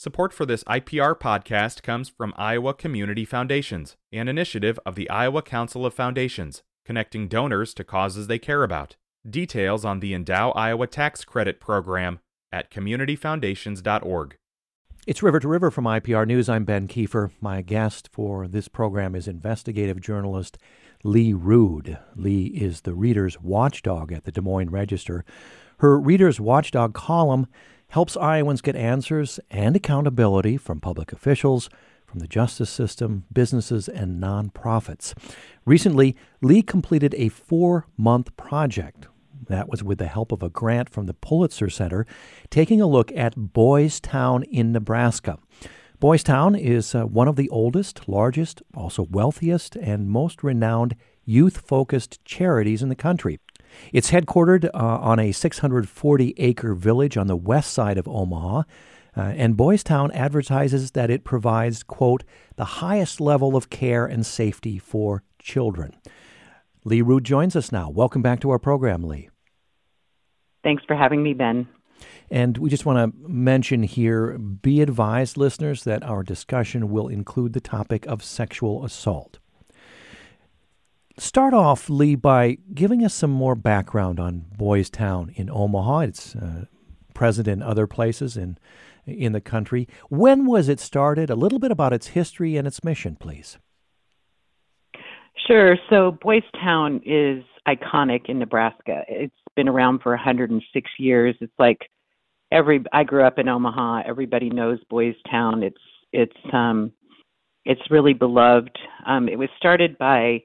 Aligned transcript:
Support 0.00 0.32
for 0.32 0.46
this 0.46 0.64
IPR 0.64 1.14
podcast 1.14 1.82
comes 1.82 2.08
from 2.08 2.32
Iowa 2.38 2.72
Community 2.72 3.26
Foundations, 3.26 3.98
an 4.10 4.28
initiative 4.28 4.80
of 4.86 4.94
the 4.94 5.10
Iowa 5.10 5.42
Council 5.42 5.84
of 5.84 5.92
Foundations, 5.92 6.62
connecting 6.86 7.28
donors 7.28 7.74
to 7.74 7.84
causes 7.84 8.26
they 8.26 8.38
care 8.38 8.62
about. 8.62 8.96
Details 9.28 9.84
on 9.84 10.00
the 10.00 10.14
Endow 10.14 10.52
Iowa 10.56 10.86
Tax 10.86 11.22
Credit 11.26 11.60
Program 11.60 12.20
at 12.50 12.70
communityfoundations.org. 12.70 14.36
It's 15.06 15.22
River 15.22 15.38
to 15.38 15.48
River 15.48 15.70
from 15.70 15.84
IPR 15.84 16.26
News. 16.26 16.48
I'm 16.48 16.64
Ben 16.64 16.88
Kieffer. 16.88 17.30
My 17.42 17.60
guest 17.60 18.08
for 18.10 18.48
this 18.48 18.68
program 18.68 19.14
is 19.14 19.28
investigative 19.28 20.00
journalist 20.00 20.56
Lee 21.04 21.34
Rood. 21.34 21.98
Lee 22.16 22.46
is 22.46 22.80
the 22.80 22.94
reader's 22.94 23.38
watchdog 23.38 24.12
at 24.12 24.24
the 24.24 24.32
Des 24.32 24.40
Moines 24.40 24.70
Register. 24.70 25.26
Her 25.80 26.00
reader's 26.00 26.40
watchdog 26.40 26.94
column 26.94 27.48
helps 27.90 28.16
Iowans 28.16 28.60
get 28.62 28.76
answers 28.76 29.38
and 29.50 29.76
accountability 29.76 30.56
from 30.56 30.80
public 30.80 31.12
officials, 31.12 31.68
from 32.06 32.20
the 32.20 32.28
justice 32.28 32.70
system, 32.70 33.24
businesses, 33.32 33.88
and 33.88 34.20
nonprofits. 34.20 35.14
Recently, 35.64 36.16
Lee 36.40 36.62
completed 36.62 37.14
a 37.16 37.28
four 37.28 37.86
month 37.96 38.36
project. 38.36 39.06
That 39.48 39.68
was 39.68 39.82
with 39.82 39.98
the 39.98 40.06
help 40.06 40.32
of 40.32 40.42
a 40.42 40.48
grant 40.48 40.88
from 40.88 41.06
the 41.06 41.14
Pulitzer 41.14 41.68
Center, 41.70 42.06
taking 42.50 42.80
a 42.80 42.86
look 42.86 43.12
at 43.12 43.52
Boys 43.52 44.00
Town 44.00 44.42
in 44.44 44.72
Nebraska. 44.72 45.38
Boys 45.98 46.22
Town 46.22 46.54
is 46.54 46.94
uh, 46.94 47.04
one 47.04 47.28
of 47.28 47.36
the 47.36 47.48
oldest, 47.50 48.08
largest, 48.08 48.62
also 48.74 49.06
wealthiest, 49.10 49.76
and 49.76 50.08
most 50.08 50.42
renowned 50.42 50.96
youth 51.24 51.58
focused 51.58 52.24
charities 52.24 52.82
in 52.82 52.88
the 52.88 52.94
country. 52.94 53.38
It's 53.92 54.10
headquartered 54.10 54.66
uh, 54.66 54.68
on 54.78 55.18
a 55.18 55.32
640 55.32 56.34
acre 56.36 56.74
village 56.74 57.16
on 57.16 57.26
the 57.26 57.36
west 57.36 57.72
side 57.72 57.98
of 57.98 58.08
Omaha. 58.08 58.62
Uh, 59.16 59.20
and 59.20 59.56
Boys 59.56 59.82
Town 59.82 60.12
advertises 60.12 60.92
that 60.92 61.10
it 61.10 61.24
provides, 61.24 61.82
quote, 61.82 62.22
the 62.56 62.64
highest 62.64 63.20
level 63.20 63.56
of 63.56 63.68
care 63.68 64.06
and 64.06 64.24
safety 64.24 64.78
for 64.78 65.24
children. 65.38 65.96
Lee 66.84 67.02
Rood 67.02 67.24
joins 67.24 67.56
us 67.56 67.72
now. 67.72 67.90
Welcome 67.90 68.22
back 68.22 68.40
to 68.40 68.50
our 68.50 68.58
program, 68.58 69.02
Lee. 69.02 69.28
Thanks 70.62 70.84
for 70.86 70.94
having 70.94 71.22
me, 71.22 71.34
Ben. 71.34 71.66
And 72.30 72.56
we 72.56 72.70
just 72.70 72.86
want 72.86 73.12
to 73.12 73.28
mention 73.28 73.82
here 73.82 74.38
be 74.38 74.80
advised, 74.80 75.36
listeners, 75.36 75.84
that 75.84 76.04
our 76.04 76.22
discussion 76.22 76.90
will 76.90 77.08
include 77.08 77.52
the 77.52 77.60
topic 77.60 78.06
of 78.06 78.22
sexual 78.22 78.84
assault. 78.84 79.39
Start 81.18 81.52
off, 81.52 81.90
Lee, 81.90 82.14
by 82.14 82.58
giving 82.72 83.04
us 83.04 83.12
some 83.12 83.30
more 83.30 83.54
background 83.54 84.18
on 84.18 84.46
Boys 84.56 84.88
Town 84.88 85.32
in 85.34 85.50
Omaha. 85.50 86.00
It's 86.00 86.34
uh, 86.34 86.64
present 87.14 87.48
in 87.48 87.62
other 87.62 87.86
places 87.86 88.36
in 88.36 88.58
in 89.06 89.32
the 89.32 89.40
country. 89.40 89.88
When 90.08 90.46
was 90.46 90.68
it 90.68 90.78
started? 90.78 91.30
A 91.30 91.34
little 91.34 91.58
bit 91.58 91.70
about 91.70 91.92
its 91.92 92.08
history 92.08 92.56
and 92.56 92.66
its 92.66 92.84
mission, 92.84 93.16
please. 93.16 93.58
Sure. 95.46 95.76
So 95.88 96.12
Boys 96.22 96.44
Town 96.62 97.00
is 97.04 97.42
iconic 97.66 98.28
in 98.28 98.38
Nebraska. 98.38 99.02
It's 99.08 99.34
been 99.56 99.68
around 99.68 100.00
for 100.02 100.12
106 100.12 100.90
years. 100.98 101.34
It's 101.40 101.52
like 101.58 101.78
every 102.52 102.84
I 102.92 103.04
grew 103.04 103.24
up 103.24 103.38
in 103.38 103.48
Omaha. 103.48 104.02
Everybody 104.06 104.50
knows 104.50 104.78
Boys 104.88 105.14
Town. 105.30 105.62
It's 105.62 105.82
it's 106.12 106.36
um 106.52 106.92
it's 107.64 107.90
really 107.90 108.14
beloved. 108.14 108.76
Um, 109.06 109.28
it 109.28 109.38
was 109.38 109.48
started 109.56 109.98
by 109.98 110.42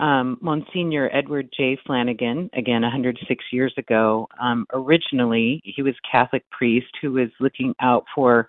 um, 0.00 0.38
Monsignor 0.40 1.10
Edward 1.12 1.48
J. 1.56 1.78
Flanagan, 1.86 2.50
again 2.52 2.82
106 2.82 3.44
years 3.52 3.72
ago, 3.76 4.28
um, 4.40 4.66
originally 4.72 5.62
he 5.64 5.82
was 5.82 5.94
a 5.94 6.10
Catholic 6.10 6.48
priest 6.50 6.88
who 7.00 7.12
was 7.12 7.28
looking 7.40 7.74
out 7.80 8.04
for 8.14 8.48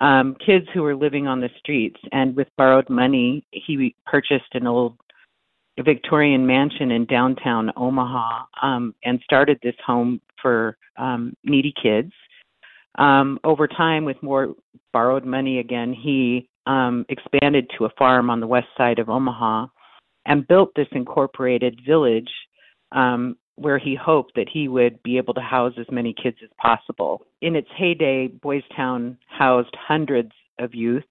um, 0.00 0.36
kids 0.44 0.66
who 0.74 0.82
were 0.82 0.96
living 0.96 1.28
on 1.28 1.40
the 1.40 1.50
streets, 1.58 2.00
and 2.10 2.34
with 2.34 2.48
borrowed 2.56 2.90
money, 2.90 3.46
he 3.52 3.94
purchased 4.06 4.52
an 4.54 4.66
old 4.66 4.96
Victorian 5.82 6.46
mansion 6.46 6.90
in 6.90 7.04
downtown 7.06 7.70
Omaha 7.76 8.44
um, 8.62 8.94
and 9.04 9.20
started 9.24 9.58
this 9.62 9.74
home 9.84 10.20
for 10.40 10.76
um, 10.96 11.34
needy 11.44 11.72
kids. 11.80 12.12
Um, 12.96 13.40
over 13.44 13.66
time, 13.66 14.04
with 14.04 14.22
more 14.22 14.54
borrowed 14.92 15.24
money 15.24 15.58
again, 15.58 15.92
he 15.92 16.48
um, 16.66 17.04
expanded 17.08 17.70
to 17.76 17.86
a 17.86 17.90
farm 17.98 18.30
on 18.30 18.40
the 18.40 18.46
west 18.46 18.68
side 18.76 18.98
of 18.98 19.08
Omaha 19.08 19.66
and 20.26 20.48
built 20.48 20.74
this 20.74 20.88
incorporated 20.92 21.80
village 21.86 22.30
um, 22.92 23.36
where 23.56 23.78
he 23.78 23.94
hoped 23.94 24.34
that 24.34 24.48
he 24.48 24.68
would 24.68 25.02
be 25.02 25.16
able 25.16 25.34
to 25.34 25.40
house 25.40 25.74
as 25.78 25.86
many 25.90 26.14
kids 26.20 26.36
as 26.42 26.50
possible. 26.60 27.22
In 27.40 27.54
its 27.56 27.68
heyday, 27.76 28.28
Boys 28.28 28.62
Town 28.76 29.16
housed 29.28 29.74
hundreds 29.76 30.32
of 30.58 30.74
youth. 30.74 31.04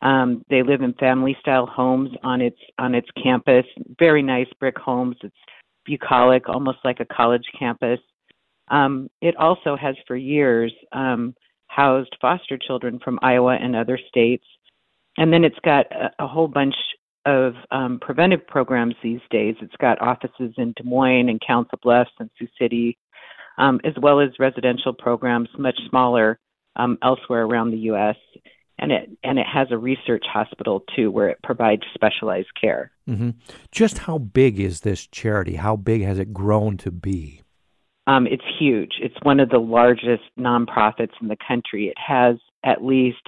Um, 0.00 0.44
they 0.50 0.62
live 0.62 0.82
in 0.82 0.94
family-style 0.94 1.66
homes 1.66 2.10
on 2.24 2.40
its 2.40 2.58
on 2.78 2.94
its 2.94 3.08
campus. 3.22 3.64
Very 3.98 4.22
nice 4.22 4.48
brick 4.58 4.78
homes. 4.78 5.16
It's 5.22 5.36
bucolic, 5.84 6.48
almost 6.48 6.78
like 6.84 7.00
a 7.00 7.04
college 7.04 7.44
campus. 7.58 8.00
Um, 8.68 9.10
it 9.20 9.36
also 9.36 9.76
has 9.76 9.94
for 10.06 10.16
years 10.16 10.72
um, 10.92 11.34
housed 11.66 12.16
foster 12.20 12.58
children 12.58 13.00
from 13.04 13.18
Iowa 13.22 13.56
and 13.60 13.76
other 13.76 13.98
states. 14.08 14.44
And 15.18 15.32
then 15.32 15.44
it's 15.44 15.58
got 15.64 15.86
a, 15.92 16.10
a 16.20 16.26
whole 16.26 16.48
bunch 16.48 16.74
of 17.26 17.54
um, 17.70 17.98
preventive 18.00 18.46
programs 18.46 18.94
these 19.02 19.20
days. 19.30 19.54
It's 19.60 19.76
got 19.76 20.00
offices 20.00 20.54
in 20.56 20.72
Des 20.76 20.84
Moines 20.84 21.28
and 21.28 21.40
Council 21.46 21.78
Bluffs 21.82 22.10
and 22.18 22.30
Sioux 22.38 22.48
City, 22.60 22.98
um, 23.58 23.80
as 23.84 23.94
well 24.00 24.20
as 24.20 24.30
residential 24.38 24.92
programs, 24.92 25.48
much 25.58 25.78
smaller 25.88 26.38
um, 26.76 26.98
elsewhere 27.02 27.42
around 27.42 27.70
the 27.70 27.78
U.S. 27.78 28.16
And 28.78 28.90
it 28.90 29.10
and 29.22 29.38
it 29.38 29.46
has 29.46 29.68
a 29.70 29.78
research 29.78 30.24
hospital 30.32 30.82
too, 30.96 31.10
where 31.10 31.28
it 31.28 31.38
provides 31.42 31.82
specialized 31.94 32.48
care. 32.60 32.90
Mm-hmm. 33.08 33.30
Just 33.70 33.98
how 33.98 34.18
big 34.18 34.58
is 34.58 34.80
this 34.80 35.06
charity? 35.06 35.56
How 35.56 35.76
big 35.76 36.02
has 36.02 36.18
it 36.18 36.32
grown 36.32 36.76
to 36.78 36.90
be? 36.90 37.42
Um, 38.06 38.26
it's 38.26 38.42
huge. 38.58 38.94
It's 39.00 39.14
one 39.22 39.38
of 39.38 39.50
the 39.50 39.58
largest 39.58 40.24
nonprofits 40.38 41.12
in 41.20 41.28
the 41.28 41.36
country. 41.46 41.86
It 41.86 41.98
has 42.04 42.36
at 42.64 42.84
least 42.84 43.22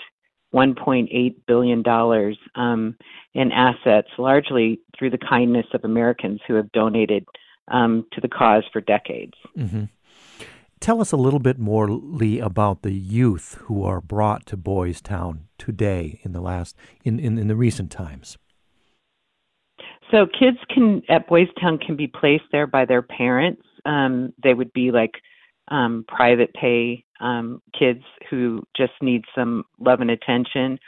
1.8 0.54 1.34
billion 1.46 1.82
dollars 1.82 2.38
um, 2.54 2.96
in 3.34 3.50
assets, 3.50 4.08
largely 4.18 4.80
through 4.96 5.10
the 5.10 5.18
kindness 5.18 5.66
of 5.74 5.84
Americans 5.84 6.40
who 6.46 6.54
have 6.54 6.70
donated 6.72 7.26
um, 7.68 8.06
to 8.12 8.20
the 8.20 8.28
cause 8.28 8.62
for 8.72 8.80
decades. 8.80 9.34
Mm-hmm. 9.58 9.84
Tell 10.80 11.00
us 11.00 11.12
a 11.12 11.16
little 11.16 11.40
bit 11.40 11.58
more, 11.58 11.90
Lee, 11.90 12.38
about 12.38 12.82
the 12.82 12.92
youth 12.92 13.58
who 13.62 13.84
are 13.84 14.00
brought 14.00 14.44
to 14.46 14.56
Boys 14.56 15.00
Town 15.00 15.46
today 15.58 16.20
in 16.22 16.32
the 16.32 16.40
last 16.40 16.76
in, 17.04 17.18
in, 17.18 17.38
in 17.38 17.48
the 17.48 17.56
recent 17.56 17.90
times. 17.90 18.36
So 20.10 20.26
kids 20.26 20.58
can 20.72 21.02
at 21.08 21.26
Boys 21.26 21.48
Town 21.60 21.78
can 21.78 21.96
be 21.96 22.06
placed 22.06 22.44
there 22.52 22.66
by 22.66 22.84
their 22.84 23.02
parents. 23.02 23.62
Um, 23.86 24.34
they 24.42 24.52
would 24.52 24.72
be 24.72 24.90
like 24.90 25.12
um, 25.68 26.04
private 26.06 26.52
pay 26.52 27.04
um, 27.24 27.62
kids 27.76 28.02
who 28.30 28.62
just 28.76 28.92
need 29.00 29.24
some 29.34 29.64
love 29.80 30.00
and 30.00 30.10
attention, 30.10 30.78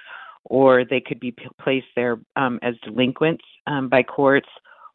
or 0.45 0.85
they 0.85 1.01
could 1.01 1.19
be 1.19 1.35
placed 1.61 1.87
there 1.97 2.21
um, 2.37 2.61
as 2.63 2.75
delinquents 2.85 3.45
um, 3.67 3.89
by 3.89 4.03
courts 4.03 4.49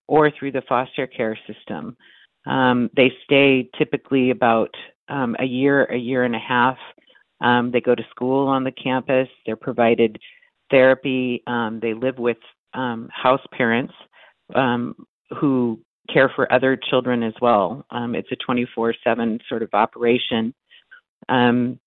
or 0.07 0.31
through 0.31 0.51
the 0.51 0.61
foster 0.69 1.07
care 1.07 1.37
system. 1.47 1.97
Um, 2.45 2.89
they 2.95 3.11
stay 3.23 3.69
typically 3.77 4.29
about 4.29 4.73
um, 5.09 5.35
a 5.39 5.45
year, 5.45 5.85
a 5.85 5.97
year 5.97 6.23
and 6.23 6.35
a 6.35 6.39
half. 6.39 6.77
Um, 7.41 7.71
they 7.71 7.81
go 7.81 7.95
to 7.95 8.03
school 8.11 8.47
on 8.47 8.63
the 8.63 8.71
campus. 8.71 9.27
They're 9.45 9.55
provided 9.55 10.19
therapy. 10.69 11.43
Um, 11.47 11.79
they 11.81 11.93
live 11.93 12.17
with 12.19 12.37
um, 12.73 13.09
house 13.11 13.41
parents 13.51 13.93
um, 14.53 14.95
who 15.39 15.79
care 16.11 16.31
for 16.35 16.51
other 16.53 16.77
children 16.89 17.23
as 17.23 17.33
well. 17.41 17.85
Um, 17.89 18.15
it's 18.15 18.31
a 18.31 18.35
24 18.35 18.93
7 19.03 19.39
sort 19.49 19.63
of 19.63 19.69
operation 19.73 20.53
um, 21.29 21.79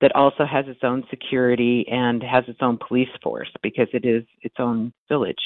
that 0.00 0.14
also 0.16 0.44
has 0.44 0.66
its 0.66 0.80
own 0.82 1.04
security 1.08 1.86
and 1.90 2.22
has 2.22 2.44
its 2.48 2.58
own 2.60 2.76
police 2.76 3.08
force 3.22 3.48
because 3.62 3.86
it 3.92 4.04
is 4.04 4.24
its 4.42 4.56
own 4.58 4.92
village. 5.08 5.36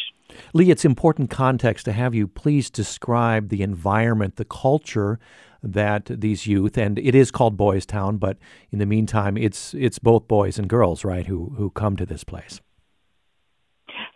Lee, 0.55 0.71
it's 0.71 0.85
important 0.85 1.31
context 1.31 1.85
to 1.85 1.93
have 1.93 2.15
you 2.15 2.27
please 2.27 2.71
describe 2.71 3.51
the 3.51 3.63
environment, 3.63 4.37
the 4.37 4.45
culture 4.45 5.21
that 5.63 6.07
these 6.07 6.47
youth 6.47 6.79
and 6.79 6.99
it 6.99 7.15
is 7.15 7.31
called 7.31 7.57
Boys 7.57 7.85
Town, 7.85 8.17
but 8.17 8.39
in 8.71 8.79
the 8.79 8.87
meantime, 8.87 9.37
it's 9.37 9.75
it's 9.75 9.99
both 9.99 10.27
boys 10.27 10.59
and 10.59 10.69
girls, 10.69 11.05
right, 11.05 11.27
who 11.27 11.53
who 11.57 11.71
come 11.71 11.97
to 11.97 12.07
this 12.07 12.25
place. 12.25 12.61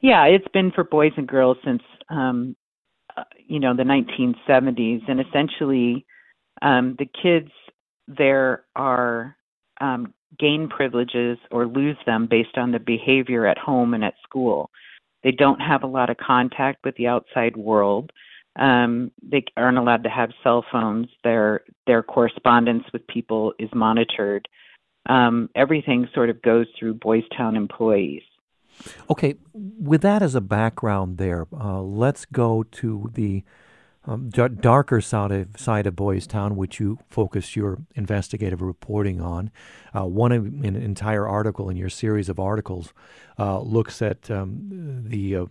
Yeah, 0.01 0.25
it's 0.25 0.49
been 0.49 0.71
for 0.71 0.85
boys 0.85 1.13
and 1.17 1.27
girls 1.27 1.59
since 1.65 1.83
um, 2.09 2.57
uh, 3.17 3.25
you 3.47 3.61
know 3.61 3.75
the 3.77 3.83
1970s, 3.83 5.03
and 5.09 5.21
essentially 5.21 6.07
um, 6.63 6.97
the 6.99 7.07
kids 7.07 7.51
there 8.09 8.65
are 8.77 9.37
um, 9.81 10.13
gain 10.39 10.69
privileges 10.69 11.39
or 11.51 11.67
lose 11.67 11.97
them 12.07 12.27
based 12.31 12.57
on 12.57 12.73
the 12.73 12.79
behavior 12.79 13.47
at 13.47 13.59
home 13.59 13.95
and 13.95 14.05
at 14.05 14.15
school. 14.23 14.71
They 15.23 15.33
don't 15.33 15.61
have 15.61 15.83
a 15.83 15.87
lot 15.87 16.11
of 16.11 16.17
contact 16.17 16.85
with 16.85 16.97
the 16.97 17.07
outside 17.07 17.57
world. 17.57 18.11
Um, 18.59 19.13
they 19.23 19.45
aren't 19.57 19.79
allowed 19.79 20.03
to 20.05 20.11
have 20.11 20.31
cell 20.43 20.65
phones. 20.73 21.09
Their 21.25 21.63
their 21.87 22.03
correspondence 22.03 22.85
with 22.93 23.07
people 23.07 23.53
is 23.59 23.71
monitored. 23.75 24.49
um, 25.09 25.49
everything 25.55 26.09
sort 26.15 26.31
of 26.31 26.43
goes 26.43 26.67
through 26.79 26.95
Boys 26.95 27.25
Town 27.37 27.57
employees. 27.57 28.23
Okay, 29.11 29.35
with 29.53 30.03
that 30.03 30.23
as 30.23 30.35
a 30.35 30.41
background, 30.41 31.19
there, 31.19 31.47
uh, 31.53 31.81
let's 31.83 32.25
go 32.25 32.63
to 32.63 33.11
the 33.13 33.45
um, 34.05 34.31
d- 34.31 34.49
darker 34.49 35.01
side 35.01 35.33
of, 35.33 35.49
side 35.57 35.87
of 35.87 35.95
Boys 35.95 36.27
Town, 36.27 36.57
which 36.57 36.81
you 36.81 36.99
focus 37.09 37.55
your 37.55 37.79
investigative 37.95 38.63
reporting 38.63 39.21
on. 39.21 39.51
Uh, 39.95 40.07
one 40.07 40.33
an 40.33 40.77
entire 40.77 41.29
article 41.29 41.69
in 41.69 41.77
your 41.77 41.91
series 41.91 42.29
of 42.29 42.41
articles 42.41 42.93
uh, 43.39 43.61
looks 43.61 44.01
at 44.01 44.31
um, 44.31 45.03
the 45.07 45.37
uh, 45.37 45.47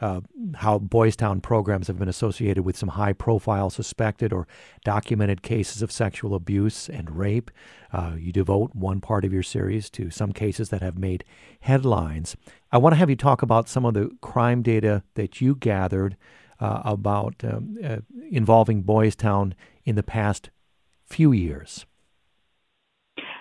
uh, 0.00 0.20
how 0.56 0.78
Boys 0.78 1.16
Town 1.16 1.40
programs 1.40 1.88
have 1.88 1.98
been 1.98 2.08
associated 2.08 2.64
with 2.64 2.76
some 2.76 2.90
high 2.90 3.12
profile 3.12 3.68
suspected 3.70 4.32
or 4.32 4.46
documented 4.84 5.42
cases 5.42 5.82
of 5.82 5.90
sexual 5.90 6.34
abuse 6.34 6.88
and 6.88 7.16
rape. 7.16 7.50
Uh, 7.92 8.12
you 8.16 8.32
devote 8.32 8.74
one 8.74 9.00
part 9.00 9.24
of 9.24 9.32
your 9.32 9.42
series 9.42 9.90
to 9.90 10.10
some 10.10 10.32
cases 10.32 10.68
that 10.68 10.82
have 10.82 10.98
made 10.98 11.24
headlines. 11.60 12.36
I 12.70 12.78
want 12.78 12.92
to 12.92 12.96
have 12.98 13.10
you 13.10 13.16
talk 13.16 13.42
about 13.42 13.68
some 13.68 13.84
of 13.84 13.94
the 13.94 14.10
crime 14.20 14.62
data 14.62 15.02
that 15.14 15.40
you 15.40 15.56
gathered 15.56 16.16
uh, 16.60 16.82
about 16.84 17.34
um, 17.44 17.78
uh, 17.84 17.98
involving 18.30 18.82
Boys 18.82 19.16
Town 19.16 19.54
in 19.84 19.94
the 19.94 20.02
past 20.02 20.50
few 21.04 21.32
years. 21.32 21.86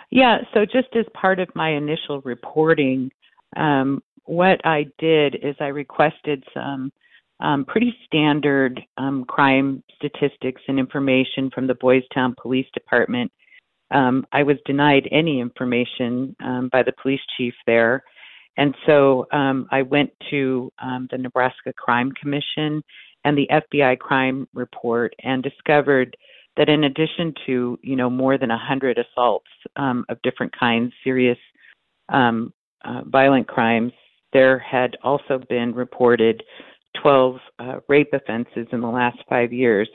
Yeah, 0.10 0.38
so 0.54 0.66
just 0.66 0.96
as 0.96 1.06
part 1.14 1.40
of 1.40 1.50
my 1.54 1.72
initial 1.72 2.22
reporting, 2.22 3.12
um, 3.56 4.02
what 4.24 4.66
I 4.66 4.86
did 5.00 5.36
is 5.36 5.56
I 5.60 5.68
requested 5.68 6.44
some 6.54 6.92
um, 7.40 7.66
pretty 7.66 7.96
standard 8.06 8.82
um, 8.98 9.26
crime 9.26 9.84
statistics 9.96 10.62
and 10.68 10.80
information 10.80 11.50
from 11.54 11.68
the 11.68 11.76
Boys 11.76 12.04
Town 12.14 12.36
Police 12.42 12.68
Department. 12.74 13.32
Um, 13.92 14.26
I 14.32 14.44
was 14.44 14.58
denied 14.66 15.08
any 15.12 15.40
information 15.40 16.36
um, 16.44 16.70
by 16.72 16.84
the 16.84 16.94
police 17.02 17.22
chief 17.38 17.54
there. 17.66 18.04
And 18.58 18.76
so 18.86 19.28
um, 19.32 19.68
I 19.72 19.84
went 19.84 20.12
to 20.32 20.72
um, 20.82 21.08
the 21.12 21.18
Nebraska 21.18 21.74
Crime 21.74 22.12
Commission 22.20 22.84
and 23.28 23.38
the 23.38 23.50
FBI 23.52 24.00
crime 24.00 24.48
report 24.54 25.14
and 25.22 25.44
discovered 25.44 26.16
that 26.56 26.70
in 26.70 26.86
addition 26.86 27.34
to, 27.46 27.78
you 27.84 27.98
know, 27.98 28.10
more 28.10 28.38
than 28.38 28.52
a 28.52 28.56
100 28.56 28.98
assaults 28.98 29.50
of 29.76 30.22
different 30.24 30.58
kinds, 30.58 30.94
serious 31.04 31.38
uh, 32.10 33.02
violent 33.06 33.46
crimes, 33.46 33.92
there 34.32 34.58
had 34.60 34.96
also 35.04 35.42
been 35.50 35.76
reported 35.76 36.42
12 37.02 37.36
uh, 37.60 37.76
rape 37.90 38.14
offenses 38.14 38.66
in 38.72 38.80
the 38.80 38.88
last 38.88 39.18
five 39.28 39.52
years, 39.52 39.90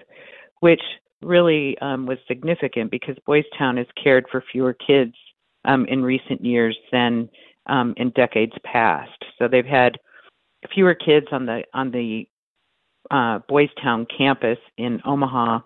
which 0.61 0.83
really 1.23 1.79
um, 1.79 2.05
was 2.05 2.19
significant 2.29 2.91
because 2.91 3.17
Boys 3.25 3.45
Town 3.59 3.79
has 3.79 3.87
cared 4.03 4.27
for 4.31 4.45
fewer 4.53 4.75
kids 4.75 5.15
um, 5.65 5.87
in 5.87 6.03
recent 6.03 6.45
years 6.45 6.77
than 6.93 7.31
um, 7.67 7.95
in 7.97 8.11
decades 8.11 8.53
past. 8.63 9.25
So 9.39 9.49
they've 9.49 9.65
had 9.65 9.97
fewer 10.75 10.95
kids 10.95 11.29
on 11.33 11.47
the 11.47 11.63
on 11.73 11.91
the 11.91 12.29
uh, 13.11 13.41
Boys 13.49 13.69
Town 13.83 14.07
campus 14.17 14.59
in 14.79 15.01
Omaha 15.05 15.61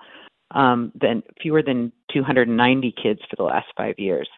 um, 0.52 0.92
than 1.00 1.22
fewer 1.40 1.62
than 1.62 1.92
290 2.12 2.94
kids 3.02 3.20
for 3.28 3.36
the 3.36 3.42
last 3.42 3.66
five 3.76 3.94
years. 3.98 4.28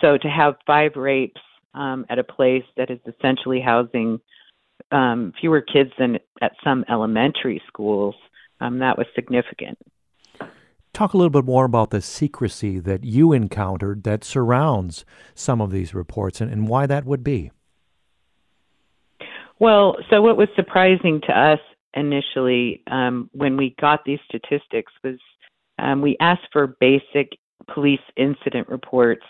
So 0.00 0.18
to 0.18 0.28
have 0.28 0.56
five 0.66 0.92
rapes 0.96 1.40
um, 1.74 2.04
at 2.08 2.18
a 2.18 2.24
place 2.24 2.64
that 2.76 2.90
is 2.90 2.98
essentially 3.06 3.60
housing 3.60 4.20
um, 4.92 5.32
fewer 5.40 5.60
kids 5.60 5.90
than 5.98 6.18
at 6.42 6.52
some 6.62 6.84
elementary 6.88 7.62
schools, 7.66 8.14
um, 8.60 8.78
that 8.80 8.98
was 8.98 9.06
significant. 9.14 9.78
Talk 10.92 11.12
a 11.12 11.16
little 11.18 11.30
bit 11.30 11.44
more 11.44 11.66
about 11.66 11.90
the 11.90 12.00
secrecy 12.00 12.78
that 12.78 13.04
you 13.04 13.32
encountered 13.32 14.04
that 14.04 14.24
surrounds 14.24 15.04
some 15.34 15.60
of 15.60 15.70
these 15.70 15.94
reports 15.94 16.40
and, 16.40 16.50
and 16.50 16.68
why 16.68 16.86
that 16.86 17.04
would 17.04 17.22
be. 17.22 17.50
Well, 19.58 19.96
so 20.10 20.22
what 20.22 20.36
was 20.36 20.48
surprising 20.56 21.20
to 21.26 21.38
us 21.38 21.60
initially 21.94 22.82
um, 22.90 23.30
when 23.32 23.56
we 23.56 23.74
got 23.80 24.04
these 24.04 24.18
statistics 24.28 24.92
was 25.02 25.18
um, 25.78 26.00
we 26.00 26.16
asked 26.20 26.48
for 26.52 26.76
basic 26.80 27.38
police 27.72 28.00
incident 28.16 28.68
reports 28.68 29.24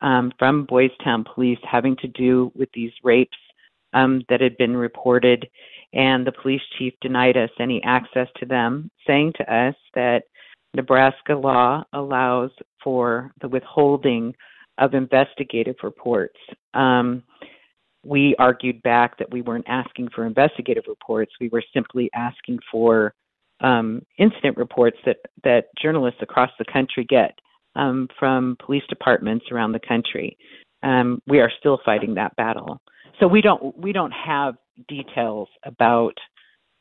um, 0.00 0.32
from 0.38 0.64
Boys 0.64 0.90
Town 1.04 1.24
Police 1.34 1.58
having 1.70 1.96
to 1.96 2.08
do 2.08 2.50
with 2.54 2.68
these 2.74 2.92
rapes 3.02 3.36
um, 3.92 4.22
that 4.28 4.40
had 4.40 4.56
been 4.56 4.76
reported, 4.76 5.48
and 5.92 6.26
the 6.26 6.32
police 6.32 6.62
chief 6.78 6.94
denied 7.00 7.36
us 7.36 7.50
any 7.60 7.82
access 7.84 8.28
to 8.38 8.46
them, 8.46 8.90
saying 9.06 9.32
to 9.36 9.54
us 9.54 9.74
that 9.94 10.22
Nebraska 10.74 11.34
law 11.34 11.84
allows 11.92 12.50
for 12.82 13.32
the 13.40 13.48
withholding 13.48 14.34
of 14.78 14.94
investigative 14.94 15.76
reports. 15.82 16.38
Um, 16.74 17.22
we 18.04 18.34
argued 18.38 18.82
back 18.82 19.18
that 19.18 19.30
we 19.30 19.42
weren't 19.42 19.66
asking 19.68 20.08
for 20.14 20.26
investigative 20.26 20.84
reports. 20.88 21.32
We 21.40 21.48
were 21.48 21.62
simply 21.72 22.10
asking 22.14 22.58
for 22.70 23.14
um, 23.60 24.02
incident 24.18 24.56
reports 24.56 24.96
that, 25.06 25.18
that 25.44 25.66
journalists 25.80 26.20
across 26.20 26.50
the 26.58 26.64
country 26.64 27.04
get 27.08 27.38
um, 27.76 28.08
from 28.18 28.56
police 28.64 28.82
departments 28.88 29.46
around 29.50 29.72
the 29.72 29.80
country. 29.86 30.36
Um, 30.82 31.22
we 31.26 31.40
are 31.40 31.50
still 31.60 31.78
fighting 31.84 32.14
that 32.14 32.34
battle. 32.36 32.80
So 33.20 33.28
we 33.28 33.40
don't 33.40 33.76
we 33.78 33.92
don't 33.92 34.12
have 34.12 34.54
details 34.88 35.48
about 35.64 36.14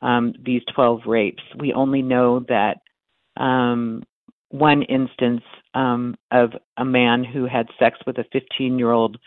um, 0.02 0.34
these 0.44 0.62
12 0.74 1.02
rapes. 1.06 1.44
We 1.60 1.74
only 1.74 2.02
know 2.02 2.44
that 2.48 2.78
um, 3.42 4.04
one 4.50 4.82
instance 4.84 5.44
um, 5.74 6.16
of 6.32 6.52
a 6.78 6.86
man 6.86 7.24
who 7.24 7.46
had 7.46 7.68
sex 7.80 8.00
with 8.06 8.18
a 8.18 8.26
15 8.34 8.80
year 8.80 8.92
old 8.92 9.18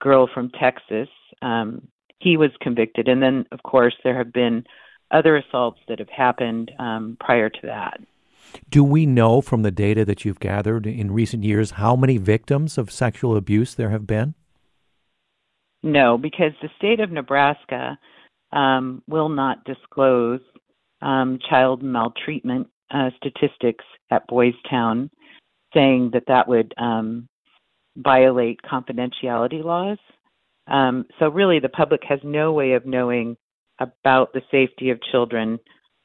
girl 0.00 0.28
from 0.32 0.50
Texas. 0.60 1.08
Um, 1.42 1.88
he 2.18 2.36
was 2.36 2.50
convicted, 2.60 3.08
and 3.08 3.22
then 3.22 3.46
of 3.52 3.62
course 3.62 3.94
there 4.02 4.16
have 4.16 4.32
been 4.32 4.64
other 5.10 5.36
assaults 5.36 5.80
that 5.88 5.98
have 5.98 6.08
happened 6.08 6.70
prior 7.20 7.48
to 7.48 7.60
that. 7.64 8.00
Do 8.70 8.82
we 8.84 9.06
know 9.06 9.40
from 9.40 9.62
the 9.62 9.70
data 9.70 10.04
that 10.04 10.24
you've 10.24 10.40
gathered 10.40 10.86
in 10.86 11.12
recent 11.12 11.44
years 11.44 11.72
how 11.72 11.96
many 11.96 12.16
victims 12.16 12.78
of 12.78 12.90
sexual 12.90 13.36
abuse 13.36 13.74
there 13.74 13.90
have 13.90 14.06
been? 14.06 14.34
No, 15.82 16.18
because 16.18 16.52
the 16.62 16.70
state 16.76 17.00
of 17.00 17.12
Nebraska 17.12 17.98
um, 18.52 19.02
will 19.06 19.28
not 19.28 19.64
disclose 19.64 20.40
um, 21.02 21.38
child 21.48 21.82
maltreatment 21.82 22.68
uh, 22.90 23.10
statistics 23.16 23.84
at 24.10 24.26
Boys 24.26 24.54
Town, 24.68 25.10
saying 25.74 26.10
that 26.12 26.24
that 26.28 26.48
would 26.48 26.74
um, 26.78 27.28
violate 27.96 28.60
confidentiality 28.62 29.62
laws. 29.62 29.98
Um, 30.68 31.06
so, 31.18 31.28
really, 31.28 31.60
the 31.60 31.68
public 31.68 32.02
has 32.08 32.20
no 32.22 32.52
way 32.52 32.72
of 32.72 32.86
knowing 32.86 33.36
about 33.78 34.32
the 34.32 34.42
safety 34.50 34.90
of 34.90 35.00
children 35.02 35.58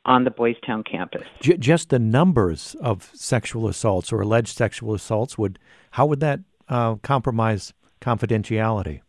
on 0.06 0.24
the 0.24 0.32
Boys 0.32 0.56
Town 0.66 0.84
campus. 0.84 1.24
J- 1.40 1.58
just 1.58 1.90
the 1.90 2.00
numbers 2.00 2.76
of 2.82 3.12
sexual 3.14 3.68
assaults 3.68 4.12
or 4.12 4.22
alleged 4.22 4.56
sexual 4.56 4.94
assaults 4.94 5.38
would 5.38 5.60
how 5.92 6.06
would 6.08 6.20
that 6.22 6.40
uh, 6.70 6.96
compromise 6.96 7.74
confidentiality? 8.02 9.02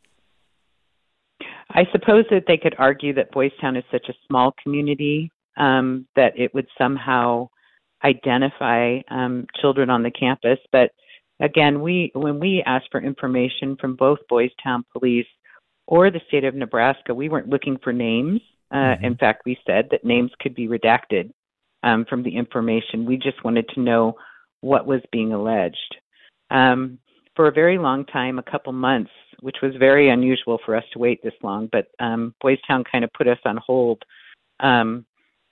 I 1.70 1.84
suppose 1.90 2.26
that 2.30 2.44
they 2.46 2.58
could 2.58 2.74
argue 2.78 3.14
that 3.14 3.30
Boys 3.30 3.52
Town 3.60 3.76
is 3.76 3.84
such 3.90 4.08
a 4.08 4.14
small 4.26 4.54
community 4.62 5.30
um, 5.56 6.06
that 6.16 6.38
it 6.38 6.52
would 6.54 6.66
somehow 6.76 7.48
identify 8.04 8.98
um, 9.10 9.46
children 9.60 9.88
on 9.88 10.02
the 10.02 10.10
campus. 10.10 10.58
But 10.70 10.90
again, 11.40 11.80
we 11.80 12.10
when 12.14 12.40
we 12.40 12.62
asked 12.66 12.88
for 12.90 13.00
information 13.00 13.76
from 13.80 13.96
both 13.96 14.18
Boys 14.28 14.50
Town 14.62 14.84
Police 14.92 15.26
or 15.86 16.10
the 16.10 16.20
state 16.28 16.44
of 16.44 16.54
Nebraska, 16.54 17.14
we 17.14 17.28
weren't 17.28 17.48
looking 17.48 17.78
for 17.82 17.92
names. 17.92 18.40
Uh, 18.70 18.76
mm-hmm. 18.76 19.04
In 19.04 19.16
fact, 19.16 19.42
we 19.44 19.58
said 19.66 19.88
that 19.90 20.04
names 20.04 20.30
could 20.40 20.54
be 20.54 20.68
redacted 20.68 21.32
um, 21.82 22.04
from 22.08 22.22
the 22.22 22.36
information. 22.36 23.04
We 23.04 23.16
just 23.16 23.44
wanted 23.44 23.68
to 23.74 23.80
know 23.80 24.16
what 24.60 24.86
was 24.86 25.00
being 25.10 25.32
alleged. 25.32 25.96
Um, 26.50 26.98
for 27.34 27.48
a 27.48 27.52
very 27.52 27.78
long 27.78 28.04
time, 28.06 28.38
a 28.38 28.42
couple 28.42 28.72
months, 28.72 29.10
which 29.40 29.56
was 29.62 29.74
very 29.78 30.10
unusual 30.10 30.58
for 30.64 30.76
us 30.76 30.84
to 30.92 30.98
wait 30.98 31.22
this 31.22 31.32
long, 31.42 31.68
but 31.72 31.88
um, 31.98 32.34
Boys 32.40 32.58
Town 32.66 32.84
kind 32.90 33.04
of 33.04 33.12
put 33.12 33.26
us 33.26 33.38
on 33.44 33.56
hold 33.56 34.02
um, 34.60 35.04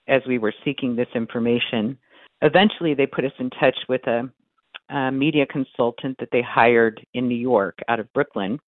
as 0.07 0.21
we 0.27 0.37
were 0.37 0.53
seeking 0.63 0.95
this 0.95 1.07
information. 1.15 1.97
Eventually, 2.41 2.93
they 2.93 3.05
put 3.05 3.25
us 3.25 3.31
in 3.39 3.49
touch 3.49 3.75
with 3.89 4.01
a, 4.07 4.29
a 4.89 5.11
media 5.11 5.45
consultant 5.45 6.17
that 6.19 6.29
they 6.31 6.41
hired 6.41 7.05
in 7.13 7.27
New 7.27 7.35
York 7.35 7.79
out 7.87 7.99
of 7.99 8.11
Brooklyn 8.13 8.59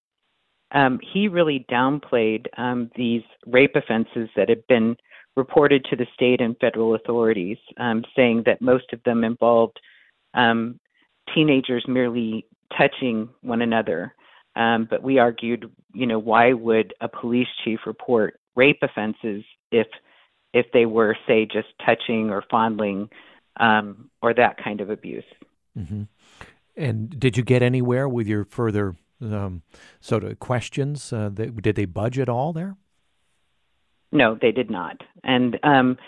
um, 0.74 0.98
he 1.12 1.28
really 1.28 1.64
downplayed 1.70 2.46
um, 2.58 2.90
these 2.96 3.22
rape 3.46 3.76
offenses 3.76 4.28
that 4.36 4.48
had 4.48 4.66
been 4.66 4.96
reported 5.36 5.84
to 5.86 5.96
the 5.96 6.06
state 6.14 6.40
and 6.40 6.56
federal 6.58 6.94
authorities, 6.94 7.56
um, 7.78 8.04
saying 8.14 8.42
that 8.46 8.60
most 8.60 8.92
of 8.92 9.02
them 9.04 9.24
involved 9.24 9.80
um, 10.34 10.78
teenagers 11.34 11.84
merely 11.88 12.46
touching 12.76 13.28
one 13.42 13.62
another. 13.62 14.14
Um, 14.56 14.86
but 14.88 15.02
we 15.02 15.18
argued, 15.18 15.70
you 15.92 16.06
know, 16.06 16.18
why 16.18 16.52
would 16.52 16.92
a 17.00 17.08
police 17.08 17.48
chief 17.64 17.80
report 17.86 18.38
rape 18.54 18.78
offenses 18.82 19.44
if 19.72 19.86
if 20.52 20.66
they 20.72 20.86
were, 20.86 21.16
say, 21.26 21.44
just 21.44 21.66
touching 21.84 22.30
or 22.30 22.44
fondling 22.48 23.08
um, 23.58 24.08
or 24.22 24.32
that 24.34 24.56
kind 24.62 24.80
of 24.80 24.88
abuse? 24.88 25.24
Mm-hmm. 25.76 26.02
And 26.76 27.18
did 27.18 27.36
you 27.36 27.42
get 27.42 27.60
anywhere 27.62 28.08
with 28.08 28.28
your 28.28 28.44
further 28.44 28.94
um, 29.20 29.62
sort 30.00 30.24
of 30.24 30.38
questions? 30.38 31.12
Uh, 31.12 31.30
that, 31.34 31.60
did 31.62 31.76
they 31.76 31.84
budge 31.84 32.18
at 32.18 32.28
all 32.28 32.52
there? 32.52 32.76
No, 34.12 34.38
they 34.40 34.52
did 34.52 34.70
not. 34.70 35.00
And 35.24 35.58
um, 35.64 35.98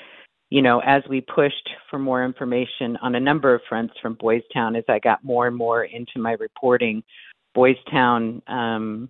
you 0.50 0.62
know, 0.62 0.80
as 0.80 1.02
we 1.08 1.20
pushed 1.20 1.68
for 1.90 1.98
more 1.98 2.24
information 2.24 2.96
on 3.02 3.14
a 3.14 3.20
number 3.20 3.54
of 3.54 3.62
fronts 3.68 3.94
from 4.00 4.14
Boys 4.14 4.42
Town, 4.54 4.76
as 4.76 4.84
I 4.88 5.00
got 5.00 5.24
more 5.24 5.46
and 5.46 5.56
more 5.56 5.84
into 5.84 6.18
my 6.18 6.32
reporting, 6.32 7.02
Boys 7.54 7.76
Town 7.90 8.42
um, 8.46 9.08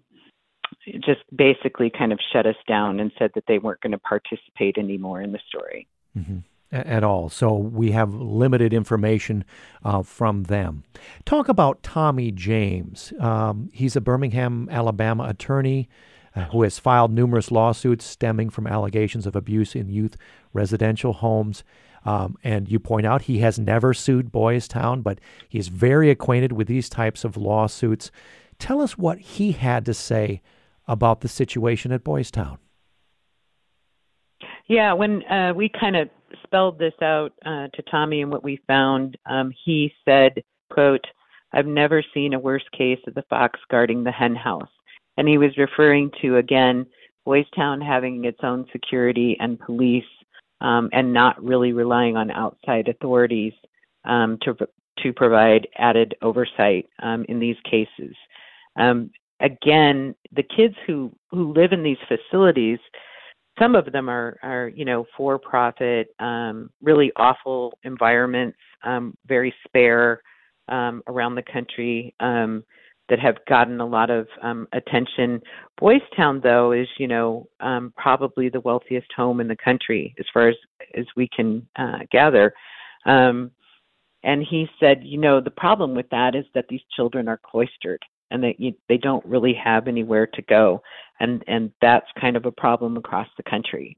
just 0.95 1.21
basically 1.35 1.91
kind 1.91 2.13
of 2.13 2.19
shut 2.33 2.47
us 2.47 2.57
down 2.67 3.01
and 3.01 3.13
said 3.19 3.31
that 3.35 3.45
they 3.47 3.59
weren't 3.59 3.81
going 3.81 3.93
to 3.93 3.99
participate 3.99 4.79
anymore 4.79 5.21
in 5.21 5.33
the 5.33 5.41
story. 5.49 5.87
Mm-hmm. 6.17 6.39
At 6.73 7.05
all. 7.05 7.29
So 7.29 7.55
we 7.55 7.93
have 7.93 8.13
limited 8.13 8.75
information 8.75 9.45
uh, 9.85 10.03
from 10.03 10.45
them. 10.45 10.83
Talk 11.25 11.49
about 11.49 11.83
Tommy 11.85 12.33
James. 12.33 13.13
Um, 13.21 13.71
he's 13.73 13.95
a 13.95 14.01
Birmingham, 14.01 14.69
Alabama 14.71 15.25
attorney 15.29 15.89
uh, 16.37 16.45
who 16.47 16.63
has 16.63 16.79
filed 16.79 17.11
numerous 17.11 17.51
lawsuits 17.51 18.05
stemming 18.05 18.51
from 18.51 18.67
allegations 18.67 19.27
of 19.27 19.35
abuse 19.35 19.75
in 19.75 19.89
youth 19.89 20.17
residential 20.53 21.15
homes. 21.15 21.65
Um, 22.05 22.37
and 22.45 22.69
you 22.69 22.79
point 22.79 23.07
out 23.07 23.23
he 23.23 23.39
has 23.39 23.59
never 23.59 23.93
sued 23.93 24.31
Boys 24.31 24.69
Town, 24.69 25.03
but 25.03 25.19
he's 25.49 25.69
very 25.69 26.11
acquainted 26.11 26.53
with 26.53 26.69
these 26.69 26.89
types 26.89 27.25
of 27.25 27.37
lawsuits. 27.37 28.11
Tell 28.59 28.81
us 28.81 28.97
what 28.97 29.19
he 29.19 29.53
had 29.53 29.85
to 29.87 29.95
say 29.95 30.43
about 30.87 31.21
the 31.21 31.29
situation 31.29 31.91
at 31.91 32.05
Boys 32.05 32.31
Town. 32.31 32.59
Yeah, 34.69 34.93
when 34.93 35.25
uh, 35.25 35.53
we 35.55 35.69
kind 35.69 35.97
of 35.97 36.11
spelled 36.57 36.79
this 36.79 36.95
out 37.03 37.33
uh, 37.45 37.69
to 37.75 37.83
Tommy 37.91 38.23
and 38.23 38.33
what 38.33 38.43
we 38.43 38.59
found, 38.67 39.19
um, 39.27 39.53
he 39.65 39.93
said, 40.07 40.43
"quote 40.71 41.05
I've 41.53 41.67
never 41.67 42.03
seen 42.15 42.33
a 42.33 42.39
worse 42.39 42.65
case 42.73 42.99
of 43.07 43.15
the 43.15 43.25
fox 43.29 43.61
guarding 43.71 44.03
the 44.03 44.11
hen 44.11 44.35
house," 44.35 44.71
and 45.19 45.29
he 45.29 45.37
was 45.37 45.59
referring 45.59 46.11
to 46.23 46.39
again 46.39 46.87
Boys 47.27 47.45
Town 47.55 47.79
having 47.83 48.25
its 48.25 48.39
own 48.43 48.65
security 48.73 49.37
and 49.39 49.61
police, 49.61 50.11
um, 50.63 50.89
and 50.95 51.13
not 51.13 51.43
really 51.45 51.75
relying 51.75 52.17
on 52.17 52.31
outside 52.31 52.89
authorities 52.89 53.53
um, 54.07 54.39
to 54.41 54.57
to 55.01 55.13
provide 55.13 55.69
added 55.77 56.15
oversight 56.23 56.89
um, 57.03 57.27
in 57.29 57.39
these 57.39 57.57
cases. 57.71 58.17
Um, 58.77 59.11
again, 59.41 60.15
the 60.33 60.43
kids 60.43 60.75
who 60.87 61.13
who 61.31 61.53
live 61.53 61.73
in 61.73 61.83
these 61.83 61.99
facilities, 62.09 62.79
some 63.59 63.75
of 63.75 63.91
them 63.93 64.09
are 64.09 64.39
are 64.43 64.69
you 64.69 64.85
know 64.85 65.05
for 65.17 65.39
profit, 65.39 66.09
um, 66.19 66.71
really 66.83 67.13
awful 67.17 67.79
environments, 67.85 68.59
um, 68.85 69.17
very 69.27 69.55
spare 69.67 70.23
um, 70.69 71.03
around 71.07 71.35
the 71.35 71.43
country. 71.43 72.15
Um, 72.21 72.65
that 73.09 73.21
have 73.21 73.37
gotten 73.49 73.81
a 73.81 73.87
lot 73.87 74.11
of 74.11 74.27
um, 74.43 74.67
attention. 74.73 75.41
Boys 75.79 76.01
Town, 76.17 76.41
though, 76.43 76.73
is 76.73 76.89
you 76.99 77.07
know 77.07 77.49
um, 77.61 77.93
probably 77.97 78.49
the 78.49 78.61
wealthiest 78.61 79.07
home 79.17 79.41
in 79.41 79.47
the 79.47 79.57
country 79.57 80.13
as 80.19 80.27
far 80.35 80.49
as 80.49 80.57
as 80.97 81.07
we 81.17 81.29
can 81.29 81.67
uh, 81.77 81.99
gather. 82.11 82.53
Um, 83.05 83.53
and 84.25 84.43
he 84.43 84.67
said, 84.81 85.03
you 85.05 85.19
know, 85.19 85.41
the 85.41 85.53
problem 85.53 85.95
with 85.95 86.09
that 86.11 86.35
is 86.35 86.45
that 86.55 86.67
these 86.69 86.81
children 86.97 87.29
are 87.29 87.41
cloistered 87.45 88.03
and 88.31 88.43
they 88.43 88.57
you, 88.59 88.73
they 88.89 88.99
don't 88.99 89.25
really 89.25 89.55
have 89.55 89.89
anywhere 89.89 90.27
to 90.27 90.43
go, 90.43 90.83
and 91.21 91.45
and 91.47 91.73
that's 91.81 92.07
kind 92.21 92.37
of 92.37 92.47
a 92.47 92.53
problem 92.53 92.97
across 92.97 93.29
the 93.37 93.43
country. 93.43 93.97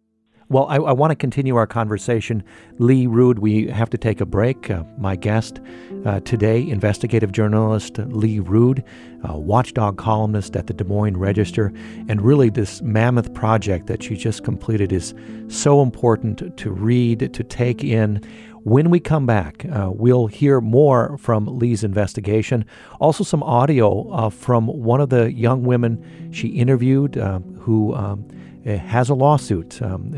Well, 0.50 0.64
I, 0.66 0.76
I, 0.76 0.92
want 0.92 1.10
to 1.10 1.14
continue 1.14 1.56
our 1.56 1.66
conversation. 1.66 2.42
Lee 2.78 3.06
Rood, 3.06 3.40
we 3.40 3.66
have 3.66 3.90
to 3.90 3.98
take 3.98 4.18
a 4.22 4.24
break. 4.24 4.70
Uh, 4.70 4.82
my 4.96 5.14
guest 5.14 5.60
uh, 6.06 6.20
today, 6.20 6.66
investigative 6.66 7.32
journalist 7.32 7.98
Lee 7.98 8.38
Rood, 8.38 8.82
watchdog 9.24 9.98
columnist 9.98 10.56
at 10.56 10.66
the 10.66 10.72
Des 10.72 10.84
Moines 10.84 11.18
Register, 11.18 11.70
and 12.08 12.22
really 12.22 12.48
this 12.48 12.80
mammoth 12.80 13.34
project 13.34 13.88
that 13.88 14.02
she 14.02 14.16
just 14.16 14.42
completed 14.42 14.90
is 14.90 15.12
so 15.48 15.82
important 15.82 16.56
to 16.56 16.70
read, 16.70 17.34
to 17.34 17.44
take 17.44 17.84
in. 17.84 18.22
When 18.62 18.90
we 18.90 19.00
come 19.00 19.26
back, 19.26 19.64
uh, 19.66 19.90
we'll 19.92 20.26
hear 20.26 20.60
more 20.60 21.16
from 21.18 21.46
Lee's 21.46 21.84
investigation. 21.84 22.64
Also, 23.00 23.24
some 23.24 23.42
audio 23.42 24.10
uh, 24.10 24.30
from 24.30 24.66
one 24.66 25.00
of 25.00 25.10
the 25.10 25.32
young 25.32 25.62
women 25.62 26.30
she 26.32 26.48
interviewed 26.48 27.16
uh, 27.16 27.38
who 27.60 27.94
um, 27.94 28.28
has 28.64 29.08
a 29.08 29.14
lawsuit 29.14 29.80
um, 29.80 30.10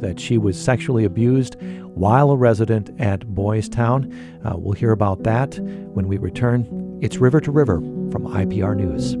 that 0.00 0.18
she 0.18 0.38
was 0.38 0.60
sexually 0.60 1.04
abused 1.04 1.56
while 1.94 2.30
a 2.30 2.36
resident 2.36 2.90
at 3.00 3.26
Boys 3.34 3.68
Town. 3.68 4.12
Uh, 4.44 4.54
we'll 4.56 4.72
hear 4.72 4.92
about 4.92 5.22
that 5.24 5.58
when 5.60 6.08
we 6.08 6.16
return. 6.16 6.98
It's 7.02 7.18
River 7.18 7.40
to 7.40 7.50
River 7.50 7.76
from 8.10 8.26
IPR 8.26 8.76
News. 8.76 9.16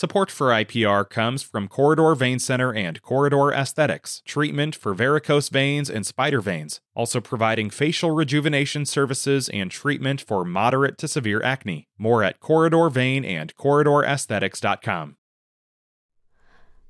Support 0.00 0.30
for 0.30 0.46
IPR 0.46 1.06
comes 1.10 1.42
from 1.42 1.68
Corridor 1.68 2.14
Vein 2.14 2.38
Center 2.38 2.72
and 2.72 3.02
Corridor 3.02 3.52
Aesthetics, 3.52 4.22
treatment 4.24 4.74
for 4.74 4.94
varicose 4.94 5.50
veins 5.50 5.90
and 5.90 6.06
spider 6.06 6.40
veins, 6.40 6.80
also 6.96 7.20
providing 7.20 7.68
facial 7.68 8.10
rejuvenation 8.12 8.86
services 8.86 9.50
and 9.50 9.70
treatment 9.70 10.22
for 10.22 10.42
moderate 10.42 10.96
to 10.96 11.06
severe 11.06 11.42
acne. 11.42 11.86
More 11.98 12.24
at 12.24 12.40
Corridor 12.40 12.88
Vein 12.88 13.26
and. 13.26 13.52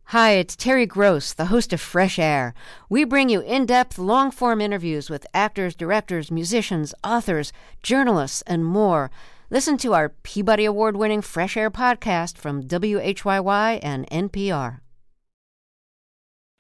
Hi, 0.05 0.31
it's 0.35 0.55
Terry 0.55 0.87
Gross, 0.87 1.33
the 1.33 1.47
host 1.47 1.73
of 1.73 1.81
Fresh 1.81 2.17
Air. 2.17 2.55
We 2.88 3.02
bring 3.02 3.29
you 3.29 3.40
in 3.40 3.67
depth, 3.67 3.99
long 3.99 4.31
form 4.31 4.61
interviews 4.61 5.11
with 5.11 5.26
actors, 5.35 5.75
directors, 5.75 6.31
musicians, 6.31 6.95
authors, 7.02 7.52
journalists, 7.83 8.43
and 8.47 8.64
more. 8.64 9.11
Listen 9.52 9.76
to 9.78 9.95
our 9.95 10.11
Peabody 10.11 10.64
Award 10.64 10.97
winning 10.97 11.23
Fresh 11.23 11.57
Air 11.57 11.73
podcast 11.73 12.38
from 12.38 12.62
WHYY 12.62 13.80
and 13.83 14.09
NPR. 14.09 14.78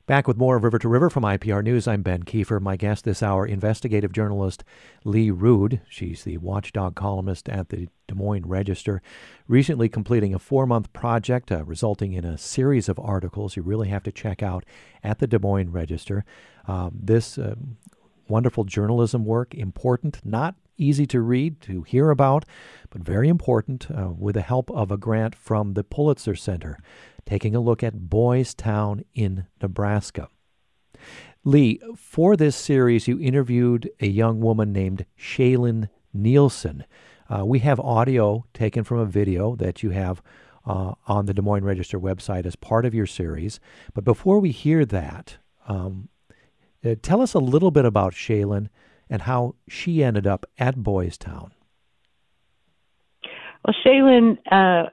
Back 0.06 0.26
with 0.26 0.36
more 0.36 0.56
of 0.56 0.64
River 0.64 0.80
to 0.80 0.88
River 0.88 1.08
from 1.08 1.22
IPR 1.22 1.62
News, 1.62 1.86
I'm 1.86 2.02
Ben 2.02 2.24
Kieffer. 2.24 2.60
My 2.60 2.74
guest 2.74 3.04
this 3.04 3.22
hour, 3.22 3.46
investigative 3.46 4.10
journalist 4.10 4.64
Lee 5.04 5.30
Rood. 5.30 5.80
She's 5.88 6.24
the 6.24 6.38
watchdog 6.38 6.96
columnist 6.96 7.48
at 7.48 7.68
the 7.68 7.86
Des 8.08 8.16
Moines 8.16 8.46
Register, 8.48 9.00
recently 9.46 9.88
completing 9.88 10.34
a 10.34 10.40
four 10.40 10.66
month 10.66 10.92
project 10.92 11.52
uh, 11.52 11.64
resulting 11.64 12.12
in 12.12 12.24
a 12.24 12.36
series 12.36 12.88
of 12.88 12.98
articles 12.98 13.54
you 13.54 13.62
really 13.62 13.88
have 13.88 14.02
to 14.02 14.10
check 14.10 14.42
out 14.42 14.64
at 15.04 15.20
the 15.20 15.28
Des 15.28 15.38
Moines 15.38 15.70
Register. 15.70 16.24
Um, 16.66 16.98
this 17.00 17.38
uh, 17.38 17.54
wonderful 18.26 18.64
journalism 18.64 19.24
work, 19.24 19.54
important, 19.54 20.20
not 20.24 20.56
easy 20.80 21.06
to 21.06 21.20
read, 21.20 21.60
to 21.62 21.82
hear 21.82 22.10
about, 22.10 22.44
but 22.90 23.02
very 23.02 23.28
important 23.28 23.90
uh, 23.90 24.10
with 24.16 24.34
the 24.34 24.42
help 24.42 24.70
of 24.70 24.90
a 24.90 24.96
grant 24.96 25.34
from 25.34 25.74
the 25.74 25.84
Pulitzer 25.84 26.34
Center, 26.34 26.78
taking 27.26 27.54
a 27.54 27.60
look 27.60 27.82
at 27.82 28.08
Boys 28.08 28.54
Town 28.54 29.04
in 29.14 29.46
Nebraska. 29.62 30.28
Lee, 31.44 31.80
for 31.96 32.36
this 32.36 32.56
series, 32.56 33.08
you 33.08 33.18
interviewed 33.20 33.90
a 34.00 34.06
young 34.06 34.40
woman 34.40 34.72
named 34.72 35.06
Shaylin 35.18 35.88
Nielsen. 36.12 36.84
Uh, 37.28 37.46
we 37.46 37.60
have 37.60 37.80
audio 37.80 38.44
taken 38.52 38.84
from 38.84 38.98
a 38.98 39.06
video 39.06 39.54
that 39.56 39.82
you 39.82 39.90
have 39.90 40.20
uh, 40.66 40.94
on 41.06 41.26
the 41.26 41.34
Des 41.34 41.42
Moines 41.42 41.64
Register 41.64 41.98
website 41.98 42.44
as 42.44 42.56
part 42.56 42.84
of 42.84 42.94
your 42.94 43.06
series. 43.06 43.60
But 43.94 44.04
before 44.04 44.40
we 44.40 44.50
hear 44.50 44.84
that, 44.84 45.38
um, 45.66 46.08
uh, 46.84 46.94
tell 47.02 47.20
us 47.20 47.34
a 47.34 47.38
little 47.38 47.70
bit 47.70 47.84
about 47.84 48.12
Shaylin 48.12 48.68
and 49.10 49.22
how 49.22 49.56
she 49.68 50.02
ended 50.02 50.26
up 50.26 50.46
at 50.58 50.82
Boys 50.82 51.18
Town. 51.18 51.52
Well, 53.64 53.74
Shaylin 53.84 54.38
uh, 54.50 54.88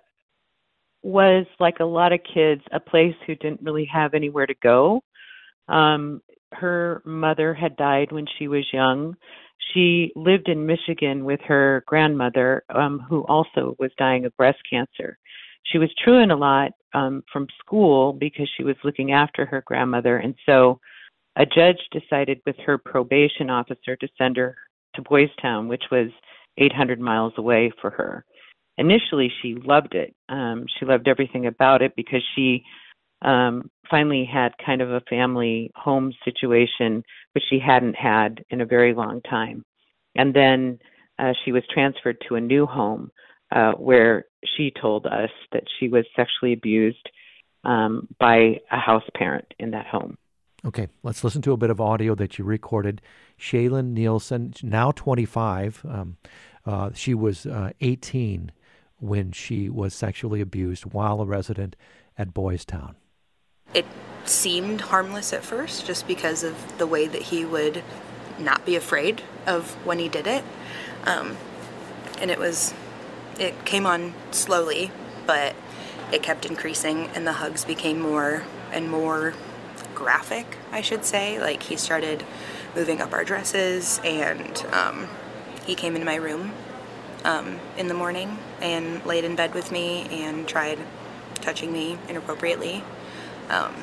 was 1.03 1.45
like 1.59 1.79
a 1.79 1.85
lot 1.85 2.11
of 2.11 2.19
kids, 2.33 2.61
a 2.73 2.79
place 2.79 3.15
who 3.25 3.35
didn't 3.35 3.61
really 3.61 3.87
have 3.93 4.13
anywhere 4.13 4.47
to 4.47 4.55
go. 4.61 5.01
Um, 5.69 6.21
her 6.51 7.01
mother 7.05 7.53
had 7.53 7.77
died 7.77 8.11
when 8.11 8.25
she 8.37 8.47
was 8.47 8.65
young. 8.73 9.15
She 9.73 10.11
lived 10.15 10.49
in 10.49 10.65
Michigan 10.65 11.23
with 11.23 11.39
her 11.47 11.83
grandmother, 11.87 12.63
um, 12.73 13.05
who 13.07 13.21
also 13.27 13.75
was 13.79 13.91
dying 13.97 14.25
of 14.25 14.35
breast 14.37 14.59
cancer. 14.69 15.17
She 15.63 15.77
was 15.77 15.93
truant 16.03 16.31
a 16.31 16.35
lot 16.35 16.71
um, 16.93 17.23
from 17.31 17.47
school 17.59 18.13
because 18.13 18.49
she 18.55 18.63
was 18.63 18.75
looking 18.83 19.11
after 19.11 19.45
her 19.45 19.63
grandmother, 19.65 20.17
and 20.17 20.35
so 20.45 20.79
a 21.37 21.45
judge 21.45 21.77
decided 21.91 22.41
with 22.45 22.55
her 22.65 22.77
probation 22.77 23.49
officer 23.49 23.95
to 23.95 24.07
send 24.17 24.37
her 24.37 24.57
to 24.95 25.01
Boys 25.03 25.29
Town, 25.41 25.67
which 25.67 25.83
was 25.91 26.09
800 26.57 26.99
miles 26.99 27.33
away 27.37 27.71
for 27.79 27.91
her. 27.91 28.25
Initially, 28.79 29.31
she 29.41 29.55
loved 29.55 29.93
it. 29.93 30.15
Um, 30.29 30.65
she 30.77 30.85
loved 30.85 31.07
everything 31.07 31.45
about 31.45 31.81
it 31.81 31.95
because 31.95 32.23
she 32.35 32.63
um, 33.21 33.69
finally 33.89 34.27
had 34.31 34.53
kind 34.63 34.81
of 34.81 34.91
a 34.91 35.01
family 35.01 35.71
home 35.75 36.11
situation, 36.25 37.03
which 37.33 37.43
she 37.49 37.59
hadn't 37.59 37.95
had 37.95 38.43
in 38.49 38.61
a 38.61 38.65
very 38.65 38.93
long 38.93 39.21
time. 39.21 39.63
And 40.15 40.33
then 40.33 40.79
uh, 41.19 41.33
she 41.45 41.51
was 41.51 41.63
transferred 41.71 42.17
to 42.27 42.35
a 42.35 42.41
new 42.41 42.65
home 42.65 43.11
uh, 43.51 43.73
where 43.73 44.25
she 44.55 44.71
told 44.81 45.05
us 45.05 45.29
that 45.51 45.63
she 45.79 45.87
was 45.87 46.05
sexually 46.15 46.53
abused 46.53 47.09
um, 47.63 48.07
by 48.19 48.59
a 48.71 48.79
house 48.79 49.07
parent 49.15 49.53
in 49.59 49.71
that 49.71 49.85
home. 49.87 50.17
Okay, 50.67 50.89
let's 51.01 51.23
listen 51.23 51.41
to 51.43 51.53
a 51.53 51.57
bit 51.57 51.69
of 51.69 51.79
audio 51.79 52.13
that 52.15 52.37
you 52.37 52.43
recorded. 52.43 53.01
Shaylin 53.39 53.93
Nielsen, 53.93 54.53
now 54.61 54.91
25. 54.91 55.85
Um, 55.87 56.17
uh, 56.65 56.89
she 56.93 57.13
was 57.13 57.45
uh, 57.45 57.71
18 57.79 58.51
when 58.99 59.31
she 59.31 59.69
was 59.69 59.93
sexually 59.93 60.41
abused 60.41 60.83
while 60.83 61.21
a 61.21 61.25
resident 61.25 61.77
at 62.17 62.33
Boys 62.33 62.65
Town. 62.65 62.97
It 63.73 63.85
seemed 64.25 64.81
harmless 64.81 65.31
at 65.31 65.41
first 65.41 65.85
just 65.85 66.05
because 66.05 66.43
of 66.43 66.77
the 66.77 66.85
way 66.85 67.07
that 67.07 67.21
he 67.21 67.45
would 67.45 67.81
not 68.37 68.65
be 68.65 68.75
afraid 68.75 69.21
of 69.45 69.71
when 69.85 69.99
he 69.99 70.09
did 70.09 70.27
it. 70.27 70.43
Um, 71.05 71.37
and 72.19 72.29
it 72.29 72.39
was, 72.39 72.73
it 73.39 73.63
came 73.63 73.85
on 73.85 74.13
slowly, 74.31 74.91
but 75.25 75.55
it 76.11 76.23
kept 76.23 76.45
increasing, 76.45 77.07
and 77.15 77.25
the 77.25 77.33
hugs 77.33 77.63
became 77.63 78.01
more 78.01 78.43
and 78.73 78.91
more 78.91 79.33
graphic, 79.97 80.57
I 80.71 80.81
should 80.81 81.03
say. 81.03 81.39
Like 81.39 81.63
he 81.63 81.75
started 81.75 82.23
moving 82.75 83.01
up 83.01 83.13
our 83.13 83.23
dresses, 83.23 83.99
and 84.03 84.63
um, 84.71 85.07
he 85.65 85.73
came 85.73 85.95
into 85.95 86.05
my 86.05 86.15
room 86.15 86.53
um, 87.23 87.59
in 87.77 87.87
the 87.87 87.95
morning 87.95 88.37
and 88.61 89.03
laid 89.07 89.23
in 89.23 89.35
bed 89.35 89.55
with 89.55 89.71
me 89.71 90.07
and 90.11 90.47
tried 90.47 90.77
touching 91.35 91.73
me 91.73 91.97
inappropriately. 92.07 92.83
Um, 93.49 93.73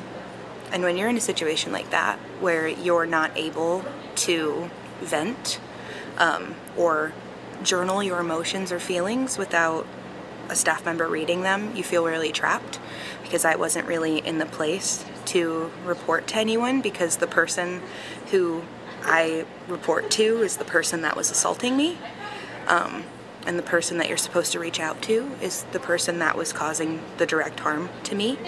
and 0.71 0.83
when 0.83 0.95
you're 0.95 1.09
in 1.09 1.17
a 1.17 1.21
situation 1.21 1.73
like 1.73 1.89
that 1.89 2.17
where 2.39 2.65
you're 2.65 3.05
not 3.05 3.35
able 3.35 3.83
to 4.15 4.69
vent 5.01 5.59
um, 6.17 6.55
or 6.77 7.11
journal 7.61 8.01
your 8.01 8.19
emotions 8.19 8.71
or 8.71 8.79
feelings 8.79 9.37
without 9.37 9.85
a 10.47 10.55
staff 10.55 10.85
member 10.85 11.07
reading 11.07 11.41
them, 11.41 11.75
you 11.75 11.83
feel 11.83 12.05
really 12.05 12.31
trapped 12.31 12.79
because 13.21 13.43
I 13.43 13.55
wasn't 13.55 13.85
really 13.85 14.19
in 14.19 14.37
the 14.37 14.45
place 14.45 15.03
to 15.27 15.71
report 15.85 16.27
to 16.27 16.37
anyone 16.37 16.81
because 16.81 17.17
the 17.17 17.27
person 17.27 17.81
who 18.31 18.63
I 19.03 19.45
report 19.67 20.09
to 20.11 20.41
is 20.41 20.57
the 20.57 20.65
person 20.65 21.01
that 21.01 21.15
was 21.15 21.31
assaulting 21.31 21.77
me. 21.77 21.97
Um, 22.67 23.03
and 23.45 23.59
the 23.59 23.63
person 23.63 23.97
that 23.99 24.07
you're 24.07 24.17
supposed 24.17 24.51
to 24.53 24.59
reach 24.59 24.79
out 24.79 25.01
to 25.03 25.31
is 25.41 25.63
the 25.71 25.79
person 25.79 26.19
that 26.19 26.35
was 26.35 26.51
causing 26.51 27.01
the 27.17 27.25
direct 27.25 27.59
harm 27.59 27.89
to 28.03 28.15
me. 28.15 28.39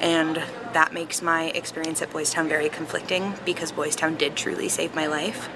And 0.00 0.42
that 0.72 0.92
makes 0.92 1.22
my 1.22 1.50
experience 1.50 2.02
at 2.02 2.10
Boys 2.10 2.32
Town 2.32 2.48
very 2.48 2.68
conflicting 2.68 3.34
because 3.44 3.70
Boys 3.70 3.94
Town 3.94 4.16
did 4.16 4.34
truly 4.34 4.68
save 4.68 4.94
my 4.96 5.06
life. 5.06 5.48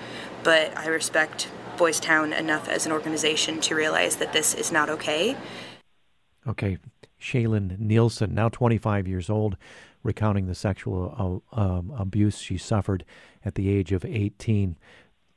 But 0.44 0.76
I 0.76 0.86
respect 0.86 1.48
Boys 1.76 1.98
Town 1.98 2.32
enough 2.32 2.68
as 2.68 2.86
an 2.86 2.92
organization 2.92 3.60
to 3.62 3.74
realize 3.74 4.16
that 4.16 4.32
this 4.32 4.54
is 4.54 4.70
not 4.70 4.88
okay. 4.88 5.36
Okay, 6.46 6.78
Shaylin 7.20 7.78
Nielsen, 7.80 8.34
now 8.34 8.48
25 8.48 9.08
years 9.08 9.28
old, 9.28 9.56
recounting 10.06 10.46
the 10.46 10.54
sexual 10.54 11.42
uh, 11.54 11.60
um, 11.60 11.92
abuse 11.98 12.38
she 12.38 12.56
suffered 12.56 13.04
at 13.44 13.56
the 13.56 13.68
age 13.68 13.92
of 13.92 14.04
18. 14.04 14.78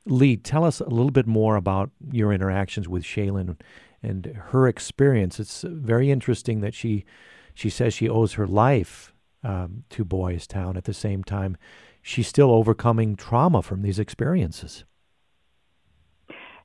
Lee, 0.06 0.36
tell 0.36 0.64
us 0.64 0.80
a 0.80 0.88
little 0.88 1.10
bit 1.10 1.26
more 1.26 1.56
about 1.56 1.90
your 2.10 2.32
interactions 2.32 2.88
with 2.88 3.02
Shaylin 3.02 3.58
and 4.02 4.26
her 4.50 4.66
experience. 4.66 5.38
It's 5.38 5.62
very 5.62 6.10
interesting 6.10 6.60
that 6.60 6.74
she 6.74 7.04
she 7.52 7.68
says 7.68 7.92
she 7.92 8.08
owes 8.08 8.34
her 8.34 8.46
life 8.46 9.12
um, 9.42 9.84
to 9.90 10.04
Boys 10.04 10.46
Town. 10.46 10.76
At 10.76 10.84
the 10.84 10.94
same 10.94 11.22
time, 11.22 11.56
she's 12.00 12.28
still 12.28 12.50
overcoming 12.50 13.16
trauma 13.16 13.60
from 13.60 13.82
these 13.82 13.98
experiences. 13.98 14.84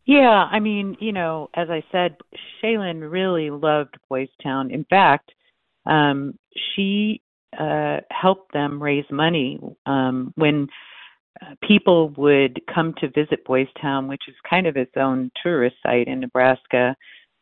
Yeah, 0.06 0.48
I 0.52 0.60
mean, 0.60 0.96
you 1.00 1.12
know, 1.12 1.50
as 1.56 1.70
I 1.70 1.84
said, 1.92 2.18
Shaylin 2.64 3.10
really 3.12 3.50
loved 3.50 3.98
Boys 4.08 4.30
Town. 4.44 4.70
In 4.70 4.86
fact, 4.86 5.32
um, 5.86 6.38
she 6.54 7.22
uh, 7.60 8.00
helped 8.12 8.54
them 8.54 8.82
raise 8.82 9.06
money 9.12 9.60
um, 9.86 10.34
when 10.36 10.68
uh, 11.42 11.56
people 11.68 12.10
would 12.18 12.60
come 12.74 12.94
to 13.00 13.10
visit 13.10 13.44
Boys 13.46 13.68
Town, 13.82 14.08
which 14.08 14.24
is 14.28 14.36
kind 14.50 14.68
of 14.68 14.78
its 14.78 14.94
own 14.96 15.32
tourist 15.44 15.76
site 15.84 16.08
in 16.08 16.20
Nebraska. 16.20 16.96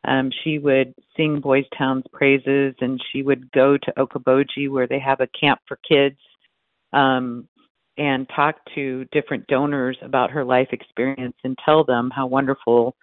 Um, 0.05 0.31
she 0.43 0.59
would 0.59 0.93
sing 1.15 1.39
Boys 1.39 1.65
Town's 1.77 2.03
praises, 2.11 2.75
and 2.81 3.01
she 3.11 3.21
would 3.21 3.51
go 3.51 3.77
to 3.77 3.93
Okoboji, 3.97 4.69
where 4.69 4.87
they 4.87 4.99
have 4.99 5.21
a 5.21 5.29
camp 5.39 5.59
for 5.67 5.79
kids, 5.87 6.17
um, 6.91 7.47
and 7.97 8.27
talk 8.35 8.55
to 8.75 9.05
different 9.11 9.45
donors 9.47 9.97
about 10.01 10.31
her 10.31 10.43
life 10.43 10.69
experience 10.71 11.35
and 11.43 11.57
tell 11.63 11.83
them 11.83 12.11
how 12.13 12.25
wonderful 12.25 12.95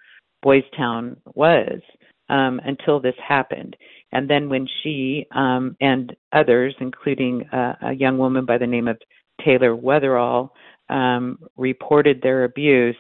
Boys 0.43 0.65
Town 0.77 1.17
was 1.35 1.81
um, 2.29 2.61
until 2.65 2.99
this 3.01 3.15
happened. 3.27 3.77
And 4.13 4.29
then 4.29 4.49
when 4.49 4.67
she 4.83 5.27
um, 5.33 5.77
and 5.81 6.15
others, 6.33 6.75
including 6.81 7.49
uh, 7.51 7.75
a 7.83 7.93
young 7.93 8.19
woman 8.19 8.45
by 8.45 8.59
the 8.59 8.67
name 8.67 8.89
of 8.89 8.99
Taylor 9.45 9.77
Weatherall, 9.77 10.51
um, 10.89 11.39
reported 11.57 12.21
their 12.21 12.45
abuse, 12.45 12.97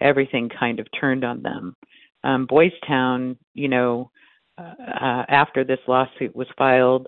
everything 0.00 0.48
kind 0.48 0.78
of 0.78 0.86
turned 0.98 1.24
on 1.24 1.42
them. 1.42 1.74
Um, 2.22 2.46
Boys 2.46 2.72
Town, 2.86 3.36
you 3.54 3.68
know, 3.68 4.10
uh, 4.58 4.74
uh, 4.82 5.24
after 5.28 5.64
this 5.64 5.78
lawsuit 5.88 6.36
was 6.36 6.46
filed, 6.58 7.06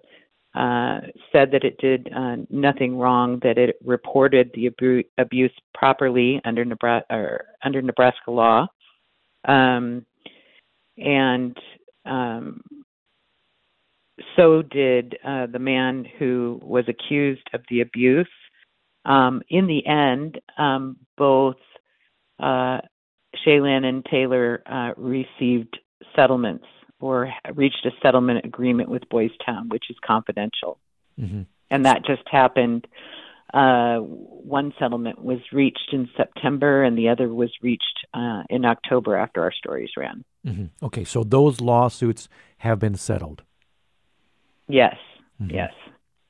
uh, 0.55 1.01
said 1.33 1.51
that 1.51 1.65
it 1.65 1.77
did 1.79 2.09
uh, 2.15 2.37
nothing 2.51 2.97
wrong, 2.97 3.39
that 3.43 3.59
it 3.59 3.77
reported 3.85 4.51
the 4.55 4.67
abu- 4.67 5.03
abuse 5.19 5.53
properly 5.75 6.41
under 6.45 6.65
Nebraska, 6.65 7.39
under 7.63 7.83
Nebraska 7.83 8.31
law, 8.31 8.67
um, 9.47 10.05
and 10.99 11.57
um, 12.05 12.61
so 14.37 14.63
did 14.63 15.17
uh, 15.25 15.47
the 15.47 15.59
man 15.59 16.07
who 16.19 16.61
was 16.63 16.85
accused 16.89 17.49
of 17.53 17.63
the 17.69 17.81
abuse. 17.81 18.29
Um, 19.05 19.43
in 19.49 19.67
the 19.67 19.87
end, 19.87 20.41
um, 20.59 20.97
both 21.17 21.57
uh, 22.39 22.79
Shaylin 23.45 23.85
and 23.85 24.05
Taylor 24.05 24.63
uh, 24.67 24.93
received 24.97 25.79
settlements 26.15 26.67
or 27.01 27.33
reached 27.55 27.85
a 27.85 27.91
settlement 28.03 28.45
agreement 28.45 28.89
with 28.89 29.09
Boys 29.09 29.31
Town, 29.45 29.69
which 29.69 29.85
is 29.91 29.97
confidential. 30.07 30.79
Mm-hmm. 31.21 31.43
And 31.71 31.85
that 31.85 32.05
just 32.05 32.23
happened. 32.31 32.87
Uh, 33.53 33.99
one 33.99 34.73
settlement 34.79 35.23
was 35.23 35.41
reached 35.53 35.91
in 35.93 36.09
September, 36.17 36.85
and 36.85 36.97
the 36.97 37.09
other 37.09 37.29
was 37.29 37.51
reached 37.61 38.07
uh, 38.15 38.43
in 38.49 38.65
October 38.65 39.17
after 39.17 39.43
our 39.43 39.53
stories 39.53 39.91
ran. 39.97 40.25
Mm-hmm. 40.47 40.87
Okay, 40.87 41.05
so 41.05 41.25
those 41.25 41.61
lawsuits 41.61 42.29
have 42.59 42.79
been 42.79 42.95
settled. 42.95 43.43
Yes, 44.73 44.97
mm-hmm. 45.41 45.55
yes. 45.55 45.73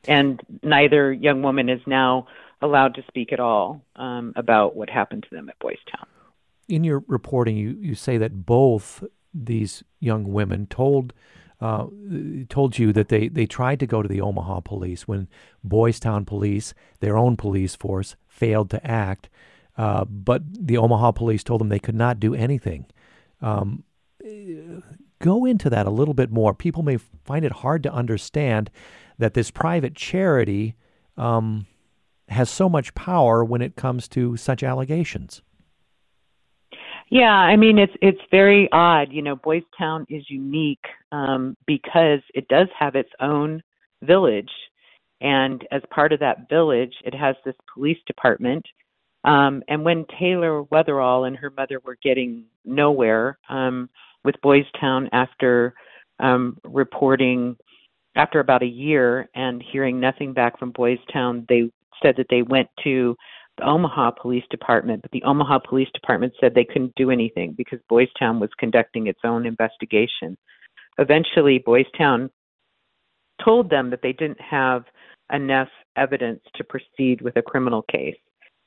And 0.09 0.41
neither 0.65 1.13
young 1.13 1.43
woman 1.43 1.69
is 1.69 1.81
now 1.87 2.27
allowed 2.61 2.95
to 2.97 3.05
speak 3.07 3.33
at 3.33 3.39
all 3.39 3.81
um, 3.95 4.33
about 4.35 4.75
what 4.75 4.91
happened 4.91 5.23
to 5.29 5.35
them 5.35 5.49
at 5.49 5.57
Boys 5.61 5.79
Town. 5.95 6.07
In 6.69 6.83
your 6.83 7.05
reporting, 7.07 7.57
you, 7.57 7.77
you 7.81 7.95
say 7.95 8.19
that 8.19 8.45
both 8.45 9.05
these 9.33 9.85
young 10.01 10.33
women 10.33 10.67
told 10.67 11.13
uh, 11.61 11.87
told 12.49 12.77
you 12.77 12.93
that 12.93 13.09
they, 13.09 13.29
they 13.29 13.47
tried 13.47 13.79
to 13.79 13.87
go 13.87 14.03
to 14.03 14.09
the 14.09 14.21
Omaha 14.21 14.59
police 14.61 15.07
when 15.07 15.29
Boys 15.63 16.01
Town 16.01 16.25
police, 16.25 16.75
their 16.99 17.17
own 17.17 17.37
police 17.37 17.77
force, 17.77 18.17
failed 18.27 18.69
to 18.71 18.85
act. 18.85 19.29
Uh, 19.79 20.05
but 20.05 20.43
the 20.45 20.77
Omaha 20.77 21.13
police 21.13 21.45
told 21.45 21.61
them 21.61 21.69
they 21.69 21.79
could 21.79 21.95
not 21.95 22.19
do 22.19 22.35
anything. 22.35 22.87
Um, 23.41 23.85
go 25.23 25.47
into 25.47 25.71
that 25.71 25.87
a 25.87 25.91
little 25.91 26.13
bit 26.13 26.31
more. 26.31 26.53
People 26.53 26.83
may 26.83 26.99
find 27.25 27.45
it 27.45 27.53
hard 27.53 27.83
to 27.85 27.93
understand 27.93 28.71
that 29.19 29.33
this 29.33 29.51
private 29.51 29.95
charity 29.95 30.75
um, 31.17 31.67
has 32.29 32.51
so 32.51 32.69
much 32.69 32.95
power 32.95 33.43
when 33.45 33.63
it 33.63 33.77
comes 33.77 34.09
to 34.09 34.37
such 34.37 34.63
allegations. 34.63 35.41
Yeah, 37.09 37.35
I 37.35 37.57
mean 37.57 37.79
it's 37.79 37.93
it's 38.01 38.21
very 38.31 38.69
odd. 38.73 39.13
You 39.13 39.23
know, 39.23 39.37
Boys 39.37 39.63
Town 39.79 40.07
is 40.09 40.25
unique 40.29 40.85
um, 41.13 41.57
because 41.67 42.21
it 42.35 42.49
does 42.49 42.69
have 42.79 42.95
its 42.95 43.11
own 43.21 43.63
village, 44.03 44.51
and 45.21 45.63
as 45.71 45.83
part 45.91 46.13
of 46.13 46.21
that 46.21 46.49
village, 46.49 46.95
it 47.05 47.15
has 47.15 47.37
this 47.45 47.55
police 47.73 47.99
department. 48.07 48.65
Um, 49.25 49.63
and 49.69 49.85
when 49.85 50.07
Taylor 50.19 50.65
Weatherall 50.65 51.27
and 51.29 51.37
her 51.37 51.51
mother 51.51 51.81
were 51.85 51.99
getting 52.03 52.45
nowhere 52.65 53.39
um, 53.49 53.89
with 54.25 54.41
Boys 54.43 54.65
Town 54.81 55.09
after 55.13 55.75
um, 56.21 56.59
reporting, 56.65 57.57
after 58.15 58.41
about 58.41 58.63
a 58.63 58.67
year 58.67 59.29
and 59.35 59.63
hearing 59.73 60.01
nothing 60.01 60.33
back 60.33 60.59
from 60.59 60.71
Boys 60.71 60.99
Town, 61.13 61.47
they 61.49 61.71
said 62.03 62.15
that 62.17 62.27
they 62.31 62.43
went 62.43 62.69
to 62.85 63.17
the 63.59 63.65
Omaha 63.65 64.13
Police 64.13 64.45
Department, 64.51 65.03
but 65.03 65.11
the 65.11 65.23
Omaha 65.25 65.61
Police 65.69 65.89
Department 65.95 66.33
said 66.41 66.55
they 66.55 66.65
couldn't 66.65 66.95
do 66.97 67.11
anything 67.11 67.55
because 67.57 67.79
Boys 67.89 68.09
Town 68.19 68.41
was 68.41 68.51
conducting 68.59 69.07
its 69.07 69.21
own 69.25 69.47
investigation. 69.47 70.37
Eventually, 70.99 71.59
Boys 71.59 71.87
Town 71.97 72.31
told 73.45 73.71
them 73.71 73.91
that 73.91 74.01
they 74.03 74.13
didn't 74.13 74.41
have 74.41 74.85
enough 75.33 75.69
evidence 75.97 76.41
to 76.55 76.65
proceed 76.65 77.21
with 77.21 77.37
a 77.37 77.43
criminal 77.43 77.83
case. 77.91 78.17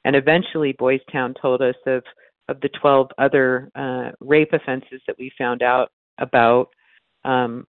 And 0.04 0.16
eventually, 0.16 0.74
Boys 0.74 1.02
Town 1.12 1.34
told 1.40 1.62
us 1.62 1.76
of, 1.88 2.04
of 2.48 2.60
the 2.62 2.70
12 2.82 3.10
other 3.18 3.70
uh, 3.76 4.12
rape 4.20 4.54
offenses 4.54 5.02
that 5.08 5.18
we 5.18 5.32
found 5.38 5.62
out 5.62 5.90
about. 6.20 6.70
Um, 7.24 7.66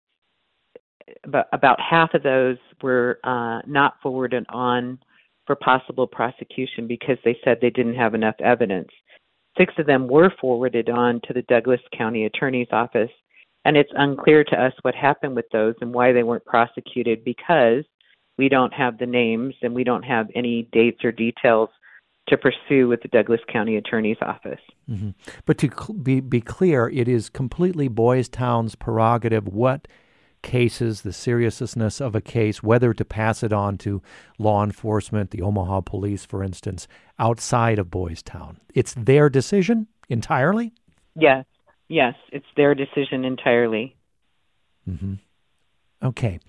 about, 1.24 1.46
about 1.52 1.78
half 1.80 2.14
of 2.14 2.22
those 2.22 2.56
were 2.80 3.18
uh, 3.24 3.60
not 3.66 3.94
forwarded 4.02 4.46
on 4.48 4.98
for 5.46 5.56
possible 5.56 6.06
prosecution 6.06 6.86
because 6.86 7.18
they 7.24 7.36
said 7.44 7.58
they 7.60 7.70
didn't 7.70 7.96
have 7.96 8.14
enough 8.14 8.36
evidence. 8.40 8.88
Six 9.58 9.74
of 9.78 9.86
them 9.86 10.08
were 10.08 10.32
forwarded 10.40 10.88
on 10.88 11.20
to 11.26 11.32
the 11.34 11.42
Douglas 11.42 11.80
County 11.96 12.24
Attorney's 12.24 12.68
Office, 12.72 13.10
and 13.64 13.76
it's 13.76 13.92
unclear 13.94 14.44
to 14.44 14.62
us 14.62 14.72
what 14.82 14.94
happened 14.94 15.36
with 15.36 15.46
those 15.52 15.74
and 15.80 15.92
why 15.92 16.12
they 16.12 16.22
weren't 16.22 16.44
prosecuted 16.44 17.24
because 17.24 17.84
we 18.38 18.48
don't 18.48 18.72
have 18.72 18.98
the 18.98 19.06
names 19.06 19.54
and 19.62 19.74
we 19.74 19.84
don't 19.84 20.04
have 20.04 20.28
any 20.34 20.68
dates 20.72 21.04
or 21.04 21.12
details 21.12 21.68
to 22.28 22.36
pursue 22.36 22.88
with 22.88 23.02
the 23.02 23.08
Douglas 23.08 23.40
County 23.52 23.76
Attorney's 23.76 24.18
Office. 24.22 24.60
Mm-hmm. 24.88 25.10
But 25.44 25.58
to 25.58 25.68
cl- 25.68 25.98
be, 25.98 26.20
be 26.20 26.40
clear, 26.40 26.88
it 26.88 27.08
is 27.08 27.28
completely 27.28 27.88
Boys 27.88 28.28
Town's 28.28 28.74
prerogative 28.74 29.48
what 29.48 29.88
cases, 30.42 31.02
the 31.02 31.12
seriousness 31.12 32.00
of 32.00 32.14
a 32.14 32.20
case, 32.20 32.62
whether 32.62 32.92
to 32.92 33.04
pass 33.04 33.42
it 33.42 33.52
on 33.52 33.78
to 33.78 34.02
law 34.38 34.62
enforcement, 34.64 35.30
the 35.30 35.42
Omaha 35.42 35.82
police, 35.82 36.24
for 36.24 36.42
instance, 36.42 36.88
outside 37.18 37.78
of 37.78 37.90
Boys 37.90 38.22
Town. 38.22 38.60
It's 38.74 38.94
their 38.94 39.28
decision 39.28 39.86
entirely? 40.08 40.72
Yes, 41.14 41.44
yes, 41.88 42.14
it's 42.32 42.46
their 42.56 42.74
decision 42.74 43.24
entirely. 43.24 43.96
Mm-hmm. 44.88 45.14
Okay. 46.02 46.40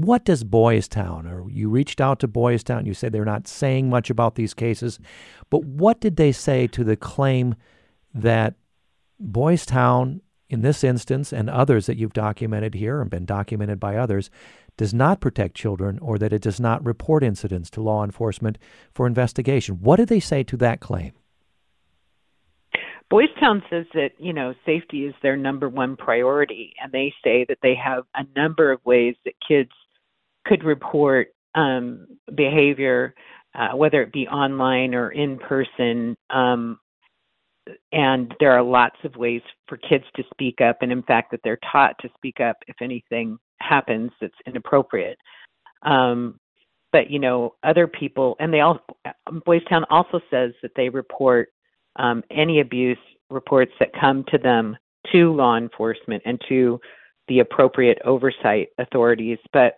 What 0.00 0.24
does 0.24 0.44
Boys 0.44 0.86
Town, 0.86 1.26
or 1.26 1.50
you 1.50 1.68
reached 1.68 2.00
out 2.00 2.20
to 2.20 2.28
Boys 2.28 2.62
Town, 2.62 2.86
you 2.86 2.94
said 2.94 3.10
they're 3.10 3.24
not 3.24 3.48
saying 3.48 3.90
much 3.90 4.10
about 4.10 4.36
these 4.36 4.54
cases, 4.54 5.00
but 5.50 5.64
what 5.64 6.00
did 6.00 6.14
they 6.14 6.30
say 6.30 6.68
to 6.68 6.84
the 6.84 6.94
claim 6.94 7.56
that 8.14 8.54
Boys 9.18 9.66
Town, 9.66 10.20
in 10.48 10.60
this 10.60 10.84
instance, 10.84 11.32
and 11.32 11.50
others 11.50 11.86
that 11.86 11.96
you've 11.96 12.12
documented 12.12 12.74
here 12.74 13.00
and 13.00 13.10
been 13.10 13.24
documented 13.24 13.80
by 13.80 13.96
others, 13.96 14.30
does 14.76 14.94
not 14.94 15.20
protect 15.20 15.56
children 15.56 15.98
or 15.98 16.16
that 16.16 16.32
it 16.32 16.42
does 16.42 16.60
not 16.60 16.86
report 16.86 17.24
incidents 17.24 17.68
to 17.70 17.82
law 17.82 18.04
enforcement 18.04 18.56
for 18.94 19.04
investigation? 19.04 19.80
What 19.80 19.96
did 19.96 20.08
they 20.08 20.20
say 20.20 20.44
to 20.44 20.56
that 20.58 20.78
claim? 20.78 21.10
Boys 23.10 23.30
Town 23.40 23.64
says 23.68 23.86
that, 23.94 24.10
you 24.18 24.32
know, 24.32 24.54
safety 24.64 25.06
is 25.06 25.14
their 25.22 25.36
number 25.36 25.68
one 25.68 25.96
priority, 25.96 26.74
and 26.80 26.92
they 26.92 27.12
say 27.24 27.44
that 27.48 27.58
they 27.62 27.74
have 27.74 28.04
a 28.14 28.22
number 28.36 28.70
of 28.70 28.78
ways 28.84 29.16
that 29.24 29.34
kids 29.46 29.72
could 30.48 30.64
report 30.64 31.28
um, 31.54 32.06
behavior, 32.34 33.14
uh, 33.54 33.76
whether 33.76 34.02
it 34.02 34.12
be 34.12 34.26
online 34.28 34.94
or 34.94 35.10
in 35.10 35.38
person. 35.38 36.16
Um, 36.30 36.78
and 37.92 38.34
there 38.40 38.52
are 38.52 38.62
lots 38.62 38.96
of 39.04 39.16
ways 39.16 39.42
for 39.66 39.76
kids 39.76 40.04
to 40.16 40.22
speak 40.32 40.60
up, 40.60 40.78
and 40.80 40.90
in 40.90 41.02
fact, 41.02 41.30
that 41.30 41.40
they're 41.44 41.58
taught 41.70 41.94
to 42.00 42.08
speak 42.16 42.40
up 42.40 42.56
if 42.66 42.76
anything 42.80 43.38
happens 43.60 44.10
that's 44.20 44.34
inappropriate. 44.46 45.18
Um, 45.82 46.38
but 46.92 47.10
you 47.10 47.18
know, 47.18 47.54
other 47.62 47.86
people, 47.86 48.36
and 48.40 48.52
they 48.52 48.60
all 48.60 48.80
Boys 49.44 49.62
Town 49.68 49.84
also 49.90 50.20
says 50.30 50.52
that 50.62 50.72
they 50.76 50.88
report 50.88 51.50
um, 51.96 52.22
any 52.30 52.60
abuse 52.60 52.98
reports 53.30 53.72
that 53.78 53.90
come 54.00 54.24
to 54.28 54.38
them 54.38 54.76
to 55.12 55.34
law 55.34 55.56
enforcement 55.56 56.22
and 56.24 56.40
to 56.48 56.80
the 57.28 57.40
appropriate 57.40 57.98
oversight 58.04 58.68
authorities. 58.78 59.38
But 59.52 59.74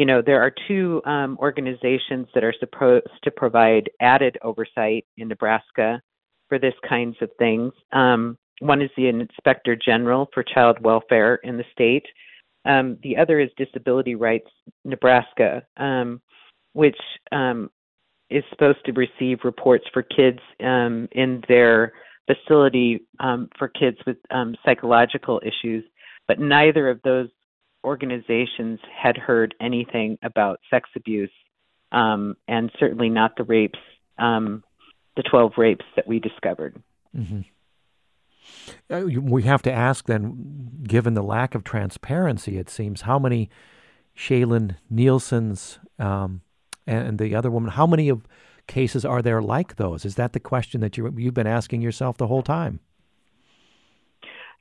you 0.00 0.06
know, 0.06 0.22
there 0.24 0.40
are 0.40 0.50
two 0.66 1.02
um, 1.04 1.36
organizations 1.42 2.26
that 2.34 2.42
are 2.42 2.54
supposed 2.58 3.06
to 3.22 3.30
provide 3.30 3.90
added 4.00 4.38
oversight 4.42 5.04
in 5.18 5.28
Nebraska 5.28 6.00
for 6.48 6.58
this 6.58 6.72
kinds 6.88 7.16
of 7.20 7.28
things. 7.38 7.70
Um, 7.92 8.38
one 8.60 8.80
is 8.80 8.88
the 8.96 9.08
Inspector 9.08 9.76
General 9.84 10.30
for 10.32 10.42
Child 10.42 10.78
Welfare 10.80 11.34
in 11.42 11.58
the 11.58 11.64
state. 11.70 12.06
Um, 12.64 12.96
the 13.02 13.18
other 13.18 13.40
is 13.40 13.50
Disability 13.58 14.14
Rights 14.14 14.48
Nebraska, 14.86 15.64
um, 15.76 16.22
which 16.72 16.96
um, 17.30 17.68
is 18.30 18.42
supposed 18.48 18.82
to 18.86 18.92
receive 18.92 19.40
reports 19.44 19.84
for 19.92 20.02
kids 20.02 20.38
um, 20.64 21.10
in 21.12 21.42
their 21.46 21.92
facility 22.26 23.02
um, 23.18 23.50
for 23.58 23.68
kids 23.68 23.98
with 24.06 24.16
psychological 24.64 25.42
issues. 25.44 25.84
But 26.26 26.40
neither 26.40 26.88
of 26.88 27.02
those 27.04 27.28
organizations 27.84 28.80
had 28.90 29.16
heard 29.16 29.54
anything 29.60 30.18
about 30.22 30.60
sex 30.70 30.88
abuse, 30.96 31.30
um, 31.92 32.36
and 32.48 32.70
certainly 32.78 33.08
not 33.08 33.36
the 33.36 33.44
rapes, 33.44 33.78
um, 34.18 34.62
the 35.16 35.22
12 35.22 35.52
rapes 35.56 35.84
that 35.96 36.06
we 36.06 36.18
discovered. 36.18 36.80
Mm-hmm. 37.16 37.40
Uh, 38.90 39.20
we 39.20 39.42
have 39.42 39.62
to 39.62 39.72
ask 39.72 40.06
then, 40.06 40.82
given 40.82 41.14
the 41.14 41.22
lack 41.22 41.54
of 41.54 41.64
transparency, 41.64 42.58
it 42.58 42.68
seems, 42.68 43.02
how 43.02 43.18
many 43.18 43.48
Shaylin 44.16 44.76
Nielsen's 44.90 45.78
um, 45.98 46.42
and 46.86 47.18
the 47.18 47.34
other 47.34 47.50
woman, 47.50 47.70
how 47.70 47.86
many 47.86 48.08
of 48.08 48.26
cases 48.66 49.04
are 49.04 49.22
there 49.22 49.42
like 49.42 49.76
those? 49.76 50.04
Is 50.04 50.16
that 50.16 50.32
the 50.32 50.40
question 50.40 50.80
that 50.80 50.96
you, 50.96 51.12
you've 51.16 51.34
been 51.34 51.46
asking 51.46 51.82
yourself 51.82 52.16
the 52.16 52.26
whole 52.26 52.42
time? 52.42 52.80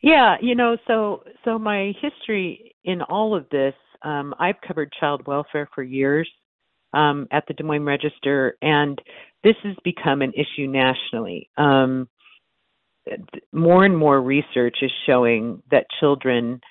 Yeah, 0.02 0.38
you 0.42 0.56
know, 0.56 0.78
so 0.88 1.24
so 1.44 1.60
my 1.60 1.94
history 2.02 2.69
in 2.84 3.02
all 3.02 3.36
of 3.36 3.48
this, 3.50 3.74
um, 4.02 4.34
I've 4.40 4.62
covered 4.66 4.94
child 5.00 5.28
welfare 5.28 5.70
for 5.74 5.84
years 5.84 6.30
um, 6.94 7.28
at 7.32 7.46
the 7.48 7.54
Des 7.54 7.64
Moines 7.64 7.84
Register, 7.86 8.56
and 8.62 9.00
this 9.44 9.56
has 9.64 9.76
become 9.84 10.22
an 10.22 10.34
issue 10.34 10.68
nationally. 10.68 11.50
Um, 11.58 12.08
more 13.52 13.86
and 13.86 13.98
more 13.98 14.22
research 14.22 14.78
is 14.82 14.92
showing 15.06 15.62
that 15.72 15.86
children 16.00 16.62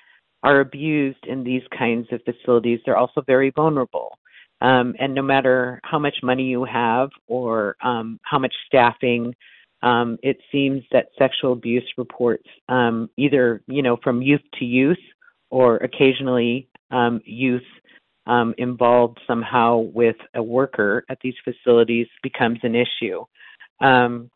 are 0.43 0.61
abused 0.61 1.25
in 1.27 1.43
these 1.43 1.63
kinds 1.77 2.07
of 2.11 2.21
facilities. 2.23 2.79
They're 2.85 2.97
also 2.97 3.21
very 3.21 3.51
vulnerable. 3.51 4.17
Um, 4.61 4.95
and 4.99 5.15
no 5.15 5.21
matter 5.21 5.79
how 5.83 5.99
much 5.99 6.15
money 6.21 6.43
you 6.43 6.65
have 6.65 7.09
or 7.27 7.75
um, 7.81 8.19
how 8.23 8.39
much 8.39 8.53
staffing 8.67 9.33
um, 9.81 10.17
it 10.21 10.37
seems 10.51 10.83
that 10.91 11.07
sexual 11.17 11.53
abuse 11.53 11.89
reports, 11.97 12.47
um, 12.67 13.09
either 13.15 13.61
you 13.67 13.81
know 13.81 13.97
from 14.03 14.21
youth 14.21 14.41
to 14.59 14.65
youth, 14.65 14.97
or 15.49 15.77
occasionally 15.77 16.67
um, 16.91 17.21
youth 17.25 17.63
um, 18.27 18.53
involved 18.57 19.19
somehow 19.25 19.77
with 19.77 20.15
a 20.35 20.43
worker 20.43 21.03
at 21.09 21.17
these 21.23 21.33
facilities, 21.43 22.07
becomes 22.21 22.59
an 22.63 22.75
issue. 22.75 23.23
Um, 23.81 24.29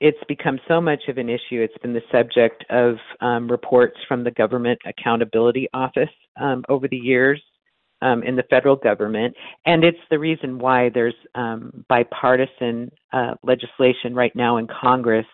it's 0.00 0.18
become 0.28 0.58
so 0.68 0.80
much 0.80 1.02
of 1.08 1.16
an 1.18 1.28
issue. 1.28 1.62
It's 1.62 1.78
been 1.78 1.94
the 1.94 2.02
subject 2.12 2.64
of 2.68 2.96
um, 3.20 3.50
reports 3.50 3.96
from 4.06 4.24
the 4.24 4.32
Government 4.32 4.78
Accountability 4.84 5.68
Office 5.72 6.10
over 6.68 6.88
the 6.88 6.96
years 6.96 7.40
um, 8.02 8.22
in 8.22 8.36
the 8.36 8.42
federal 8.50 8.76
government, 8.76 9.34
and 9.64 9.82
it's 9.82 9.98
the 10.10 10.18
reason 10.18 10.58
why 10.58 10.90
there's 10.90 11.14
um, 11.34 11.84
bipartisan 11.88 12.90
uh, 13.12 13.34
legislation 13.42 14.14
right 14.14 14.34
now 14.36 14.58
in 14.58 14.66
Congress 14.66 15.26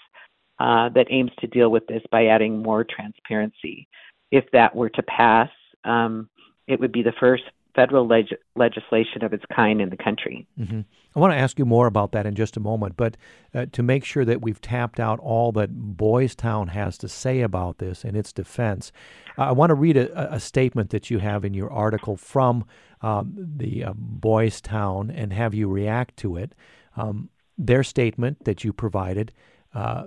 uh, 0.60 0.88
that 0.90 1.06
aims 1.10 1.32
to 1.40 1.46
deal 1.48 1.70
with 1.70 1.86
this 1.88 2.02
by 2.12 2.26
adding 2.26 2.62
more 2.62 2.84
transparency. 2.84 3.88
If 4.30 4.44
that 4.52 4.74
were 4.74 4.90
to 4.90 5.02
pass, 5.02 5.50
um, 5.84 6.28
it 6.66 6.78
would 6.80 6.92
be 6.92 7.02
the 7.02 7.12
first 7.18 7.44
federal 7.74 8.06
leg- 8.06 8.36
legislation 8.56 9.24
of 9.24 9.32
its 9.32 9.44
kind 9.54 9.80
in 9.80 9.90
the 9.90 9.96
country. 9.96 10.46
Mm-hmm. 10.58 10.80
I 11.14 11.18
want 11.18 11.32
to 11.32 11.38
ask 11.38 11.58
you 11.58 11.64
more 11.64 11.86
about 11.86 12.12
that 12.12 12.26
in 12.26 12.34
just 12.34 12.56
a 12.56 12.60
moment, 12.60 12.96
but 12.96 13.16
uh, 13.54 13.66
to 13.72 13.82
make 13.82 14.04
sure 14.04 14.24
that 14.24 14.42
we've 14.42 14.60
tapped 14.60 15.00
out 15.00 15.18
all 15.18 15.50
that 15.52 15.70
Boys 15.72 16.34
Town 16.34 16.68
has 16.68 16.96
to 16.98 17.08
say 17.08 17.40
about 17.40 17.78
this 17.78 18.04
in 18.04 18.14
its 18.14 18.32
defense, 18.32 18.92
I 19.36 19.52
want 19.52 19.70
to 19.70 19.74
read 19.74 19.96
a, 19.96 20.34
a, 20.34 20.38
statement 20.38 20.90
that 20.90 21.10
you 21.10 21.18
have 21.18 21.44
in 21.44 21.54
your 21.54 21.70
article 21.72 22.16
from 22.16 22.64
um, 23.02 23.34
the 23.36 23.84
uh, 23.84 23.92
Boys 23.96 24.60
Town 24.60 25.10
and 25.10 25.32
have 25.32 25.52
you 25.52 25.68
react 25.68 26.16
to 26.18 26.36
it. 26.36 26.54
Um, 26.96 27.30
their 27.58 27.82
statement 27.82 28.44
that 28.44 28.64
you 28.64 28.72
provided. 28.72 29.32
Uh, 29.74 30.04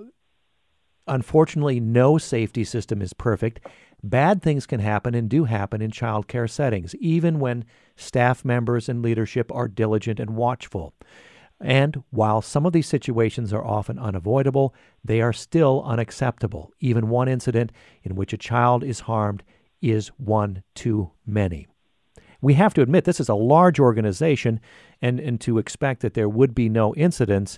unfortunately, 1.08 1.80
no 1.80 2.18
safety 2.18 2.64
system 2.64 3.02
is 3.02 3.14
perfect. 3.14 3.60
Bad 4.04 4.42
things 4.42 4.66
can 4.66 4.82
happen 4.82 5.16
and 5.16 5.30
do 5.30 5.46
happen 5.46 5.82
in 5.82 5.90
child 5.90 6.28
care 6.28 6.48
settings, 6.48 6.94
even 6.96 7.40
when 7.40 7.64
staff 7.96 8.44
members 8.44 8.90
and 8.90 9.02
leadership 9.02 9.50
are 9.54 9.70
diligent 9.70 10.20
and 10.20 10.36
watchful. 10.36 10.94
And 11.62 12.04
while 12.10 12.42
some 12.42 12.66
of 12.66 12.74
these 12.74 12.88
situations 12.88 13.54
are 13.54 13.64
often 13.66 13.98
unavoidable, 13.98 14.76
they 15.06 15.22
are 15.22 15.32
still 15.32 15.82
unacceptable. 15.86 16.72
Even 16.82 17.08
one 17.08 17.30
incident 17.30 17.72
in 18.04 18.16
which 18.16 18.34
a 18.34 18.38
child 18.38 18.84
is 18.84 19.02
harmed 19.02 19.44
is 19.82 20.10
one 20.18 20.64
too 20.76 21.12
many. 21.26 21.68
We 22.42 22.56
have 22.56 22.74
to 22.74 22.82
admit 22.82 23.06
this 23.06 23.22
is 23.22 23.30
a 23.30 23.36
large 23.36 23.80
organization, 23.80 24.60
and, 25.02 25.18
and 25.22 25.40
to 25.42 25.58
expect 25.58 26.02
that 26.02 26.14
there 26.14 26.28
would 26.28 26.54
be 26.54 26.68
no 26.68 26.94
incidents 26.96 27.58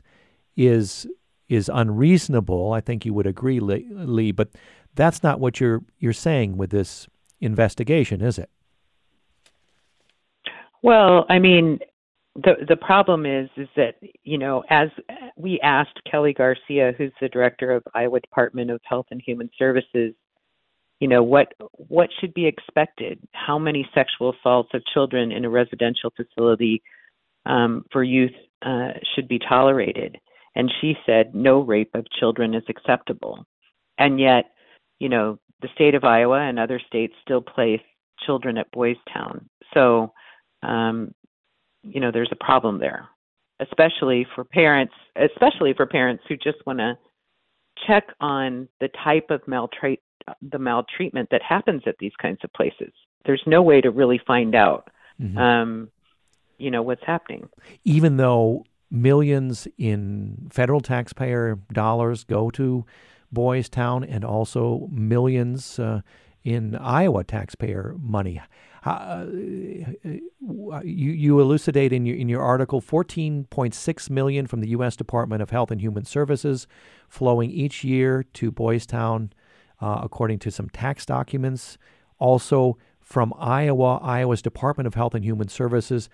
is 0.55 1.07
is 1.49 1.69
unreasonable. 1.73 2.73
I 2.73 2.81
think 2.81 3.05
you 3.05 3.13
would 3.13 3.27
agree, 3.27 3.59
Lee. 3.59 4.31
But 4.31 4.49
that's 4.95 5.23
not 5.23 5.39
what 5.39 5.59
you're 5.59 5.83
you're 5.99 6.13
saying 6.13 6.57
with 6.57 6.71
this 6.71 7.07
investigation, 7.39 8.21
is 8.21 8.37
it? 8.39 8.49
Well, 10.81 11.25
I 11.29 11.39
mean, 11.39 11.79
the 12.35 12.55
the 12.67 12.75
problem 12.75 13.25
is 13.25 13.49
is 13.57 13.67
that 13.75 13.95
you 14.23 14.37
know 14.37 14.63
as 14.69 14.89
we 15.37 15.59
asked 15.61 15.99
Kelly 16.09 16.33
Garcia, 16.33 16.93
who's 16.97 17.13
the 17.21 17.29
director 17.29 17.71
of 17.71 17.83
Iowa 17.93 18.19
Department 18.19 18.71
of 18.71 18.81
Health 18.83 19.07
and 19.11 19.21
Human 19.21 19.49
Services, 19.57 20.13
you 20.99 21.07
know 21.07 21.23
what 21.23 21.53
what 21.71 22.09
should 22.19 22.33
be 22.33 22.45
expected 22.45 23.19
how 23.33 23.59
many 23.59 23.87
sexual 23.93 24.33
assaults 24.33 24.69
of 24.73 24.81
children 24.93 25.31
in 25.31 25.45
a 25.45 25.49
residential 25.49 26.11
facility 26.15 26.81
um, 27.45 27.85
for 27.91 28.03
youth 28.03 28.31
uh, 28.61 28.89
should 29.13 29.27
be 29.27 29.39
tolerated 29.39 30.17
and 30.55 30.71
she 30.81 30.95
said 31.05 31.35
no 31.35 31.59
rape 31.59 31.91
of 31.93 32.05
children 32.19 32.53
is 32.53 32.63
acceptable 32.69 33.45
and 33.97 34.19
yet 34.19 34.45
you 34.99 35.09
know 35.09 35.39
the 35.61 35.69
state 35.73 35.95
of 35.95 36.03
iowa 36.03 36.39
and 36.39 36.59
other 36.59 36.79
states 36.85 37.13
still 37.21 37.41
place 37.41 37.81
children 38.25 38.57
at 38.57 38.71
boys 38.71 38.97
town 39.13 39.49
so 39.73 40.11
um, 40.63 41.13
you 41.83 41.99
know 41.99 42.11
there's 42.11 42.31
a 42.31 42.43
problem 42.43 42.79
there 42.79 43.07
especially 43.59 44.25
for 44.35 44.43
parents 44.43 44.93
especially 45.15 45.73
for 45.73 45.85
parents 45.85 46.23
who 46.27 46.35
just 46.35 46.57
want 46.65 46.79
to 46.79 46.97
check 47.87 48.07
on 48.21 48.67
the 48.79 48.89
type 49.03 49.29
of 49.29 49.41
maltreat 49.47 49.99
the 50.41 50.59
maltreatment 50.59 51.29
that 51.31 51.41
happens 51.41 51.83
at 51.85 51.95
these 51.99 52.13
kinds 52.21 52.39
of 52.43 52.51
places. 52.53 52.91
There's 53.25 53.43
no 53.45 53.61
way 53.61 53.81
to 53.81 53.91
really 53.91 54.19
find 54.25 54.55
out, 54.55 54.89
mm-hmm. 55.21 55.37
um, 55.37 55.89
you 56.57 56.71
know, 56.71 56.81
what's 56.81 57.03
happening. 57.05 57.49
Even 57.83 58.17
though 58.17 58.65
millions 58.91 59.67
in 59.77 60.47
federal 60.51 60.81
taxpayer 60.81 61.57
dollars 61.71 62.23
go 62.23 62.49
to 62.51 62.85
Boys 63.31 63.69
Town 63.69 64.03
and 64.03 64.23
also 64.23 64.87
millions 64.91 65.79
uh, 65.79 66.01
in 66.43 66.75
Iowa 66.75 67.23
taxpayer 67.23 67.95
money. 67.99 68.41
Uh, 68.85 69.25
you, 69.31 70.21
you 70.83 71.39
elucidate 71.39 71.91
in 71.91 72.05
your 72.05 72.15
in 72.15 72.29
your 72.29 72.41
article 72.41 72.81
14.6 72.81 74.09
million 74.11 74.45
from 74.45 74.61
the 74.61 74.69
U.S. 74.69 74.95
Department 74.95 75.41
of 75.41 75.49
Health 75.49 75.71
and 75.71 75.81
Human 75.81 76.05
Services, 76.05 76.67
flowing 77.09 77.49
each 77.49 77.83
year 77.83 78.23
to 78.33 78.51
Boys 78.51 78.85
Town 78.85 79.33
uh, 79.81 80.01
according 80.03 80.39
to 80.39 80.51
some 80.51 80.69
tax 80.69 81.05
documents. 81.05 81.79
Also, 82.19 82.77
from 83.01 83.33
Iowa, 83.37 83.97
Iowa's 83.97 84.41
Department 84.41 84.87
of 84.87 84.93
Health 84.93 85.15
and 85.15 85.25
Human 85.25 85.47
Services 85.47 86.09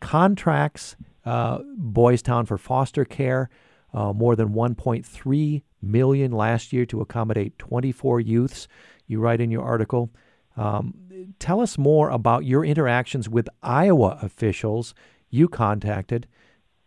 contracts 0.00 0.96
uh, 1.26 1.58
Boys 1.76 2.22
Town 2.22 2.46
for 2.46 2.56
foster 2.56 3.04
care, 3.04 3.50
uh, 3.92 4.12
more 4.12 4.36
than 4.36 4.50
1.3 4.50 5.62
million 5.82 6.32
last 6.32 6.72
year 6.72 6.86
to 6.86 7.00
accommodate 7.00 7.58
24 7.58 8.20
youths. 8.20 8.68
You 9.06 9.20
write 9.20 9.40
in 9.40 9.50
your 9.50 9.62
article. 9.62 10.10
Um, 10.56 10.94
tell 11.38 11.60
us 11.60 11.76
more 11.76 12.10
about 12.10 12.44
your 12.44 12.64
interactions 12.64 13.28
with 13.28 13.48
Iowa 13.62 14.18
officials 14.22 14.94
you 15.28 15.48
contacted 15.48 16.26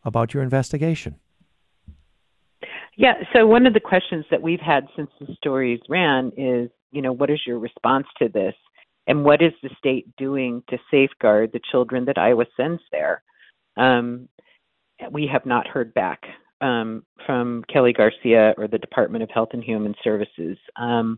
about 0.04 0.34
your 0.34 0.42
investigation. 0.42 1.16
Yeah, 2.98 3.14
so 3.34 3.46
one 3.46 3.66
of 3.66 3.74
the 3.74 3.80
questions 3.80 4.26
that 4.32 4.42
we've 4.42 4.60
had 4.60 4.88
since 4.96 5.10
the 5.20 5.34
stories 5.36 5.80
ran 5.88 6.32
is, 6.36 6.70
you 6.92 7.02
know, 7.02 7.14
what 7.14 7.30
is 7.30 7.40
your 7.46 7.60
response 7.60 8.08
to 8.18 8.28
this? 8.28 8.56
And 9.08 9.24
what 9.24 9.42
is 9.42 9.54
the 9.64 9.70
state 9.78 10.16
doing 10.18 10.64
to 10.70 10.78
safeguard 10.92 11.52
the 11.52 11.62
children 11.72 12.06
that 12.06 12.18
Iowa 12.18 12.46
sends 12.58 12.82
there? 12.92 13.24
Um, 13.80 14.28
we 15.12 15.28
have 15.32 15.46
not 15.46 15.68
heard 15.68 15.94
back 15.94 16.22
um, 16.62 17.04
from 17.26 17.64
Kelly 17.72 17.94
Garcia 17.94 18.54
or 18.58 18.68
the 18.68 18.78
Department 18.78 19.24
of 19.24 19.30
Health 19.30 19.50
and 19.54 19.64
Human 19.64 19.96
Services. 20.04 20.58
Um, 20.76 21.18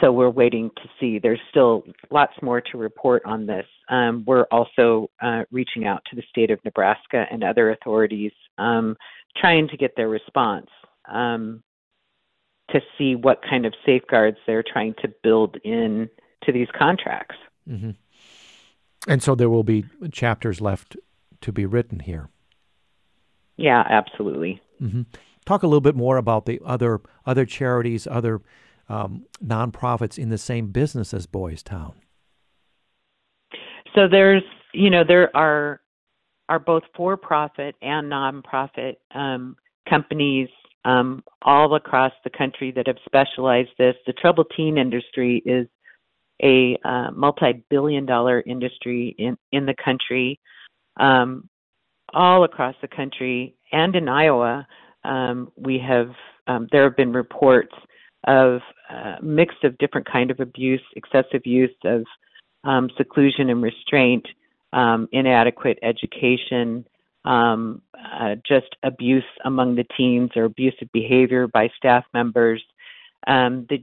so 0.00 0.12
we're 0.12 0.30
waiting 0.30 0.70
to 0.76 0.88
see. 0.98 1.18
There's 1.18 1.40
still 1.50 1.82
lots 2.10 2.32
more 2.40 2.60
to 2.60 2.78
report 2.78 3.22
on 3.26 3.46
this. 3.46 3.66
Um, 3.88 4.24
we're 4.26 4.46
also 4.50 5.10
uh, 5.20 5.42
reaching 5.50 5.84
out 5.86 6.02
to 6.08 6.16
the 6.16 6.22
state 6.30 6.50
of 6.50 6.58
Nebraska 6.64 7.26
and 7.30 7.44
other 7.44 7.72
authorities 7.72 8.32
um, 8.56 8.96
trying 9.36 9.68
to 9.68 9.76
get 9.76 9.94
their 9.96 10.08
response 10.08 10.68
um, 11.12 11.62
to 12.70 12.80
see 12.96 13.14
what 13.14 13.42
kind 13.42 13.66
of 13.66 13.74
safeguards 13.84 14.38
they're 14.46 14.64
trying 14.64 14.94
to 15.02 15.12
build 15.22 15.56
in 15.64 16.08
to 16.44 16.52
these 16.52 16.68
contracts. 16.78 17.36
Mm-hmm. 17.68 17.90
And 19.08 19.22
so 19.22 19.34
there 19.34 19.50
will 19.50 19.64
be 19.64 19.84
chapters 20.12 20.60
left 20.60 20.96
to 21.40 21.52
be 21.52 21.66
written 21.66 22.00
here. 22.00 22.28
Yeah, 23.56 23.84
absolutely. 23.88 24.60
Mm-hmm. 24.80 25.02
Talk 25.44 25.62
a 25.62 25.66
little 25.66 25.80
bit 25.80 25.96
more 25.96 26.16
about 26.16 26.46
the 26.46 26.60
other 26.64 27.00
other 27.26 27.44
charities, 27.44 28.06
other 28.06 28.40
um, 28.88 29.26
nonprofits 29.44 30.18
in 30.18 30.28
the 30.28 30.38
same 30.38 30.68
business 30.68 31.12
as 31.14 31.26
Boys 31.26 31.62
Town. 31.62 31.94
So 33.94 34.06
there's, 34.08 34.42
you 34.72 34.90
know, 34.90 35.04
there 35.06 35.34
are 35.36 35.80
are 36.48 36.58
both 36.58 36.82
for 36.96 37.16
profit 37.16 37.76
and 37.80 38.10
nonprofit 38.10 38.96
um, 39.14 39.56
companies 39.88 40.48
um, 40.84 41.22
all 41.42 41.74
across 41.74 42.12
the 42.24 42.30
country 42.30 42.72
that 42.72 42.86
have 42.86 42.96
specialized 43.04 43.70
this. 43.78 43.94
The 44.06 44.12
troubled 44.14 44.52
teen 44.56 44.76
industry 44.76 45.42
is 45.46 45.68
a 46.42 46.76
uh, 46.84 47.10
multi-billion 47.12 48.06
dollar 48.06 48.42
industry 48.46 49.14
in, 49.18 49.36
in 49.52 49.66
the 49.66 49.74
country, 49.84 50.40
um, 50.98 51.48
all 52.12 52.44
across 52.44 52.74
the 52.82 52.88
country 52.88 53.54
and 53.72 53.94
in 53.94 54.08
Iowa. 54.08 54.66
Um, 55.04 55.50
we 55.56 55.78
have 55.78 56.10
um, 56.46 56.68
there 56.72 56.84
have 56.84 56.96
been 56.96 57.12
reports 57.12 57.72
of 58.26 58.60
uh, 58.90 59.16
mixed 59.22 59.64
of 59.64 59.78
different 59.78 60.10
kind 60.10 60.30
of 60.30 60.40
abuse, 60.40 60.82
excessive 60.96 61.46
use 61.46 61.74
of 61.84 62.04
um, 62.64 62.90
seclusion 62.96 63.48
and 63.48 63.62
restraint, 63.62 64.26
um, 64.72 65.08
inadequate 65.12 65.78
education, 65.82 66.84
um, 67.24 67.82
uh, 67.94 68.34
just 68.46 68.76
abuse 68.82 69.24
among 69.44 69.74
the 69.74 69.86
teens 69.96 70.30
or 70.36 70.44
abusive 70.44 70.88
behavior 70.92 71.46
by 71.46 71.68
staff 71.76 72.04
members. 72.12 72.62
Um, 73.26 73.66
the 73.68 73.78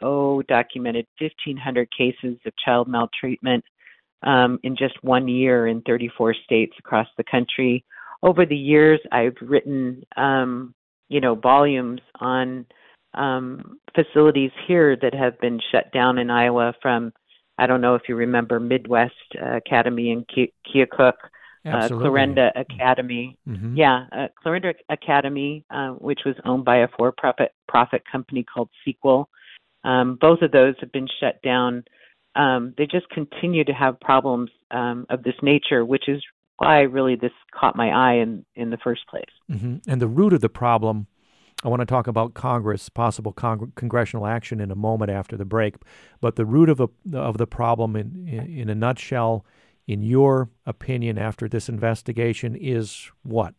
GAO 0.00 0.42
documented 0.48 1.06
1,500 1.18 1.88
cases 1.96 2.38
of 2.46 2.52
child 2.64 2.88
maltreatment 2.88 3.64
um, 4.22 4.58
in 4.62 4.76
just 4.76 4.94
one 5.02 5.28
year 5.28 5.66
in 5.66 5.82
34 5.82 6.34
states 6.44 6.74
across 6.78 7.08
the 7.16 7.24
country. 7.24 7.84
Over 8.22 8.46
the 8.46 8.56
years, 8.56 9.00
I've 9.10 9.36
written, 9.40 10.04
um, 10.16 10.74
you 11.08 11.20
know, 11.20 11.34
volumes 11.34 12.00
on 12.20 12.66
um, 13.14 13.78
facilities 13.94 14.52
here 14.66 14.96
that 14.96 15.14
have 15.14 15.38
been 15.40 15.60
shut 15.70 15.92
down 15.92 16.18
in 16.18 16.30
Iowa 16.30 16.74
from 16.80 17.12
I 17.58 17.66
don't 17.66 17.80
know 17.80 17.94
if 17.94 18.02
you 18.08 18.16
remember 18.16 18.58
Midwest 18.58 19.14
uh, 19.40 19.56
Academy 19.56 20.10
in 20.10 20.24
Keokuk, 20.24 21.12
uh, 21.66 21.88
Clarinda 21.88 22.50
Academy. 22.56 23.38
Mm-hmm. 23.48 23.76
Yeah, 23.76 24.06
uh, 24.10 24.28
Clarinda 24.42 24.74
Academy, 24.88 25.64
uh, 25.70 25.90
which 25.90 26.20
was 26.24 26.34
owned 26.44 26.64
by 26.64 26.78
a 26.78 26.88
for-profit 26.98 27.52
profit 27.68 28.02
company 28.10 28.44
called 28.44 28.70
Sequel. 28.84 29.28
Um, 29.84 30.16
both 30.20 30.42
of 30.42 30.50
those 30.50 30.74
have 30.80 30.92
been 30.92 31.08
shut 31.20 31.40
down. 31.42 31.84
Um, 32.34 32.74
they 32.78 32.86
just 32.86 33.08
continue 33.10 33.64
to 33.64 33.72
have 33.72 34.00
problems 34.00 34.50
um, 34.70 35.06
of 35.10 35.22
this 35.22 35.34
nature, 35.42 35.84
which 35.84 36.08
is 36.08 36.22
why 36.56 36.80
really 36.80 37.16
this 37.16 37.32
caught 37.58 37.76
my 37.76 37.90
eye 37.90 38.14
in 38.14 38.44
in 38.54 38.70
the 38.70 38.78
first 38.78 39.06
place. 39.08 39.24
Mm-hmm. 39.50 39.90
And 39.90 40.00
the 40.00 40.08
root 40.08 40.32
of 40.32 40.40
the 40.40 40.48
problem 40.48 41.06
I 41.64 41.68
want 41.68 41.80
to 41.80 41.86
talk 41.86 42.06
about 42.08 42.34
Congress, 42.34 42.88
possible 42.88 43.32
con- 43.32 43.72
congressional 43.76 44.26
action 44.26 44.60
in 44.60 44.70
a 44.70 44.74
moment 44.74 45.10
after 45.10 45.36
the 45.36 45.44
break. 45.44 45.76
But 46.20 46.34
the 46.36 46.44
root 46.44 46.68
of, 46.68 46.80
a, 46.80 46.88
of 47.14 47.38
the 47.38 47.46
problem, 47.46 47.94
in, 47.94 48.26
in, 48.26 48.58
in 48.58 48.68
a 48.68 48.74
nutshell, 48.74 49.44
in 49.86 50.02
your 50.02 50.50
opinion, 50.66 51.18
after 51.18 51.48
this 51.48 51.68
investigation, 51.68 52.56
is 52.56 53.10
what? 53.22 53.54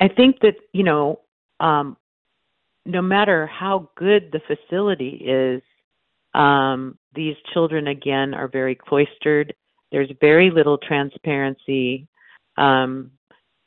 I 0.00 0.08
think 0.08 0.40
that, 0.40 0.54
you 0.72 0.82
know, 0.82 1.20
um, 1.60 1.96
no 2.86 3.02
matter 3.02 3.46
how 3.46 3.90
good 3.96 4.32
the 4.32 4.40
facility 4.40 5.22
is, 5.26 5.62
um, 6.36 6.98
these 7.14 7.36
children, 7.52 7.88
again, 7.88 8.34
are 8.34 8.48
very 8.48 8.74
cloistered. 8.74 9.54
There's 9.90 10.10
very 10.20 10.50
little 10.50 10.78
transparency. 10.78 12.06
Um, 12.56 13.10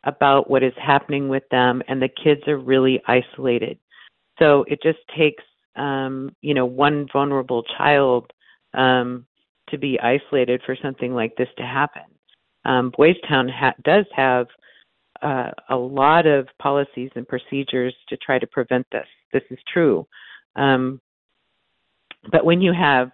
about 0.04 0.50
what 0.50 0.64
is 0.64 0.74
happening 0.82 1.30
with 1.30 1.44
them, 1.52 1.82
and 1.88 2.02
the 2.02 2.10
kids 2.24 2.42
are 2.48 2.58
really 2.58 3.02
isolated. 3.08 3.78
So 4.40 4.64
it 4.68 4.82
just 4.82 5.00
takes, 5.18 5.44
um, 5.76 6.36
you 6.42 6.54
know, 6.54 6.66
one 6.66 7.08
vulnerable 7.12 7.64
child 7.78 8.32
um, 8.74 9.26
to 9.70 9.78
be 9.78 10.00
isolated 10.00 10.62
for 10.66 10.78
something 10.82 11.14
like 11.14 11.36
this 11.36 11.50
to 11.58 11.64
happen. 11.64 12.04
Um, 12.66 12.92
Boys 12.96 13.16
Town 13.28 13.50
ha- 13.50 13.76
does 13.84 14.06
have 14.16 14.48
uh, 15.22 15.52
a 15.70 15.76
lot 15.76 16.26
of 16.26 16.48
policies 16.62 17.12
and 17.16 17.28
procedures 17.28 17.96
to 18.08 18.18
try 18.18 18.40
to 18.40 18.48
prevent 18.48 18.88
this. 18.92 19.08
This 19.34 19.44
is 19.52 19.60
true. 19.72 20.08
Um, 20.56 21.02
but 22.32 22.46
when 22.46 22.62
you 22.62 22.74
have 22.74 23.12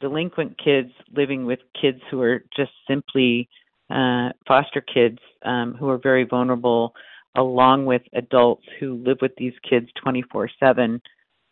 delinquent 0.00 0.58
kids 0.62 0.90
living 1.16 1.46
with 1.46 1.60
kids 1.80 2.00
who 2.10 2.20
are 2.20 2.44
just 2.56 2.72
simply 2.88 3.48
uh, 3.90 4.30
foster 4.46 4.80
kids 4.80 5.18
um, 5.44 5.74
who 5.78 5.88
are 5.88 5.98
very 5.98 6.24
vulnerable, 6.24 6.94
along 7.36 7.86
with 7.86 8.02
adults 8.14 8.64
who 8.78 9.02
live 9.04 9.18
with 9.22 9.32
these 9.36 9.54
kids 9.68 9.88
24 10.02 10.50
7, 10.60 11.00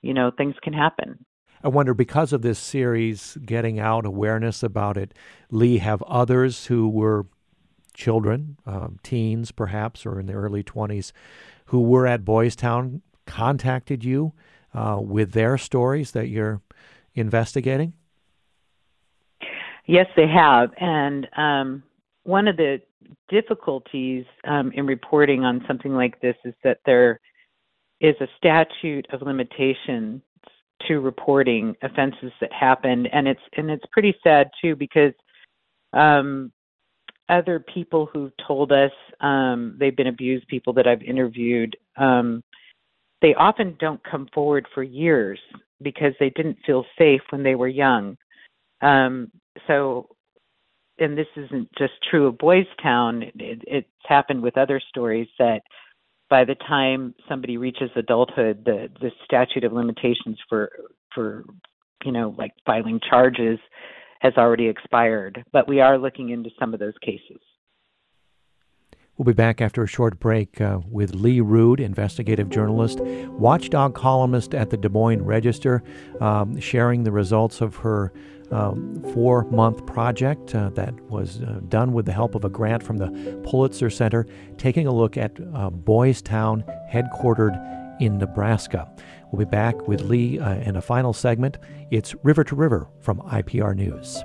you 0.02 0.14
know, 0.14 0.30
things 0.36 0.54
can 0.62 0.72
happen. 0.72 1.24
I 1.62 1.68
wonder, 1.68 1.92
because 1.92 2.32
of 2.32 2.40
this 2.42 2.58
series 2.58 3.36
getting 3.44 3.78
out 3.78 4.06
awareness 4.06 4.62
about 4.62 4.96
it, 4.96 5.12
Lee, 5.50 5.78
have 5.78 6.02
others 6.02 6.66
who 6.66 6.88
were 6.88 7.26
children, 7.92 8.56
um, 8.64 8.98
teens 9.02 9.52
perhaps, 9.52 10.06
or 10.06 10.18
in 10.18 10.26
their 10.26 10.38
early 10.38 10.64
20s, 10.64 11.12
who 11.66 11.82
were 11.82 12.06
at 12.06 12.24
Boys 12.24 12.56
Town 12.56 13.02
contacted 13.26 14.04
you 14.04 14.32
uh, 14.72 14.98
with 15.00 15.32
their 15.32 15.58
stories 15.58 16.12
that 16.12 16.28
you're 16.28 16.62
investigating? 17.20 17.92
Yes, 19.86 20.06
they 20.16 20.26
have. 20.28 20.70
And 20.78 21.26
um, 21.36 21.82
one 22.22 22.48
of 22.48 22.56
the 22.56 22.80
difficulties 23.28 24.24
um, 24.44 24.72
in 24.74 24.86
reporting 24.86 25.44
on 25.44 25.64
something 25.66 25.92
like 25.92 26.20
this 26.20 26.36
is 26.44 26.54
that 26.64 26.78
there 26.86 27.20
is 28.00 28.14
a 28.20 28.28
statute 28.36 29.06
of 29.12 29.22
limitations 29.22 30.22
to 30.88 31.00
reporting 31.00 31.74
offenses 31.82 32.32
that 32.40 32.52
happened, 32.52 33.08
and 33.12 33.28
it's 33.28 33.40
and 33.56 33.70
it's 33.70 33.84
pretty 33.92 34.14
sad 34.22 34.48
too 34.62 34.74
because 34.74 35.12
um, 35.92 36.50
other 37.28 37.60
people 37.74 38.08
who've 38.12 38.32
told 38.46 38.72
us 38.72 38.92
um, 39.20 39.76
they've 39.78 39.96
been 39.96 40.06
abused, 40.06 40.46
people 40.48 40.72
that 40.74 40.86
I've 40.86 41.02
interviewed, 41.02 41.76
um, 41.96 42.42
they 43.22 43.34
often 43.34 43.76
don't 43.78 44.00
come 44.02 44.28
forward 44.32 44.66
for 44.74 44.82
years 44.82 45.38
because 45.82 46.12
they 46.20 46.30
didn't 46.30 46.58
feel 46.66 46.84
safe 46.98 47.22
when 47.30 47.42
they 47.42 47.54
were 47.54 47.68
young. 47.68 48.16
Um, 48.82 49.30
so, 49.66 50.08
and 50.98 51.16
this 51.16 51.26
isn't 51.36 51.68
just 51.78 51.94
true 52.10 52.26
of 52.26 52.38
Boys 52.38 52.66
Town. 52.82 53.22
It, 53.22 53.62
it's 53.66 53.88
happened 54.04 54.42
with 54.42 54.58
other 54.58 54.80
stories 54.88 55.28
that 55.38 55.60
by 56.28 56.44
the 56.44 56.54
time 56.54 57.14
somebody 57.28 57.56
reaches 57.56 57.90
adulthood, 57.96 58.64
the 58.64 58.88
the 59.00 59.10
statute 59.24 59.64
of 59.64 59.72
limitations 59.72 60.38
for 60.48 60.70
for 61.14 61.44
you 62.04 62.12
know 62.12 62.34
like 62.38 62.52
filing 62.64 63.00
charges 63.08 63.58
has 64.20 64.34
already 64.36 64.68
expired. 64.68 65.42
But 65.52 65.68
we 65.68 65.80
are 65.80 65.98
looking 65.98 66.30
into 66.30 66.50
some 66.58 66.72
of 66.72 66.80
those 66.80 66.94
cases. 67.02 67.40
We'll 69.20 69.26
be 69.26 69.32
back 69.34 69.60
after 69.60 69.82
a 69.82 69.86
short 69.86 70.18
break 70.18 70.62
uh, 70.62 70.80
with 70.88 71.14
Lee 71.14 71.42
Rood, 71.42 71.78
investigative 71.78 72.48
journalist, 72.48 73.00
watchdog 73.00 73.94
columnist 73.94 74.54
at 74.54 74.70
the 74.70 74.78
Des 74.78 74.88
Moines 74.88 75.20
Register, 75.20 75.82
um, 76.22 76.58
sharing 76.58 77.04
the 77.04 77.12
results 77.12 77.60
of 77.60 77.76
her 77.76 78.14
um, 78.50 79.04
four 79.12 79.44
month 79.50 79.84
project 79.84 80.54
uh, 80.54 80.70
that 80.70 80.98
was 81.10 81.42
uh, 81.42 81.60
done 81.68 81.92
with 81.92 82.06
the 82.06 82.12
help 82.12 82.34
of 82.34 82.46
a 82.46 82.48
grant 82.48 82.82
from 82.82 82.96
the 82.96 83.10
Pulitzer 83.44 83.90
Center, 83.90 84.26
taking 84.56 84.86
a 84.86 84.90
look 84.90 85.18
at 85.18 85.38
uh, 85.52 85.68
Boys 85.68 86.22
Town, 86.22 86.64
headquartered 86.90 88.00
in 88.00 88.16
Nebraska. 88.16 88.90
We'll 89.30 89.44
be 89.44 89.50
back 89.50 89.86
with 89.86 90.00
Lee 90.00 90.38
uh, 90.38 90.54
in 90.60 90.76
a 90.76 90.80
final 90.80 91.12
segment. 91.12 91.58
It's 91.90 92.14
River 92.22 92.42
to 92.44 92.54
River 92.54 92.88
from 93.00 93.20
IPR 93.20 93.76
News. 93.76 94.24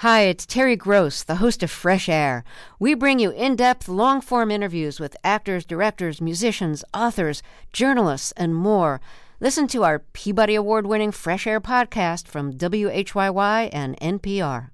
Hi, 0.00 0.24
it's 0.24 0.44
Terry 0.44 0.76
Gross, 0.76 1.22
the 1.22 1.36
host 1.36 1.62
of 1.62 1.70
Fresh 1.70 2.06
Air. 2.06 2.44
We 2.78 2.92
bring 2.92 3.18
you 3.18 3.30
in 3.30 3.56
depth, 3.56 3.88
long 3.88 4.20
form 4.20 4.50
interviews 4.50 5.00
with 5.00 5.16
actors, 5.24 5.64
directors, 5.64 6.20
musicians, 6.20 6.84
authors, 6.92 7.42
journalists, 7.72 8.30
and 8.32 8.54
more. 8.54 9.00
Listen 9.40 9.66
to 9.68 9.84
our 9.84 10.00
Peabody 10.00 10.54
Award 10.54 10.86
winning 10.86 11.12
Fresh 11.12 11.46
Air 11.46 11.62
podcast 11.62 12.28
from 12.28 12.52
WHYY 12.52 13.70
and 13.72 13.98
NPR. 14.00 14.68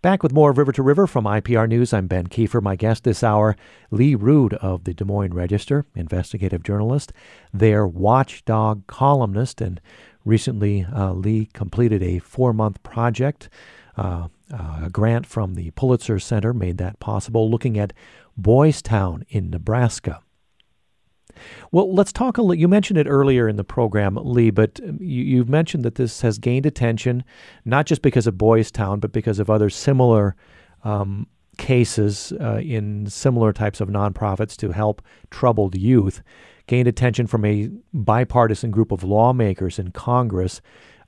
Back 0.00 0.22
with 0.22 0.32
more 0.32 0.52
River 0.52 0.70
to 0.72 0.82
River 0.82 1.08
from 1.08 1.24
IPR 1.24 1.68
News. 1.68 1.92
I'm 1.92 2.06
Ben 2.06 2.28
Kieffer. 2.28 2.62
My 2.62 2.76
guest 2.76 3.02
this 3.02 3.24
hour, 3.24 3.56
Lee 3.90 4.14
Rood 4.14 4.54
of 4.54 4.84
the 4.84 4.94
Des 4.94 5.04
Moines 5.04 5.34
Register, 5.34 5.86
investigative 5.96 6.62
journalist, 6.62 7.12
their 7.52 7.84
watchdog 7.84 8.86
columnist, 8.86 9.60
and 9.60 9.80
Recently, 10.28 10.84
uh, 10.94 11.14
Lee 11.14 11.48
completed 11.54 12.02
a 12.02 12.18
four 12.18 12.52
month 12.52 12.82
project. 12.82 13.48
Uh, 13.96 14.28
uh, 14.52 14.80
a 14.84 14.90
grant 14.90 15.24
from 15.24 15.54
the 15.54 15.70
Pulitzer 15.70 16.18
Center 16.18 16.52
made 16.52 16.76
that 16.76 17.00
possible, 17.00 17.50
looking 17.50 17.78
at 17.78 17.94
Boys 18.36 18.82
Town 18.82 19.24
in 19.30 19.48
Nebraska. 19.48 20.20
Well, 21.72 21.94
let's 21.94 22.12
talk 22.12 22.36
a 22.36 22.42
little. 22.42 22.60
You 22.60 22.68
mentioned 22.68 22.98
it 22.98 23.06
earlier 23.06 23.48
in 23.48 23.56
the 23.56 23.64
program, 23.64 24.18
Lee, 24.20 24.50
but 24.50 24.78
um, 24.86 24.98
you, 25.00 25.38
have 25.38 25.48
mentioned 25.48 25.82
that 25.86 25.94
this 25.94 26.20
has 26.20 26.38
gained 26.38 26.66
attention, 26.66 27.24
not 27.64 27.86
just 27.86 28.02
because 28.02 28.26
of 28.26 28.36
Boys 28.36 28.70
Town, 28.70 29.00
but 29.00 29.12
because 29.12 29.38
of 29.38 29.48
other 29.48 29.70
similar 29.70 30.36
um, 30.84 31.26
cases 31.56 32.34
uh, 32.38 32.60
in 32.62 33.06
similar 33.06 33.54
types 33.54 33.80
of 33.80 33.88
nonprofits 33.88 34.58
to 34.58 34.72
help 34.72 35.00
troubled 35.30 35.74
youth 35.74 36.20
gained 36.68 36.86
attention 36.86 37.26
from 37.26 37.44
a 37.44 37.70
bipartisan 37.92 38.70
group 38.70 38.92
of 38.92 39.02
lawmakers 39.02 39.78
in 39.78 39.90
Congress. 39.90 40.60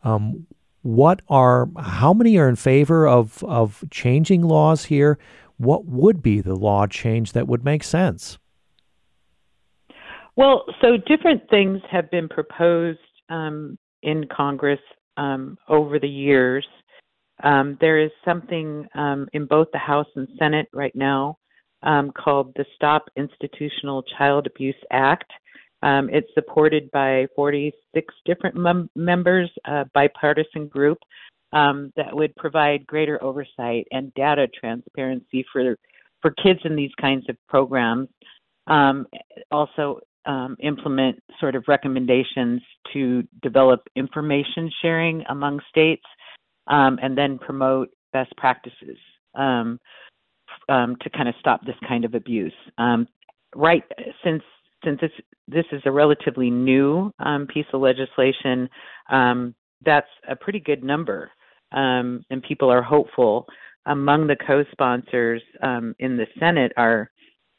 Um, 0.02 0.46
what 0.82 1.20
are 1.28 1.68
how 1.78 2.12
many 2.12 2.36
are 2.38 2.48
in 2.48 2.56
favor 2.56 3.06
of 3.06 3.44
of 3.44 3.84
changing 3.90 4.42
laws 4.42 4.86
here? 4.86 5.18
What 5.58 5.84
would 5.84 6.22
be 6.22 6.40
the 6.40 6.56
law 6.56 6.86
change 6.86 7.32
that 7.32 7.46
would 7.46 7.64
make 7.64 7.84
sense? 7.84 8.38
Well, 10.36 10.64
so 10.80 10.96
different 10.96 11.42
things 11.50 11.80
have 11.90 12.10
been 12.10 12.28
proposed 12.28 12.98
um, 13.28 13.76
in 14.02 14.26
Congress 14.34 14.80
um, 15.18 15.58
over 15.68 15.98
the 15.98 16.08
years. 16.08 16.66
Um, 17.42 17.76
there 17.80 17.98
is 17.98 18.10
something 18.24 18.86
um, 18.94 19.28
in 19.34 19.44
both 19.44 19.68
the 19.72 19.78
House 19.78 20.06
and 20.16 20.28
Senate 20.38 20.68
right 20.72 20.94
now 20.94 21.36
um, 21.82 22.12
called 22.12 22.54
the 22.56 22.64
Stop 22.74 23.06
Institutional 23.16 24.02
Child 24.18 24.46
Abuse 24.46 24.74
Act. 24.90 25.30
Um, 25.82 26.10
it's 26.10 26.28
supported 26.34 26.90
by 26.90 27.26
46 27.34 28.14
different 28.26 28.56
mem- 28.56 28.90
members, 28.94 29.50
a 29.64 29.86
bipartisan 29.94 30.68
group 30.68 30.98
um, 31.52 31.92
that 31.96 32.14
would 32.14 32.34
provide 32.36 32.86
greater 32.86 33.22
oversight 33.22 33.86
and 33.90 34.12
data 34.14 34.46
transparency 34.48 35.44
for 35.52 35.76
for 36.22 36.32
kids 36.42 36.60
in 36.64 36.76
these 36.76 36.90
kinds 37.00 37.24
of 37.30 37.36
programs. 37.48 38.08
Um, 38.66 39.06
also, 39.50 40.00
um, 40.26 40.54
implement 40.60 41.18
sort 41.40 41.54
of 41.54 41.64
recommendations 41.66 42.60
to 42.92 43.22
develop 43.42 43.80
information 43.96 44.70
sharing 44.82 45.24
among 45.30 45.60
states, 45.70 46.04
um, 46.66 46.98
and 47.02 47.16
then 47.16 47.38
promote 47.38 47.88
best 48.12 48.30
practices 48.36 48.98
um, 49.34 49.80
to 50.68 51.10
kind 51.10 51.28
of 51.28 51.34
stop 51.40 51.64
this 51.64 51.76
kind 51.88 52.04
of 52.04 52.14
abuse. 52.14 52.52
right 53.56 53.82
since 54.22 54.42
since 54.84 55.00
this 55.00 55.10
this 55.48 55.64
is 55.72 55.82
a 55.84 55.90
relatively 55.90 56.50
new 56.50 57.12
um, 57.18 57.46
piece 57.46 57.66
of 57.72 57.80
legislation, 57.80 58.68
um, 59.10 59.54
that's 59.84 60.08
a 60.28 60.36
pretty 60.36 60.60
good 60.60 60.84
number, 60.84 61.30
um, 61.72 62.24
and 62.30 62.42
people 62.42 62.70
are 62.70 62.82
hopeful. 62.82 63.46
Among 63.86 64.26
the 64.26 64.36
co-sponsors 64.36 65.42
um, 65.62 65.94
in 65.98 66.16
the 66.16 66.26
Senate 66.38 66.72
are 66.76 67.10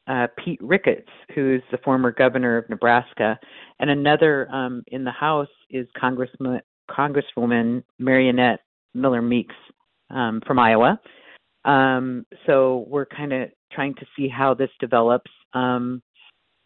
uh, 0.08 0.28
Pete 0.44 0.62
Ricketts, 0.62 1.10
who's 1.34 1.64
the 1.72 1.80
former 1.80 2.12
governor 2.12 2.58
of 2.58 2.70
Nebraska, 2.70 3.40
and 3.80 3.90
another 3.90 4.50
um, 4.52 4.84
in 4.88 5.04
the 5.04 5.12
House 5.12 5.50
is 5.70 5.88
Congressman, 6.00 6.62
Congresswoman 6.90 7.84
Mariannette 8.00 8.60
Miller 8.94 9.22
Meeks 9.22 9.56
um, 10.10 10.42
from 10.46 10.60
Iowa. 10.60 11.00
so 12.46 12.86
we're 12.88 13.06
kind 13.06 13.34
of 13.34 13.50
trying 13.72 13.96
to 13.96 14.06
see 14.16 14.28
how 14.28 14.54
this 14.54 14.70
develops. 14.80 15.32
Um, 15.54 16.02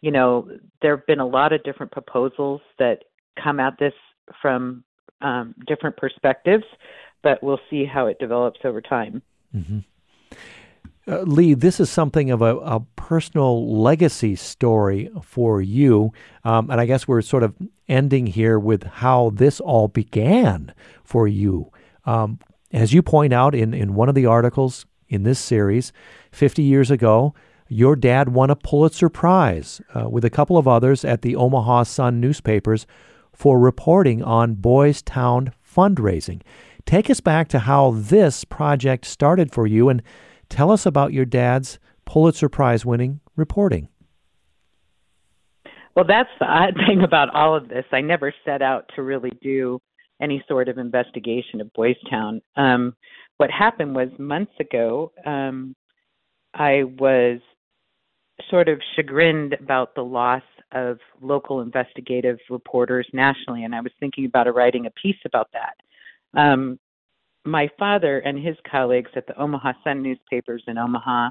you 0.00 0.10
know, 0.10 0.48
there 0.82 0.96
have 0.96 1.06
been 1.06 1.20
a 1.20 1.26
lot 1.26 1.52
of 1.52 1.62
different 1.64 1.92
proposals 1.92 2.60
that 2.78 3.04
come 3.42 3.60
at 3.60 3.78
this 3.78 3.94
from 4.40 4.84
um, 5.20 5.54
different 5.66 5.96
perspectives, 5.96 6.64
but 7.22 7.42
we'll 7.42 7.60
see 7.70 7.84
how 7.84 8.06
it 8.06 8.18
develops 8.18 8.60
over 8.64 8.80
time. 8.80 9.22
Mm-hmm. 9.54 9.78
Uh, 11.08 11.20
Lee, 11.20 11.54
this 11.54 11.78
is 11.78 11.88
something 11.88 12.30
of 12.32 12.42
a, 12.42 12.56
a 12.56 12.80
personal 12.96 13.80
legacy 13.80 14.34
story 14.34 15.08
for 15.22 15.62
you. 15.62 16.12
Um, 16.44 16.68
and 16.68 16.80
I 16.80 16.86
guess 16.86 17.06
we're 17.06 17.22
sort 17.22 17.44
of 17.44 17.54
ending 17.88 18.26
here 18.26 18.58
with 18.58 18.82
how 18.82 19.30
this 19.34 19.60
all 19.60 19.86
began 19.86 20.74
for 21.04 21.28
you. 21.28 21.70
Um, 22.04 22.40
as 22.72 22.92
you 22.92 23.02
point 23.02 23.32
out 23.32 23.54
in, 23.54 23.72
in 23.72 23.94
one 23.94 24.08
of 24.08 24.16
the 24.16 24.26
articles 24.26 24.84
in 25.08 25.22
this 25.22 25.38
series, 25.38 25.92
50 26.32 26.62
years 26.62 26.90
ago, 26.90 27.34
your 27.68 27.96
dad 27.96 28.30
won 28.30 28.50
a 28.50 28.56
Pulitzer 28.56 29.08
Prize 29.08 29.80
uh, 29.94 30.08
with 30.08 30.24
a 30.24 30.30
couple 30.30 30.56
of 30.56 30.68
others 30.68 31.04
at 31.04 31.22
the 31.22 31.36
Omaha 31.36 31.84
Sun 31.84 32.20
newspapers 32.20 32.86
for 33.32 33.58
reporting 33.58 34.22
on 34.22 34.54
Boys 34.54 35.02
Town 35.02 35.52
fundraising. 35.64 36.42
Take 36.86 37.10
us 37.10 37.20
back 37.20 37.48
to 37.48 37.60
how 37.60 37.90
this 37.90 38.44
project 38.44 39.04
started 39.04 39.52
for 39.52 39.66
you 39.66 39.88
and 39.88 40.02
tell 40.48 40.70
us 40.70 40.86
about 40.86 41.12
your 41.12 41.24
dad's 41.24 41.78
Pulitzer 42.04 42.48
Prize 42.48 42.86
winning 42.86 43.20
reporting. 43.34 43.88
Well, 45.96 46.04
that's 46.06 46.30
the 46.38 46.46
odd 46.46 46.74
thing 46.86 47.02
about 47.02 47.34
all 47.34 47.56
of 47.56 47.68
this. 47.68 47.84
I 47.92 48.00
never 48.00 48.32
set 48.44 48.62
out 48.62 48.90
to 48.94 49.02
really 49.02 49.32
do 49.42 49.80
any 50.20 50.42
sort 50.48 50.68
of 50.68 50.78
investigation 50.78 51.60
of 51.60 51.72
Boys 51.72 51.96
Town. 52.08 52.40
Um, 52.56 52.94
what 53.38 53.50
happened 53.50 53.94
was 53.94 54.08
months 54.18 54.52
ago, 54.60 55.12
um, 55.26 55.74
I 56.54 56.84
was 56.84 57.40
sort 58.50 58.68
of 58.68 58.80
chagrined 58.94 59.54
about 59.54 59.94
the 59.94 60.04
loss 60.04 60.42
of 60.72 60.98
local 61.20 61.60
investigative 61.60 62.38
reporters 62.50 63.06
nationally, 63.12 63.64
and 63.64 63.74
I 63.74 63.80
was 63.80 63.92
thinking 64.00 64.26
about 64.26 64.52
writing 64.54 64.86
a 64.86 64.90
piece 64.90 65.16
about 65.24 65.48
that. 65.52 66.40
Um, 66.40 66.78
my 67.44 67.70
father 67.78 68.18
and 68.18 68.44
his 68.44 68.56
colleagues 68.70 69.10
at 69.14 69.26
the 69.26 69.40
Omaha 69.40 69.72
Sun 69.84 70.02
newspapers 70.02 70.62
in 70.66 70.76
Omaha 70.76 71.30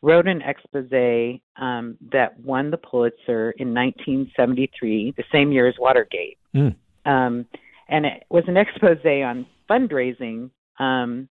wrote 0.00 0.28
an 0.28 0.42
expose 0.42 1.40
um, 1.56 1.96
that 2.12 2.38
won 2.40 2.70
the 2.70 2.76
Pulitzer 2.76 3.50
in 3.58 3.74
1973, 3.74 5.14
the 5.16 5.24
same 5.32 5.50
year 5.50 5.66
as 5.66 5.74
Watergate. 5.78 6.38
Mm. 6.54 6.76
Um, 7.04 7.46
and 7.88 8.06
it 8.06 8.24
was 8.30 8.44
an 8.46 8.56
expose 8.56 9.04
on 9.04 9.46
fundraising 9.68 10.50
um, 10.78 11.28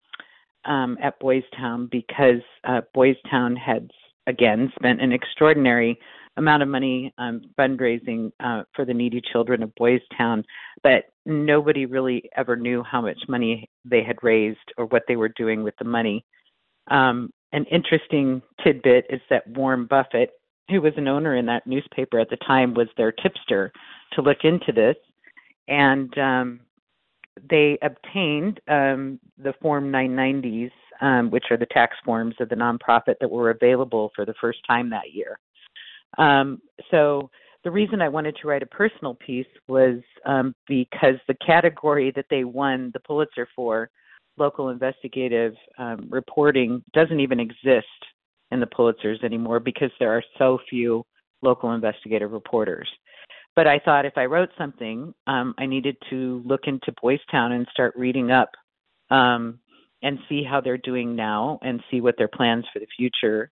um, 0.66 0.98
at 1.02 1.20
Boys 1.20 1.44
Town 1.58 1.90
because 1.92 2.42
uh, 2.64 2.82
Boys 2.94 3.18
Town 3.30 3.56
had 3.56 3.90
again 4.28 4.72
spent 4.76 5.02
an 5.02 5.12
extraordinary 5.12 6.00
amount 6.38 6.64
of 6.64 6.70
money 6.70 7.14
um, 7.18 7.42
fundraising 7.60 8.32
uh, 8.40 8.64
for 8.76 8.86
the 8.86 8.94
needy 8.94 9.22
children 9.32 9.62
of 9.62 9.74
Boys 9.76 10.02
Town, 10.18 10.44
but 10.82 11.06
nobody 11.26 11.86
really 11.86 12.30
ever 12.36 12.56
knew 12.56 12.84
how 12.84 13.02
much 13.02 13.20
money 13.28 13.70
they 13.86 14.04
had 14.04 14.18
raised 14.24 14.58
or 14.78 14.86
what 14.88 15.04
they 15.08 15.16
were 15.16 15.30
doing 15.30 15.64
with 15.64 15.76
the 15.78 15.86
money. 15.86 16.26
Um, 16.90 17.32
an 17.52 17.66
interesting 17.72 18.42
tidbit 18.64 19.06
is 19.10 19.22
that 19.30 19.48
Warren 19.48 19.86
Buffett, 19.86 20.32
who 20.70 20.82
was 20.82 20.94
an 20.98 21.08
owner 21.08 21.36
in 21.36 21.46
that 21.46 21.68
newspaper 21.68 22.20
at 22.20 22.30
the 22.30 22.38
time, 22.38 22.74
was 22.74 22.88
their 22.98 23.12
tipster 23.12 23.72
to 24.14 24.22
look 24.22 24.40
into 24.44 24.72
this. 24.72 24.96
And 25.68 26.18
um, 26.18 26.60
they 27.50 27.78
obtained 27.82 28.60
um, 28.68 29.20
the 29.38 29.54
Form 29.62 29.92
990s, 29.92 30.72
um, 31.02 31.30
which 31.30 31.46
are 31.52 31.58
the 31.58 31.66
tax 31.68 31.96
forms 32.06 32.36
of 32.40 32.50
the 32.50 32.56
nonprofit 32.56 33.16
that 33.20 33.30
were 33.30 33.50
available 33.50 34.12
for 34.16 34.26
the 34.26 34.34
first 34.40 34.60
time 34.68 34.90
that 34.90 35.14
year. 35.14 35.40
Um, 36.18 36.62
so 36.92 37.30
the 37.64 37.72
reason 37.72 38.02
I 38.02 38.10
wanted 38.10 38.36
to 38.42 38.48
write 38.48 38.64
a 38.64 38.68
personal 38.68 39.16
piece 39.16 39.48
was 39.68 40.00
um, 40.26 40.54
because 40.68 41.16
the 41.28 41.36
category 41.46 42.12
that 42.16 42.26
they 42.30 42.44
won 42.44 42.92
the 42.94 43.00
Pulitzer 43.00 43.48
for, 43.56 43.90
local 44.38 44.70
investigative 44.70 45.54
um, 45.78 46.08
reporting, 46.10 46.84
doesn't 46.94 47.20
even 47.20 47.40
exist 47.40 47.88
in 48.52 48.60
the 48.60 48.68
Pulitzers 48.68 49.24
anymore 49.24 49.60
because 49.60 49.92
there 50.00 50.12
are 50.12 50.24
so 50.38 50.60
few 50.70 51.06
local 51.42 51.74
investigative 51.74 52.32
reporters. 52.32 52.88
But 53.56 53.68
I 53.68 53.80
thought 53.80 54.06
if 54.06 54.18
I 54.18 54.26
wrote 54.26 54.50
something, 54.58 55.14
um, 55.28 55.54
I 55.58 55.66
needed 55.66 55.96
to 56.10 56.42
look 56.46 56.62
into 56.66 56.94
Boys 57.02 57.20
Town 57.30 57.52
and 57.52 57.68
start 57.72 57.94
reading 57.96 58.32
up 58.32 58.50
um, 59.10 59.60
and 60.04 60.20
see 60.30 60.44
how 60.44 60.62
they're 60.62 60.78
doing 60.78 61.16
now 61.16 61.58
and 61.64 61.82
see 61.90 62.02
what 62.02 62.16
their 62.18 62.28
plans 62.28 62.66
for 62.72 62.80
the 62.80 62.88
future 62.96 63.50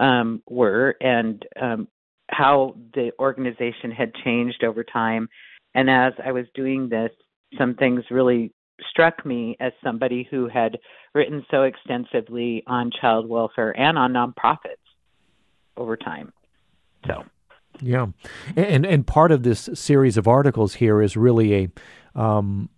um, 0.00 0.42
were 0.48 0.96
and 1.00 1.46
um, 1.60 1.88
how 2.30 2.76
the 2.94 3.12
organization 3.18 3.90
had 3.90 4.12
changed 4.24 4.64
over 4.64 4.84
time. 4.84 5.28
And 5.74 5.88
as 5.88 6.12
I 6.24 6.32
was 6.32 6.46
doing 6.54 6.88
this, 6.88 7.10
some 7.56 7.74
things 7.74 8.02
really 8.10 8.52
struck 8.90 9.24
me 9.24 9.56
as 9.60 9.72
somebody 9.82 10.26
who 10.28 10.48
had 10.48 10.78
written 11.14 11.46
so 11.50 11.62
extensively 11.62 12.64
on 12.66 12.90
child 13.00 13.28
welfare 13.28 13.78
and 13.78 13.96
on 13.96 14.12
nonprofits 14.12 14.82
over 15.76 15.96
time. 15.96 16.32
So, 17.06 17.24
yeah, 17.80 18.06
and 18.56 18.86
and 18.86 19.06
part 19.06 19.30
of 19.30 19.42
this 19.42 19.68
series 19.74 20.16
of 20.16 20.26
articles 20.26 20.74
here 20.74 21.02
is 21.02 21.16
really 21.16 21.54
a 21.54 22.20
um, 22.20 22.68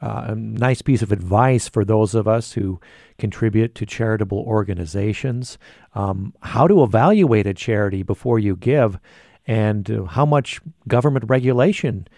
uh, 0.00 0.24
a 0.28 0.34
nice 0.34 0.82
piece 0.82 1.02
of 1.02 1.12
advice 1.12 1.68
for 1.68 1.84
those 1.84 2.14
of 2.14 2.26
us 2.26 2.52
who 2.52 2.80
contribute 3.18 3.74
to 3.74 3.86
charitable 3.86 4.38
organizations. 4.38 5.58
Um, 5.94 6.34
how 6.42 6.66
to 6.66 6.82
evaluate 6.82 7.46
a 7.46 7.54
charity 7.54 8.02
before 8.02 8.38
you 8.38 8.56
give, 8.56 8.98
and 9.46 9.90
uh, 9.90 10.04
how 10.04 10.24
much 10.24 10.60
government 10.88 11.26
regulation 11.28 12.08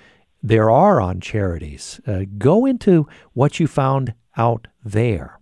there 0.43 0.71
are 0.71 1.01
on 1.01 1.21
charities. 1.21 2.01
Uh, 2.07 2.23
go 2.39 2.67
into 2.67 3.09
what 3.33 3.61
you 3.61 3.67
found 3.67 4.15
out 4.37 4.67
there. 4.85 5.39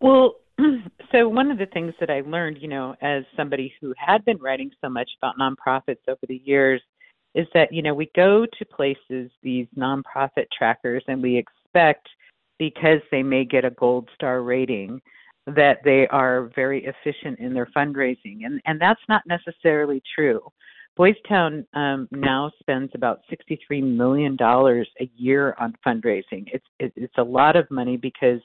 Well, 0.00 0.36
so 1.12 1.28
one 1.28 1.50
of 1.50 1.58
the 1.58 1.66
things 1.66 1.94
that 2.00 2.10
I 2.10 2.20
learned, 2.20 2.58
you 2.60 2.68
know, 2.68 2.94
as 3.00 3.24
somebody 3.36 3.72
who 3.80 3.94
had 3.96 4.24
been 4.24 4.38
writing 4.38 4.70
so 4.80 4.88
much 4.88 5.10
about 5.18 5.36
nonprofits 5.38 6.06
over 6.08 6.20
the 6.28 6.42
years, 6.44 6.82
is 7.34 7.46
that 7.54 7.72
you 7.72 7.82
know 7.82 7.94
we 7.94 8.10
go 8.14 8.46
to 8.58 8.64
places 8.64 9.30
these 9.42 9.66
nonprofit 9.76 10.46
trackers 10.56 11.02
and 11.08 11.22
we 11.22 11.36
expect 11.36 12.08
because 12.58 13.00
they 13.10 13.22
may 13.22 13.44
get 13.44 13.64
a 13.64 13.70
gold 13.70 14.08
star 14.14 14.42
rating 14.42 15.00
that 15.46 15.78
they 15.84 16.06
are 16.08 16.50
very 16.54 16.86
efficient 16.86 17.38
in 17.38 17.52
their 17.52 17.68
fundraising. 17.76 18.44
And 18.44 18.60
and 18.66 18.80
that's 18.80 19.00
not 19.08 19.22
necessarily 19.26 20.02
true. 20.14 20.40
Boys 20.96 21.16
town 21.28 21.66
um, 21.74 22.08
now 22.12 22.52
spends 22.60 22.92
about 22.94 23.20
63 23.28 23.82
million 23.82 24.36
dollars 24.36 24.88
a 25.00 25.10
year 25.16 25.54
on 25.58 25.74
fundraising. 25.86 26.46
It's 26.52 26.66
it, 26.78 26.92
it's 26.96 27.18
a 27.18 27.22
lot 27.22 27.56
of 27.56 27.70
money 27.70 27.96
because 27.96 28.40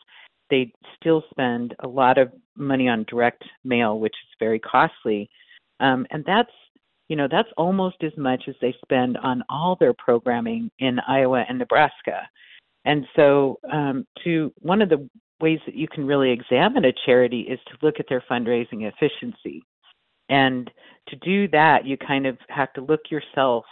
they 0.49 0.73
still 0.99 1.23
spend 1.29 1.75
a 1.83 1.87
lot 1.87 2.17
of 2.17 2.31
money 2.55 2.89
on 2.89 3.05
direct 3.07 3.43
mail 3.63 3.99
which 3.99 4.15
is 4.15 4.35
very 4.39 4.59
costly. 4.59 5.29
Um, 5.79 6.05
and 6.11 6.25
that's 6.25 6.51
you 7.09 7.15
know 7.15 7.27
that's 7.29 7.49
almost 7.57 7.97
as 8.03 8.15
much 8.17 8.43
as 8.47 8.55
they 8.61 8.73
spend 8.83 9.17
on 9.17 9.43
all 9.49 9.75
their 9.79 9.93
programming 9.93 10.71
in 10.79 10.99
Iowa 11.07 11.43
and 11.47 11.59
Nebraska. 11.59 12.29
And 12.85 13.05
so, 13.15 13.59
um, 13.71 14.07
to 14.23 14.53
one 14.59 14.81
of 14.81 14.89
the 14.89 15.09
ways 15.41 15.59
that 15.65 15.75
you 15.75 15.87
can 15.87 16.05
really 16.05 16.31
examine 16.31 16.85
a 16.85 16.93
charity 17.05 17.41
is 17.41 17.59
to 17.67 17.85
look 17.85 17.95
at 17.99 18.05
their 18.07 18.23
fundraising 18.29 18.89
efficiency. 18.89 19.63
And 20.29 20.69
to 21.09 21.15
do 21.17 21.47
that, 21.49 21.85
you 21.85 21.97
kind 21.97 22.25
of 22.25 22.37
have 22.49 22.71
to 22.73 22.81
look 22.81 23.01
yourself 23.09 23.65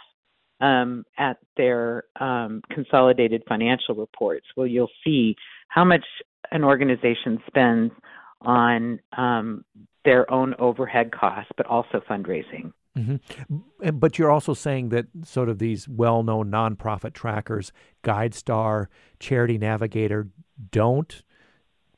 um, 0.60 1.04
at 1.16 1.38
their 1.56 2.04
um, 2.20 2.62
consolidated 2.70 3.42
financial 3.48 3.94
reports, 3.94 4.46
Well, 4.56 4.66
you'll 4.66 4.90
see 5.04 5.36
how 5.68 5.84
much 5.84 6.04
an 6.50 6.64
organization 6.64 7.38
spends 7.46 7.92
on 8.40 8.98
um, 9.16 9.64
their 10.04 10.30
own 10.32 10.54
overhead 10.58 11.12
costs, 11.12 11.50
but 11.56 11.66
also 11.66 12.00
fundraising. 12.08 12.72
Mm-hmm. 12.98 13.98
But 13.98 14.18
you're 14.18 14.30
also 14.30 14.54
saying 14.54 14.88
that 14.90 15.06
sort 15.24 15.48
of 15.48 15.58
these 15.58 15.88
well 15.88 16.22
known 16.22 16.50
nonprofit 16.50 17.12
trackers, 17.12 17.72
GuideStar, 18.02 18.86
Charity 19.20 19.58
Navigator, 19.58 20.28
don't 20.70 21.22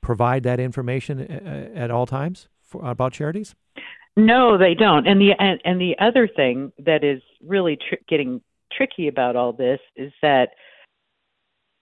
provide 0.01 0.42
that 0.42 0.61
information 0.61 1.20
uh, 1.20 1.40
uh, 1.44 1.78
at 1.78 1.90
all 1.90 2.07
times 2.07 2.48
for, 2.62 2.84
about 2.88 3.12
charities? 3.12 3.55
No, 4.16 4.59
they 4.59 4.74
don't. 4.74 5.07
And 5.07 5.20
the 5.20 5.32
and, 5.38 5.61
and 5.64 5.80
the 5.80 5.94
other 5.98 6.28
thing 6.28 6.72
that 6.84 7.05
is 7.05 7.22
really 7.42 7.76
tr- 7.76 8.03
getting 8.09 8.40
tricky 8.72 9.09
about 9.09 9.36
all 9.36 9.53
this 9.53 9.80
is 9.96 10.12
that 10.22 10.48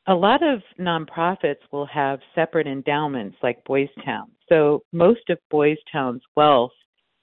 a 0.07 0.15
lot 0.15 0.43
of 0.43 0.63
nonprofits 0.79 1.61
will 1.71 1.87
have 1.87 2.21
separate 2.35 2.67
endowments 2.67 3.37
like 3.43 3.65
Boys 3.65 3.89
Town. 4.05 4.31
So 4.49 4.83
most 4.93 5.29
of 5.29 5.39
Boys 5.51 5.77
Town's 5.93 6.23
wealth 6.35 6.73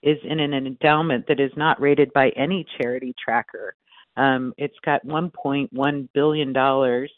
is 0.05 0.17
in 0.23 0.39
an 0.39 0.53
endowment 0.53 1.25
that 1.27 1.39
is 1.39 1.51
not 1.57 1.81
rated 1.81 2.13
by 2.13 2.29
any 2.37 2.65
charity 2.77 3.13
tracker. 3.21 3.75
Um, 4.15 4.53
it's 4.57 4.77
got 4.85 5.05
1.1 5.05 6.09
billion 6.13 6.53
dollars 6.53 7.11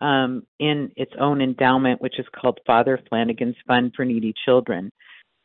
um, 0.00 0.46
in 0.60 0.92
its 0.96 1.12
own 1.18 1.40
endowment, 1.40 2.00
which 2.02 2.18
is 2.18 2.26
called 2.38 2.60
Father 2.66 3.00
Flanagan's 3.08 3.56
Fund 3.66 3.92
for 3.96 4.04
Needy 4.04 4.34
Children. 4.44 4.92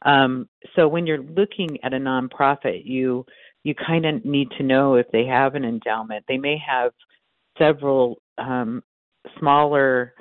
Um, 0.03 0.49
so 0.75 0.87
when 0.87 1.07
you're 1.07 1.23
looking 1.23 1.77
at 1.83 1.93
a 1.93 1.97
nonprofit, 1.97 2.85
you 2.85 3.25
you 3.63 3.75
kind 3.75 4.05
of 4.05 4.25
need 4.25 4.49
to 4.57 4.63
know 4.63 4.95
if 4.95 5.05
they 5.11 5.25
have 5.25 5.55
an 5.55 5.63
endowment. 5.63 6.25
They 6.27 6.37
may 6.37 6.57
have 6.67 6.91
several 7.59 8.17
um, 8.39 8.83
smaller 9.39 10.15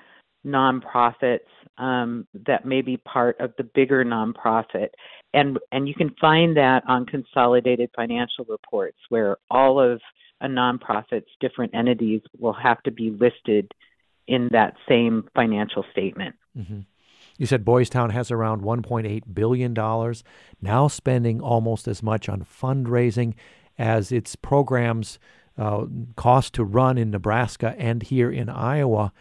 nonprofits 0.46 1.40
um, 1.80 2.26
that 2.46 2.64
may 2.64 2.82
be 2.82 2.96
part 2.98 3.40
of 3.40 3.52
the 3.58 3.64
bigger 3.64 4.04
nonprofit 4.04 4.90
and 5.32 5.58
and 5.72 5.88
you 5.88 5.94
can 5.94 6.14
find 6.20 6.56
that 6.56 6.82
on 6.88 7.06
consolidated 7.06 7.90
financial 7.94 8.44
reports 8.48 8.98
where 9.08 9.36
all 9.50 9.80
of 9.80 10.00
a 10.40 10.46
nonprofit's 10.46 11.28
different 11.40 11.74
entities 11.74 12.22
will 12.38 12.52
have 12.52 12.82
to 12.82 12.90
be 12.90 13.10
listed 13.10 13.70
in 14.26 14.48
that 14.52 14.74
same 14.88 15.28
financial 15.34 15.84
statement. 15.92 16.34
Mm-hmm. 16.56 16.80
You 17.36 17.46
said 17.46 17.64
Boys 17.64 17.90
Town 17.90 18.10
has 18.10 18.30
around 18.30 18.62
1.8 18.62 19.22
billion 19.32 19.74
dollars, 19.74 20.24
now 20.60 20.88
spending 20.88 21.40
almost 21.40 21.88
as 21.88 22.02
much 22.02 22.28
on 22.28 22.42
fundraising 22.42 23.34
as 23.78 24.12
its 24.12 24.36
programs 24.36 25.18
uh, 25.56 25.86
cost 26.16 26.54
to 26.54 26.64
run 26.64 26.98
in 26.98 27.10
Nebraska 27.10 27.74
and 27.78 28.02
here 28.02 28.30
in 28.30 28.48
Iowa. 28.48 29.12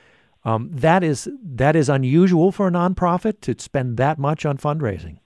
Um, 0.46 0.70
that 0.72 1.04
is 1.04 1.28
that 1.44 1.76
is 1.76 1.90
unusual 1.90 2.52
for 2.52 2.68
a 2.68 2.72
nonprofit 2.72 3.42
to 3.42 3.56
spend 3.60 3.98
that 3.98 4.18
much 4.18 4.46
on 4.46 4.58
fundraising 4.58 5.20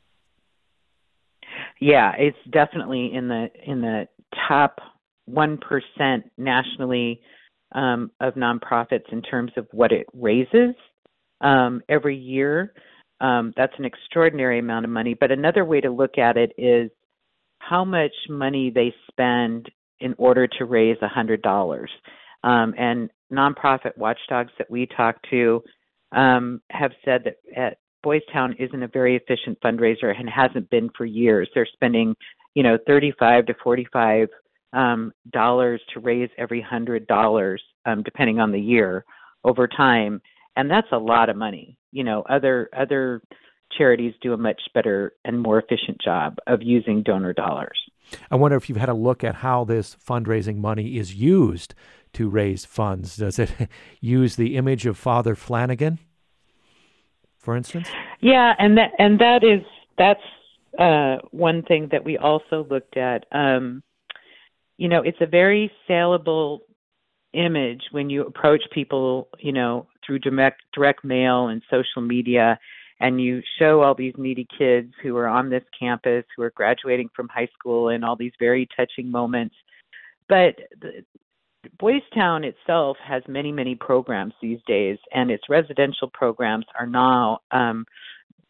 yeah, 1.83 2.13
it's 2.17 2.37
definitely 2.49 3.11
in 3.13 3.27
the 3.27 3.47
in 3.65 3.81
the 3.81 4.07
top 4.47 4.79
one 5.25 5.57
percent 5.57 6.31
nationally 6.37 7.21
um, 7.75 8.11
of 8.21 8.35
nonprofits 8.35 9.11
in 9.11 9.21
terms 9.21 9.51
of 9.57 9.67
what 9.71 9.91
it 9.91 10.07
raises 10.13 10.75
um, 11.41 11.81
every 11.89 12.17
year. 12.17 12.73
Um, 13.19 13.53
that's 13.57 13.73
an 13.77 13.85
extraordinary 13.85 14.59
amount 14.59 14.85
of 14.85 14.91
money. 14.91 15.13
But 15.13 15.31
another 15.31 15.65
way 15.65 15.81
to 15.81 15.89
look 15.89 16.17
at 16.17 16.37
it 16.37 16.53
is 16.57 16.89
how 17.59 17.83
much 17.83 18.13
money 18.29 18.71
they 18.73 18.93
spend 19.11 19.69
in 19.99 20.15
order 20.17 20.47
to 20.47 20.65
raise 20.65 20.97
a 21.01 21.07
hundred 21.07 21.41
dollars. 21.41 21.91
Um, 22.43 22.73
and 22.77 23.09
nonprofit 23.33 23.97
watchdogs 23.97 24.51
that 24.57 24.69
we 24.69 24.85
talk 24.85 25.17
to 25.29 25.63
um, 26.11 26.61
have 26.71 26.91
said 27.03 27.23
that 27.25 27.37
at 27.55 27.77
Boys 28.03 28.21
Town 28.31 28.55
isn't 28.59 28.83
a 28.83 28.87
very 28.87 29.15
efficient 29.15 29.57
fundraiser 29.61 30.13
and 30.17 30.29
hasn't 30.29 30.69
been 30.69 30.89
for 30.97 31.05
years. 31.05 31.49
They're 31.53 31.67
spending, 31.71 32.15
you 32.53 32.63
know, 32.63 32.77
35 32.85 33.45
to 33.47 33.55
45 33.63 34.27
um, 34.73 35.11
dollars 35.31 35.81
to 35.93 35.99
raise 35.99 36.29
every 36.37 36.61
hundred 36.61 37.07
dollars, 37.07 37.61
um, 37.85 38.03
depending 38.03 38.39
on 38.39 38.51
the 38.51 38.59
year, 38.59 39.05
over 39.43 39.67
time, 39.67 40.21
and 40.55 40.69
that's 40.69 40.87
a 40.91 40.97
lot 40.97 41.29
of 41.29 41.37
money. 41.37 41.77
You 41.91 42.03
know, 42.03 42.23
other 42.29 42.69
other 42.75 43.21
charities 43.77 44.13
do 44.21 44.33
a 44.33 44.37
much 44.37 44.61
better 44.73 45.13
and 45.25 45.41
more 45.41 45.59
efficient 45.59 46.01
job 46.01 46.37
of 46.47 46.61
using 46.61 47.03
donor 47.03 47.33
dollars. 47.33 47.79
I 48.29 48.35
wonder 48.35 48.57
if 48.57 48.69
you've 48.69 48.77
had 48.77 48.89
a 48.89 48.93
look 48.93 49.23
at 49.23 49.35
how 49.35 49.63
this 49.63 49.95
fundraising 49.95 50.57
money 50.57 50.97
is 50.97 51.15
used 51.15 51.73
to 52.13 52.29
raise 52.29 52.65
funds. 52.65 53.17
Does 53.17 53.39
it 53.39 53.51
use 53.99 54.35
the 54.35 54.55
image 54.55 54.85
of 54.85 54.97
Father 54.97 55.35
Flanagan, 55.35 55.99
for 57.37 57.55
instance? 57.55 57.89
Yeah, 58.21 58.53
and 58.59 58.77
that 58.77 58.91
and 58.99 59.19
that 59.19 59.43
is 59.43 59.65
that's 59.97 60.21
uh, 60.79 61.17
one 61.31 61.63
thing 61.63 61.89
that 61.91 62.03
we 62.03 62.17
also 62.17 62.65
looked 62.69 62.97
at. 62.97 63.25
Um, 63.31 63.83
you 64.77 64.87
know, 64.87 65.01
it's 65.01 65.21
a 65.21 65.27
very 65.27 65.71
saleable 65.87 66.61
image 67.33 67.81
when 67.91 68.09
you 68.09 68.25
approach 68.25 68.61
people, 68.71 69.27
you 69.39 69.51
know, 69.51 69.87
through 70.05 70.19
direct 70.19 70.61
direct 70.73 71.03
mail 71.03 71.47
and 71.47 71.61
social 71.69 72.01
media 72.01 72.59
and 73.03 73.19
you 73.19 73.41
show 73.59 73.81
all 73.81 73.93
these 73.93 74.13
needy 74.17 74.47
kids 74.57 74.93
who 75.03 75.17
are 75.17 75.27
on 75.27 75.49
this 75.49 75.63
campus 75.77 76.23
who 76.35 76.41
are 76.41 76.51
graduating 76.51 77.09
from 77.13 77.27
high 77.27 77.49
school 77.53 77.89
and 77.89 78.03
all 78.03 78.15
these 78.15 78.31
very 78.39 78.65
touching 78.77 79.11
moments. 79.11 79.53
But 80.29 80.55
the, 80.81 81.03
Boys 81.77 82.01
Town 82.13 82.43
itself 82.45 82.97
has 83.05 83.21
many 83.27 83.51
many 83.51 83.75
programs 83.75 84.33
these 84.41 84.59
days 84.67 84.97
and 85.13 85.29
its 85.29 85.43
residential 85.49 86.09
programs 86.13 86.65
are 86.79 86.87
now 86.87 87.39
um 87.51 87.85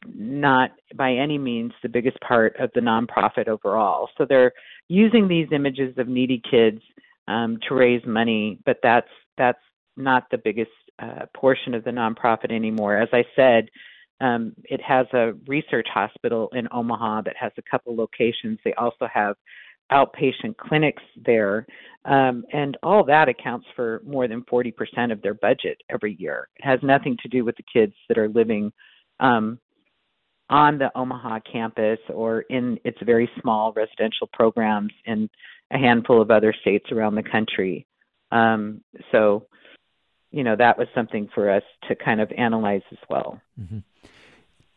not 0.05 0.71
by 0.95 1.13
any 1.13 1.37
means 1.37 1.71
the 1.81 1.89
biggest 1.89 2.19
part 2.21 2.55
of 2.59 2.69
the 2.75 2.81
nonprofit 2.81 3.47
overall. 3.47 4.09
So 4.17 4.25
they're 4.25 4.51
using 4.87 5.27
these 5.27 5.47
images 5.51 5.97
of 5.97 6.07
needy 6.07 6.41
kids 6.51 6.81
um, 7.27 7.57
to 7.67 7.73
raise 7.73 8.05
money 8.05 8.59
but 8.65 8.77
that's 8.83 9.09
that's 9.35 9.61
not 9.97 10.25
the 10.29 10.37
biggest 10.37 10.71
uh, 10.99 11.25
portion 11.35 11.73
of 11.73 11.83
the 11.83 11.91
nonprofit 11.91 12.51
anymore. 12.51 12.97
As 12.97 13.09
i 13.13 13.23
said 13.35 13.69
um, 14.23 14.53
it 14.63 14.81
has 14.81 15.05
a 15.13 15.33
research 15.47 15.87
hospital 15.93 16.49
in 16.53 16.67
Omaha 16.71 17.23
that 17.23 17.35
has 17.37 17.51
a 17.57 17.61
couple 17.69 17.93
locations. 17.93 18.57
They 18.63 18.73
also 18.75 19.05
have 19.13 19.35
outpatient 19.91 20.55
clinics 20.55 21.03
there, 21.25 21.67
um, 22.05 22.45
and 22.53 22.77
all 22.81 23.03
that 23.03 23.27
accounts 23.27 23.67
for 23.75 24.01
more 24.05 24.29
than 24.29 24.43
40% 24.43 25.11
of 25.11 25.21
their 25.21 25.33
budget 25.33 25.77
every 25.89 26.15
year. 26.17 26.47
It 26.55 26.63
has 26.63 26.79
nothing 26.81 27.17
to 27.21 27.27
do 27.27 27.43
with 27.43 27.57
the 27.57 27.65
kids 27.71 27.93
that 28.07 28.17
are 28.17 28.29
living 28.29 28.71
um, 29.19 29.59
on 30.49 30.77
the 30.77 30.89
Omaha 30.95 31.39
campus 31.51 31.99
or 32.07 32.41
in 32.41 32.79
its 32.85 32.97
very 33.03 33.29
small 33.41 33.73
residential 33.73 34.29
programs 34.31 34.93
in 35.05 35.29
a 35.69 35.77
handful 35.77 36.21
of 36.21 36.31
other 36.31 36.53
states 36.61 36.85
around 36.93 37.15
the 37.15 37.23
country. 37.23 37.85
Um, 38.31 38.81
so, 39.11 39.47
you 40.31 40.45
know, 40.45 40.55
that 40.55 40.77
was 40.77 40.87
something 40.95 41.27
for 41.35 41.49
us 41.49 41.63
to 41.89 41.95
kind 41.95 42.21
of 42.21 42.31
analyze 42.37 42.81
as 42.89 42.97
well. 43.09 43.41
Mm-hmm. 43.59 43.79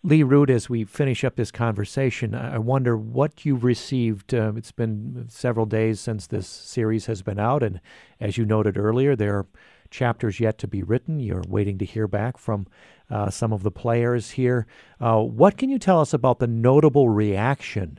Lee 0.06 0.22
Rood, 0.22 0.50
as 0.50 0.70
we 0.70 0.84
finish 0.84 1.24
up 1.24 1.34
this 1.34 1.50
conversation, 1.50 2.32
I 2.32 2.58
wonder 2.58 2.96
what 2.96 3.44
you've 3.44 3.64
received. 3.64 4.32
Uh, 4.32 4.52
it's 4.54 4.70
been 4.70 5.26
several 5.28 5.66
days 5.66 5.98
since 5.98 6.28
this 6.28 6.46
series 6.46 7.06
has 7.06 7.22
been 7.22 7.40
out, 7.40 7.64
and 7.64 7.80
as 8.20 8.38
you 8.38 8.44
noted 8.44 8.78
earlier, 8.78 9.16
there 9.16 9.34
are 9.34 9.46
chapters 9.90 10.38
yet 10.38 10.58
to 10.58 10.68
be 10.68 10.84
written. 10.84 11.18
You're 11.18 11.42
waiting 11.48 11.76
to 11.78 11.84
hear 11.84 12.06
back 12.06 12.38
from 12.38 12.68
uh, 13.10 13.30
some 13.30 13.52
of 13.52 13.64
the 13.64 13.72
players 13.72 14.30
here. 14.30 14.68
Uh, 15.00 15.22
what 15.22 15.56
can 15.56 15.70
you 15.70 15.78
tell 15.80 16.00
us 16.00 16.14
about 16.14 16.38
the 16.38 16.46
notable 16.46 17.08
reaction 17.08 17.98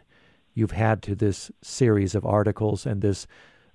you've 0.53 0.71
had 0.71 1.01
to 1.01 1.13
this 1.13 1.51
series 1.61 2.15
of 2.15 2.25
articles 2.25 2.85
and 2.85 3.01
this 3.01 3.27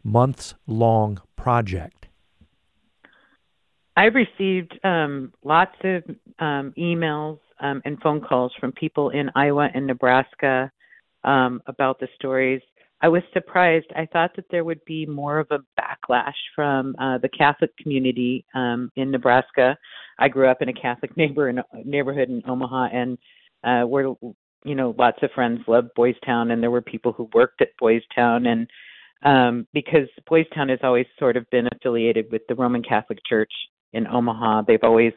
months 0.02 0.54
long 0.66 1.20
project? 1.36 2.08
I've 3.94 4.14
received 4.14 4.80
um, 4.84 5.34
lots 5.44 5.76
of 5.84 6.04
um, 6.38 6.72
emails 6.78 7.38
um, 7.62 7.80
and 7.84 8.00
phone 8.00 8.20
calls 8.20 8.52
from 8.60 8.72
people 8.72 9.10
in 9.10 9.30
Iowa 9.34 9.68
and 9.74 9.86
Nebraska 9.86 10.70
um, 11.24 11.62
about 11.66 11.98
the 12.00 12.08
stories. 12.16 12.60
I 13.00 13.08
was 13.08 13.22
surprised. 13.32 13.86
I 13.96 14.06
thought 14.12 14.30
that 14.36 14.44
there 14.50 14.64
would 14.64 14.84
be 14.84 15.06
more 15.06 15.38
of 15.38 15.48
a 15.50 15.58
backlash 15.80 16.34
from 16.54 16.94
uh, 17.00 17.18
the 17.18 17.28
Catholic 17.28 17.76
community 17.76 18.44
um, 18.54 18.90
in 18.96 19.10
Nebraska. 19.10 19.76
I 20.18 20.28
grew 20.28 20.48
up 20.48 20.62
in 20.62 20.68
a 20.68 20.72
Catholic 20.72 21.16
neighbor 21.16 21.48
in, 21.48 21.60
neighborhood 21.84 22.28
in 22.28 22.42
Omaha, 22.46 22.88
and 22.92 23.18
uh, 23.64 23.82
where 23.86 24.14
you 24.64 24.74
know 24.74 24.94
lots 24.98 25.18
of 25.22 25.30
friends 25.34 25.60
loved 25.66 25.94
Boys 25.94 26.16
Town, 26.24 26.50
and 26.50 26.62
there 26.62 26.70
were 26.70 26.82
people 26.82 27.12
who 27.12 27.28
worked 27.34 27.60
at 27.60 27.76
Boys 27.78 28.02
Town, 28.14 28.46
and 28.46 28.68
um, 29.24 29.66
because 29.72 30.08
Boys 30.28 30.46
Town 30.54 30.68
has 30.68 30.80
always 30.82 31.06
sort 31.18 31.36
of 31.36 31.48
been 31.50 31.68
affiliated 31.72 32.26
with 32.30 32.42
the 32.48 32.54
Roman 32.54 32.82
Catholic 32.82 33.18
Church 33.28 33.52
in 33.92 34.06
Omaha, 34.06 34.62
they've 34.66 34.82
always 34.82 35.12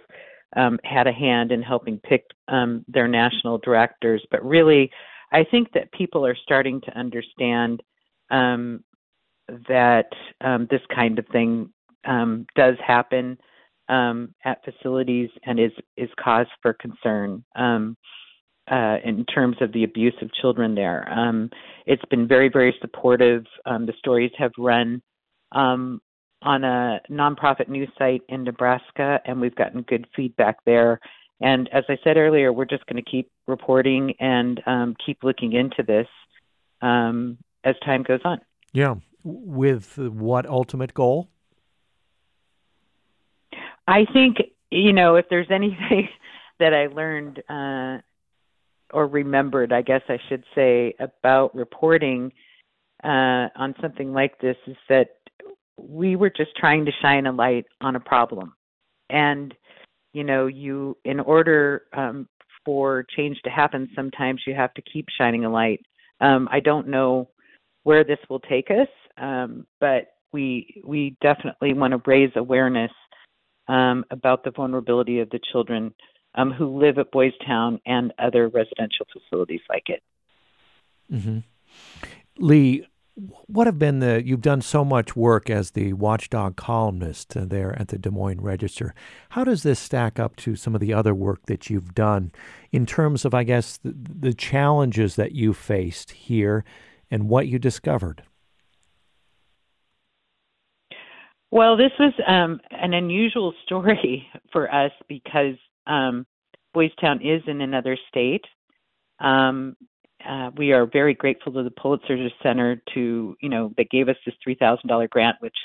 um, 0.56 0.80
had 0.84 1.08
a 1.08 1.12
hand 1.12 1.52
in 1.52 1.62
helping 1.62 2.00
pick 2.00 2.26
um, 2.48 2.86
their 2.88 3.08
national 3.08 3.58
directors. 3.60 4.26
But 4.32 4.46
really, 4.46 4.92
I 5.32 5.44
think 5.44 5.72
that 5.74 5.92
people 5.92 6.26
are 6.26 6.36
starting 6.36 6.82
to 6.82 6.98
understand 6.98 7.82
um, 8.32 8.84
that 9.68 10.08
um, 10.42 10.68
this 10.70 10.82
kind 10.94 11.20
of 11.20 11.28
thing 11.28 11.72
um, 12.06 12.46
does 12.56 12.76
happen 12.86 13.38
um, 13.90 14.34
at 14.44 14.64
facilities 14.64 15.30
and 15.44 15.60
is 15.60 15.72
is 15.98 16.10
cause 16.20 16.48
for 16.62 16.74
concern. 16.74 17.44
Uh, 18.68 18.98
in 19.04 19.24
terms 19.26 19.56
of 19.62 19.72
the 19.74 19.84
abuse 19.84 20.16
of 20.24 20.34
children 20.34 20.74
there. 20.74 21.08
It's 21.86 22.06
been 22.10 22.28
very, 22.28 22.50
very 22.50 22.76
supportive. 22.82 23.46
The 23.64 23.94
stories 24.00 24.32
have 24.40 24.54
run 24.58 25.04
on 26.42 26.64
a 26.64 27.02
nonprofit 27.10 27.68
news 27.68 27.90
site 27.98 28.22
in 28.30 28.44
Nebraska, 28.44 29.20
and 29.26 29.42
we've 29.42 29.56
gotten 29.56 29.82
good 29.82 30.08
feedback 30.16 30.58
there. 30.66 31.00
And 31.42 31.70
as 31.74 31.84
I 31.90 31.98
said 32.04 32.18
earlier, 32.18 32.54
we're 32.54 32.66
just 32.66 32.86
going 32.86 33.04
to 33.04 33.10
keep 33.10 33.30
reporting 33.48 34.14
and 34.20 34.62
um, 34.66 34.96
keep 35.06 35.24
looking 35.24 35.54
into 35.54 35.84
this 35.84 36.08
um, 36.82 37.38
as 37.64 37.76
time 37.84 38.04
goes 38.04 38.22
on. 38.24 38.40
Yeah. 38.74 38.96
With 39.24 39.98
what 39.98 40.46
ultimate 40.46 40.94
goal? 40.94 41.30
I 43.88 44.06
think, 44.12 44.38
you 44.72 44.94
know, 44.94 45.16
if 45.16 45.26
there's 45.30 45.52
anything 45.52 46.10
that 46.60 46.74
I 46.74 46.88
learned 46.88 47.44
uh, 47.50 48.02
or 48.94 49.08
remembered, 49.08 49.74
I 49.74 49.82
guess 49.82 50.02
I 50.08 50.20
should 50.30 50.44
say, 50.54 50.96
about 51.00 51.56
reporting 51.56 52.32
uh, 53.04 53.50
on 53.56 53.76
something 53.82 54.14
like 54.14 54.40
this 54.40 54.58
is 54.68 54.78
that 54.90 55.10
we 55.78 56.16
were 56.16 56.30
just 56.30 56.56
trying 56.58 56.86
to 56.86 56.92
shine 57.02 57.26
a 57.26 57.32
light 57.32 57.66
on 57.82 57.96
a 57.96 58.00
problem 58.00 58.54
and 59.10 59.54
you 60.14 60.24
know 60.24 60.48
you 60.48 60.98
in 61.04 61.20
order 61.20 61.84
um, 61.94 62.28
for 62.64 63.06
change 63.16 63.38
to 63.44 63.50
happen 63.50 63.90
sometimes 63.96 64.42
you 64.48 64.54
have 64.54 64.74
to 64.74 64.82
keep 64.82 65.06
shining 65.18 65.46
a 65.46 65.50
light 65.50 65.82
um, 66.22 66.48
i 66.52 66.60
don't 66.60 66.88
know 66.88 67.30
where 67.84 68.04
this 68.04 68.20
will 68.30 68.40
take 68.40 68.70
us 68.70 68.88
um, 69.18 69.66
but 69.80 70.14
we 70.32 70.82
we 70.86 71.16
definitely 71.22 71.74
want 71.74 71.92
to 71.92 72.02
raise 72.06 72.32
awareness 72.36 72.92
um, 73.68 74.06
about 74.12 74.44
the 74.44 74.52
vulnerability 74.52 75.20
of 75.20 75.30
the 75.30 75.40
children 75.52 75.94
um, 76.36 76.52
who 76.52 76.78
live 76.78 76.98
at 76.98 77.12
Boys 77.12 77.34
Town 77.46 77.80
and 77.86 78.14
other 78.20 78.48
residential 78.50 79.06
facilities 79.12 79.62
like 79.70 79.86
it. 79.88 80.04
Mm-hmm. 81.12 81.40
Lee, 82.38 82.86
what 83.16 83.66
have 83.66 83.80
been 83.80 84.00
the 84.00 84.22
you've 84.26 84.42
done 84.42 84.62
so 84.62 84.84
much 84.84 85.16
work 85.16 85.50
as 85.50 85.72
the 85.72 85.94
watchdog 85.94 86.58
columnist 86.58 87.34
there 87.36 87.78
at 87.80 87.88
the 87.88 87.98
Des 87.98 88.10
Moines 88.10 88.42
Register. 88.42 88.94
How 89.30 89.44
does 89.44 89.64
this 89.64 89.80
stack 89.80 90.20
up 90.20 90.36
to 90.38 90.56
some 90.56 90.76
of 90.76 90.82
the 90.82 90.94
other 90.94 91.16
work 91.16 91.46
that 91.46 91.70
you've 91.70 91.96
done 91.96 92.32
in 92.72 92.86
terms 92.86 93.24
of 93.24 93.34
I 93.34 93.44
guess 93.44 93.78
the, 93.78 93.96
the 93.96 94.34
challenges 94.34 95.16
that 95.16 95.32
you 95.32 95.54
faced 95.54 96.12
here 96.12 96.66
and 97.10 97.30
what 97.30 97.48
you 97.48 97.58
discovered? 97.58 98.24
Well, 101.52 101.78
this 101.78 101.92
was 101.98 102.14
um, 102.28 102.60
an 102.72 102.94
unusual 102.94 103.54
story 103.66 104.28
for 104.52 104.74
us 104.74 104.92
because 105.08 105.56
um, 105.88 106.26
Boys 106.74 106.92
Town 107.00 107.22
is 107.22 107.42
in 107.48 107.62
another 107.62 107.98
state. 108.10 108.44
Um, 109.20 109.78
uh, 110.28 110.52
we 110.58 110.72
are 110.72 110.86
very 110.86 111.14
grateful 111.14 111.54
to 111.54 111.64
the 111.64 111.72
Pulitzer 111.72 112.18
Center 112.42 112.82
to, 112.94 113.36
you 113.42 113.50
know, 113.50 113.72
they 113.78 113.86
gave 113.86 114.10
us 114.10 114.16
this 114.26 114.36
$3,000 114.48 115.10
grant, 115.10 115.38
which 115.40 115.56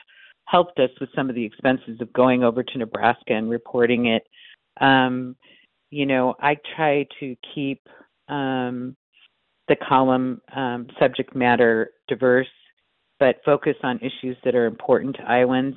helped 0.46 0.78
us 0.78 0.90
with 1.00 1.08
some 1.14 1.28
of 1.28 1.34
the 1.34 1.44
expenses 1.44 2.00
of 2.00 2.12
going 2.12 2.42
over 2.42 2.62
to 2.62 2.78
Nebraska 2.78 3.32
and 3.32 3.48
reporting 3.48 4.06
it. 4.06 4.22
Um, 4.80 5.36
you 5.90 6.06
know, 6.06 6.34
I 6.40 6.56
try 6.76 7.06
to 7.20 7.36
keep 7.54 7.80
um, 8.28 8.96
the 9.68 9.76
column 9.76 10.40
um, 10.54 10.88
subject 10.98 11.34
matter 11.34 11.90
diverse, 12.08 12.48
but 13.18 13.36
focus 13.44 13.76
on 13.82 13.98
issues 13.98 14.36
that 14.44 14.54
are 14.54 14.66
important 14.66 15.16
to 15.16 15.22
Iowans. 15.22 15.76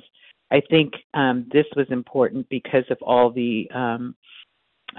I 0.50 0.60
think 0.70 0.92
um, 1.14 1.46
this 1.52 1.66
was 1.76 1.86
important 1.90 2.48
because 2.48 2.84
of 2.90 2.98
all 3.02 3.30
the 3.30 3.68
um, 3.74 4.14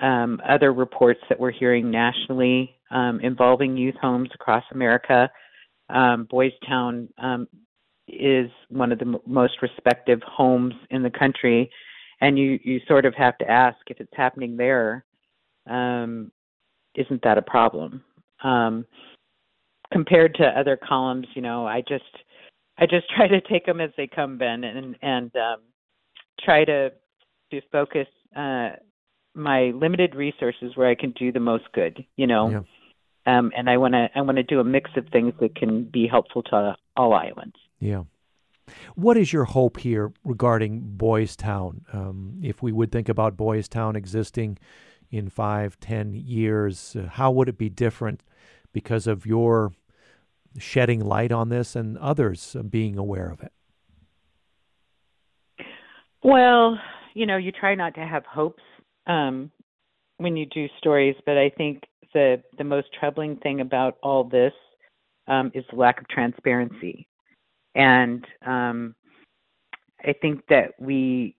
um, 0.01 0.41
other 0.47 0.73
reports 0.73 1.21
that 1.29 1.39
we're 1.39 1.51
hearing 1.51 1.91
nationally 1.91 2.74
um, 2.91 3.19
involving 3.21 3.77
youth 3.77 3.95
homes 4.01 4.29
across 4.33 4.63
America. 4.71 5.29
Um, 5.89 6.25
Boys 6.29 6.51
Town 6.67 7.09
um, 7.17 7.47
is 8.07 8.49
one 8.69 8.91
of 8.91 8.99
the 8.99 9.05
m- 9.05 9.17
most 9.25 9.61
respected 9.61 10.23
homes 10.23 10.73
in 10.89 11.03
the 11.03 11.09
country, 11.09 11.69
and 12.21 12.37
you 12.37 12.59
you 12.63 12.79
sort 12.87 13.05
of 13.05 13.13
have 13.15 13.37
to 13.39 13.49
ask 13.49 13.77
if 13.87 13.99
it's 13.99 14.13
happening 14.15 14.57
there, 14.57 15.05
um, 15.67 16.31
isn't 16.95 17.21
that 17.23 17.37
a 17.37 17.41
problem? 17.41 18.03
Um, 18.43 18.85
compared 19.91 20.35
to 20.35 20.45
other 20.45 20.77
columns, 20.77 21.27
you 21.35 21.41
know, 21.41 21.65
I 21.65 21.81
just 21.87 22.03
I 22.77 22.85
just 22.85 23.09
try 23.15 23.27
to 23.27 23.41
take 23.41 23.65
them 23.65 23.81
as 23.81 23.91
they 23.97 24.07
come, 24.07 24.37
Ben, 24.37 24.63
and 24.63 24.95
and 25.01 25.31
um, 25.35 25.61
try 26.41 26.65
to 26.65 26.91
to 27.51 27.61
focus 27.71 28.07
uh, 28.35 28.71
my 29.35 29.71
limited 29.75 30.15
resources 30.15 30.75
where 30.75 30.89
I 30.89 30.95
can 30.95 31.11
do 31.11 31.31
the 31.31 31.39
most 31.39 31.65
good. 31.73 32.05
You 32.15 32.27
know, 32.27 32.49
Yeah. 32.49 33.37
um, 33.37 33.51
and 33.55 33.69
I 33.69 33.77
want 33.77 33.93
to 33.93 34.09
I 34.15 34.21
want 34.21 34.37
to 34.37 34.43
do 34.43 34.59
a 34.59 34.63
mix 34.63 34.89
of 34.95 35.07
things 35.09 35.33
that 35.39 35.55
can 35.55 35.83
be 35.83 36.07
helpful 36.07 36.43
to 36.43 36.75
all 36.95 37.13
Iowans. 37.13 37.55
Yeah. 37.79 38.03
What 38.95 39.15
is 39.15 39.31
your 39.31 39.45
hope 39.45 39.77
here 39.79 40.11
regarding 40.23 40.81
Boys 40.97 41.35
Town? 41.35 41.85
Um, 41.93 42.39
if 42.41 42.63
we 42.63 42.71
would 42.71 42.91
think 42.91 43.09
about 43.09 43.37
Boys 43.37 43.67
Town 43.67 43.95
existing 43.95 44.57
in 45.11 45.29
five, 45.29 45.79
ten 45.79 46.13
years, 46.15 46.95
uh, 46.95 47.07
how 47.07 47.29
would 47.31 47.47
it 47.47 47.57
be 47.57 47.69
different 47.69 48.23
because 48.73 49.05
of 49.05 49.25
your 49.25 49.71
shedding 50.57 50.99
light 51.01 51.31
on 51.31 51.49
this 51.49 51.75
and 51.75 51.97
others 51.97 52.55
uh, 52.55 52.63
being 52.63 52.97
aware 52.97 53.29
of 53.29 53.41
it? 53.43 53.51
Well, 56.23 56.79
you 57.13 57.25
know, 57.25 57.37
you 57.37 57.51
try 57.51 57.75
not 57.75 57.93
to 57.95 58.01
have 58.01 58.25
hopes 58.25 58.63
um, 59.07 59.51
when 60.17 60.35
you 60.37 60.45
do 60.45 60.67
stories, 60.77 61.15
but 61.25 61.37
I 61.37 61.49
think 61.49 61.83
the 62.13 62.41
the 62.57 62.63
most 62.63 62.87
troubling 62.97 63.37
thing 63.37 63.61
about 63.61 63.97
all 64.01 64.23
this 64.23 64.53
um, 65.27 65.51
is 65.53 65.65
the 65.69 65.77
lack 65.77 65.99
of 65.99 66.07
transparency, 66.07 67.07
and 67.75 68.25
um, 68.45 68.95
I 70.03 70.13
think 70.21 70.41
that 70.49 70.73
we 70.79 71.35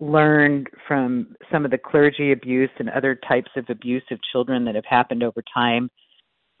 learned 0.00 0.68
from 0.86 1.34
some 1.50 1.64
of 1.64 1.70
the 1.70 1.78
clergy 1.78 2.32
abuse 2.32 2.70
and 2.78 2.90
other 2.90 3.18
types 3.26 3.50
of 3.56 3.64
abuse 3.68 4.02
of 4.10 4.18
children 4.32 4.64
that 4.66 4.74
have 4.74 4.84
happened 4.84 5.22
over 5.22 5.42
time 5.52 5.90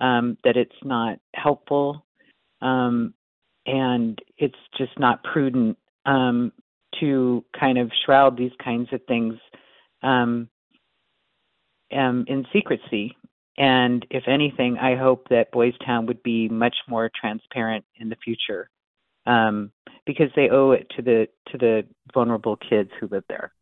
um, 0.00 0.38
that 0.44 0.56
it's 0.56 0.72
not 0.82 1.18
helpful 1.34 2.06
um, 2.62 3.12
and 3.66 4.18
it's 4.38 4.54
just 4.78 4.98
not 4.98 5.22
prudent 5.24 5.76
um, 6.06 6.52
to 6.98 7.44
kind 7.58 7.78
of 7.78 7.90
shroud 8.04 8.36
these 8.36 8.52
kinds 8.62 8.88
of 8.92 9.00
things 9.06 9.34
um, 10.02 10.48
um, 11.92 12.24
in 12.28 12.46
secrecy. 12.52 13.16
And 13.58 14.06
if 14.10 14.24
anything, 14.26 14.78
I 14.78 14.96
hope 14.96 15.28
that 15.28 15.52
Boys 15.52 15.74
Town 15.84 16.06
would 16.06 16.22
be 16.22 16.48
much 16.48 16.76
more 16.88 17.10
transparent 17.20 17.84
in 17.98 18.08
the 18.08 18.16
future 18.24 18.70
um, 19.26 19.70
because 20.06 20.30
they 20.34 20.48
owe 20.48 20.70
it 20.70 20.86
to 20.96 21.02
the 21.02 21.28
to 21.52 21.58
the 21.58 21.84
vulnerable 22.14 22.56
kids 22.56 22.90
who 22.98 23.08
live 23.08 23.24
there. 23.28 23.52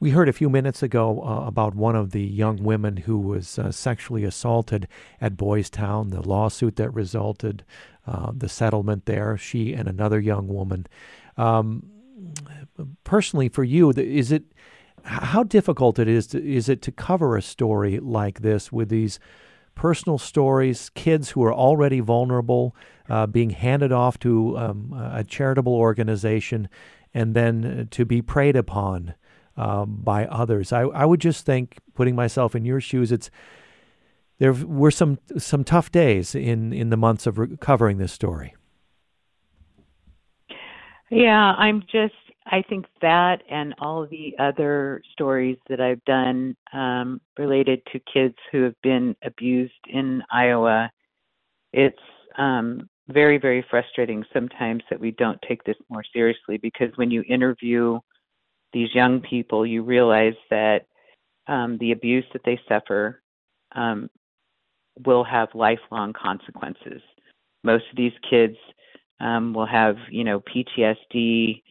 We 0.00 0.10
heard 0.10 0.28
a 0.28 0.34
few 0.34 0.50
minutes 0.50 0.82
ago 0.82 1.22
uh, 1.22 1.46
about 1.46 1.74
one 1.74 1.96
of 1.96 2.10
the 2.10 2.22
young 2.22 2.62
women 2.62 2.98
who 2.98 3.18
was 3.18 3.58
uh, 3.58 3.72
sexually 3.72 4.24
assaulted 4.24 4.86
at 5.20 5.36
Boys 5.36 5.70
Town, 5.70 6.10
the 6.10 6.20
lawsuit 6.20 6.76
that 6.76 6.92
resulted, 6.92 7.64
uh, 8.06 8.32
the 8.36 8.48
settlement 8.48 9.06
there, 9.06 9.38
she 9.38 9.72
and 9.72 9.88
another 9.88 10.20
young 10.20 10.48
woman. 10.48 10.86
Um, 11.36 11.90
personally, 13.04 13.48
for 13.48 13.64
you, 13.64 13.90
is 13.90 14.30
it 14.30 14.44
how 15.04 15.42
difficult 15.42 15.98
it 15.98 16.08
is 16.08 16.26
to, 16.28 16.42
is 16.42 16.68
it 16.68 16.82
to 16.82 16.92
cover 16.92 17.36
a 17.36 17.42
story 17.42 18.00
like 18.00 18.40
this 18.40 18.72
with 18.72 18.88
these 18.88 19.18
personal 19.74 20.18
stories, 20.18 20.90
kids 20.90 21.30
who 21.30 21.42
are 21.44 21.52
already 21.52 22.00
vulnerable, 22.00 22.74
uh, 23.08 23.26
being 23.26 23.50
handed 23.50 23.92
off 23.92 24.18
to 24.20 24.56
um, 24.56 24.92
a 25.12 25.24
charitable 25.24 25.74
organization, 25.74 26.68
and 27.12 27.34
then 27.34 27.64
uh, 27.64 27.84
to 27.90 28.04
be 28.04 28.22
preyed 28.22 28.56
upon 28.56 29.14
um, 29.56 30.00
by 30.02 30.26
others. 30.26 30.72
I, 30.72 30.82
I 30.82 31.04
would 31.04 31.20
just 31.20 31.44
think, 31.44 31.78
putting 31.94 32.14
myself 32.14 32.54
in 32.54 32.64
your 32.64 32.80
shoes, 32.80 33.12
it's 33.12 33.30
there 34.38 34.52
were 34.52 34.90
some 34.90 35.18
some 35.38 35.64
tough 35.64 35.92
days 35.92 36.34
in 36.34 36.72
in 36.72 36.90
the 36.90 36.96
months 36.96 37.26
of 37.26 37.38
re- 37.38 37.56
covering 37.60 37.98
this 37.98 38.12
story. 38.12 38.54
Yeah, 41.10 41.52
I'm 41.56 41.82
just 41.82 42.14
I 42.46 42.62
think 42.68 42.86
that 43.00 43.42
and 43.50 43.74
all 43.78 44.06
the 44.06 44.34
other 44.38 45.02
stories 45.12 45.56
that 45.68 45.80
I've 45.80 46.04
done 46.04 46.54
um, 46.72 47.20
related 47.38 47.80
to 47.92 48.00
kids 48.12 48.34
who 48.52 48.62
have 48.62 48.80
been 48.82 49.16
abused 49.24 49.72
in 49.88 50.22
Iowa, 50.30 50.90
it's 51.72 51.96
um, 52.36 52.88
very, 53.08 53.38
very 53.38 53.64
frustrating 53.70 54.24
sometimes 54.32 54.82
that 54.90 55.00
we 55.00 55.12
don't 55.12 55.40
take 55.46 55.64
this 55.64 55.76
more 55.88 56.04
seriously 56.12 56.58
because 56.58 56.90
when 56.96 57.10
you 57.10 57.22
interview 57.28 57.98
these 58.72 58.94
young 58.94 59.20
people, 59.20 59.64
you 59.64 59.82
realize 59.82 60.34
that 60.50 60.86
um, 61.46 61.78
the 61.78 61.92
abuse 61.92 62.24
that 62.32 62.42
they 62.44 62.60
suffer 62.68 63.22
um, 63.74 64.08
will 65.06 65.24
have 65.24 65.48
lifelong 65.54 66.12
consequences. 66.12 67.00
Most 67.62 67.84
of 67.90 67.96
these 67.96 68.12
kids 68.28 68.56
um, 69.20 69.54
will 69.54 69.66
have, 69.66 69.96
you 70.10 70.24
know, 70.24 70.40
PTSD, 70.40 71.62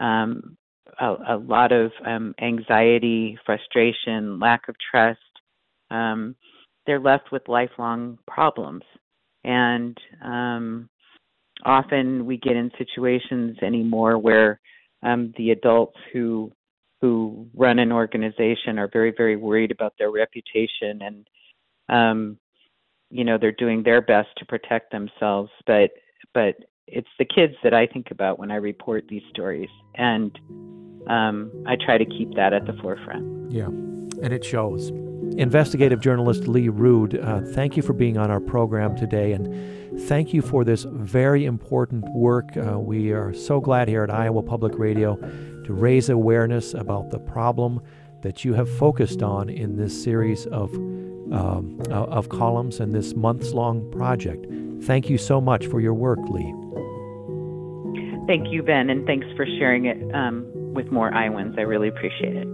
um, 0.00 0.56
a, 1.00 1.14
a 1.30 1.36
lot 1.36 1.72
of 1.72 1.92
um, 2.04 2.34
anxiety, 2.40 3.38
frustration, 3.44 4.38
lack 4.38 4.68
of 4.68 4.76
trust. 4.90 5.20
Um, 5.90 6.34
they're 6.86 7.00
left 7.00 7.32
with 7.32 7.48
lifelong 7.48 8.18
problems, 8.26 8.82
and 9.44 9.96
um, 10.24 10.88
often 11.64 12.26
we 12.26 12.36
get 12.38 12.56
in 12.56 12.70
situations 12.78 13.56
anymore 13.62 14.18
where 14.18 14.60
um, 15.02 15.32
the 15.36 15.50
adults 15.50 15.98
who 16.12 16.52
who 17.00 17.46
run 17.54 17.78
an 17.78 17.92
organization 17.92 18.78
are 18.78 18.88
very 18.92 19.12
very 19.16 19.36
worried 19.36 19.70
about 19.70 19.94
their 19.98 20.10
reputation 20.10 21.00
and 21.02 21.26
um, 21.88 22.38
you 23.10 23.24
know 23.24 23.38
they're 23.38 23.52
doing 23.52 23.82
their 23.82 24.02
best 24.02 24.28
to 24.36 24.44
protect 24.44 24.90
themselves, 24.90 25.50
but 25.66 25.90
but 26.34 26.56
it's 26.90 27.08
the 27.18 27.24
kids 27.24 27.54
that 27.62 27.74
I 27.74 27.86
think 27.86 28.10
about 28.10 28.38
when 28.38 28.50
I 28.50 28.56
report 28.56 29.04
these 29.08 29.22
stories, 29.30 29.68
and 29.94 30.36
um, 31.08 31.50
I 31.66 31.76
try 31.76 31.98
to 31.98 32.04
keep 32.04 32.34
that 32.34 32.52
at 32.52 32.66
the 32.66 32.72
forefront. 32.82 33.52
Yeah, 33.52 33.66
and 33.66 34.32
it 34.32 34.44
shows. 34.44 34.90
Investigative 35.36 36.00
journalist 36.00 36.48
Lee 36.48 36.68
Rood, 36.68 37.18
uh, 37.18 37.40
thank 37.52 37.76
you 37.76 37.82
for 37.82 37.92
being 37.92 38.16
on 38.16 38.30
our 38.30 38.40
program 38.40 38.96
today, 38.96 39.32
and 39.32 40.00
thank 40.08 40.32
you 40.32 40.42
for 40.42 40.64
this 40.64 40.84
very 40.84 41.44
important 41.44 42.04
work. 42.14 42.56
Uh, 42.56 42.78
we 42.78 43.12
are 43.12 43.32
so 43.34 43.60
glad 43.60 43.88
here 43.88 44.02
at 44.02 44.10
Iowa 44.10 44.42
Public 44.42 44.78
Radio 44.78 45.16
to 45.64 45.72
raise 45.72 46.08
awareness 46.08 46.74
about 46.74 47.10
the 47.10 47.18
problem 47.18 47.80
that 48.22 48.44
you 48.44 48.54
have 48.54 48.68
focused 48.78 49.22
on 49.22 49.48
in 49.48 49.76
this 49.76 50.02
series 50.02 50.46
of 50.46 50.74
um, 51.32 51.78
of 51.90 52.30
columns 52.30 52.80
and 52.80 52.94
this 52.94 53.14
months 53.14 53.52
long 53.52 53.90
project. 53.92 54.46
Thank 54.82 55.10
you 55.10 55.18
so 55.18 55.40
much 55.40 55.66
for 55.66 55.80
your 55.80 55.94
work, 55.94 56.20
Lee. 56.30 56.54
Thank 58.28 58.52
you, 58.52 58.62
Ben, 58.62 58.90
and 58.90 59.06
thanks 59.06 59.26
for 59.36 59.46
sharing 59.46 59.86
it 59.86 60.14
um, 60.14 60.46
with 60.74 60.92
more 60.92 61.12
Iowans. 61.14 61.54
I 61.56 61.62
really 61.62 61.88
appreciate 61.88 62.36
it. 62.36 62.46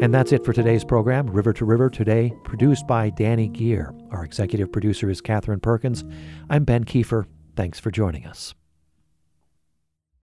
And 0.00 0.14
that's 0.14 0.30
it 0.32 0.44
for 0.44 0.52
today's 0.52 0.84
program, 0.84 1.26
River 1.26 1.52
to 1.54 1.64
River, 1.64 1.90
today 1.90 2.32
produced 2.44 2.86
by 2.86 3.10
Danny 3.10 3.48
Gear. 3.48 3.92
Our 4.12 4.24
executive 4.24 4.70
producer 4.70 5.10
is 5.10 5.20
Catherine 5.20 5.58
Perkins. 5.58 6.04
I'm 6.48 6.62
Ben 6.62 6.84
Kieffer. 6.84 7.26
Thanks 7.56 7.80
for 7.80 7.90
joining 7.90 8.24
us. 8.24 8.54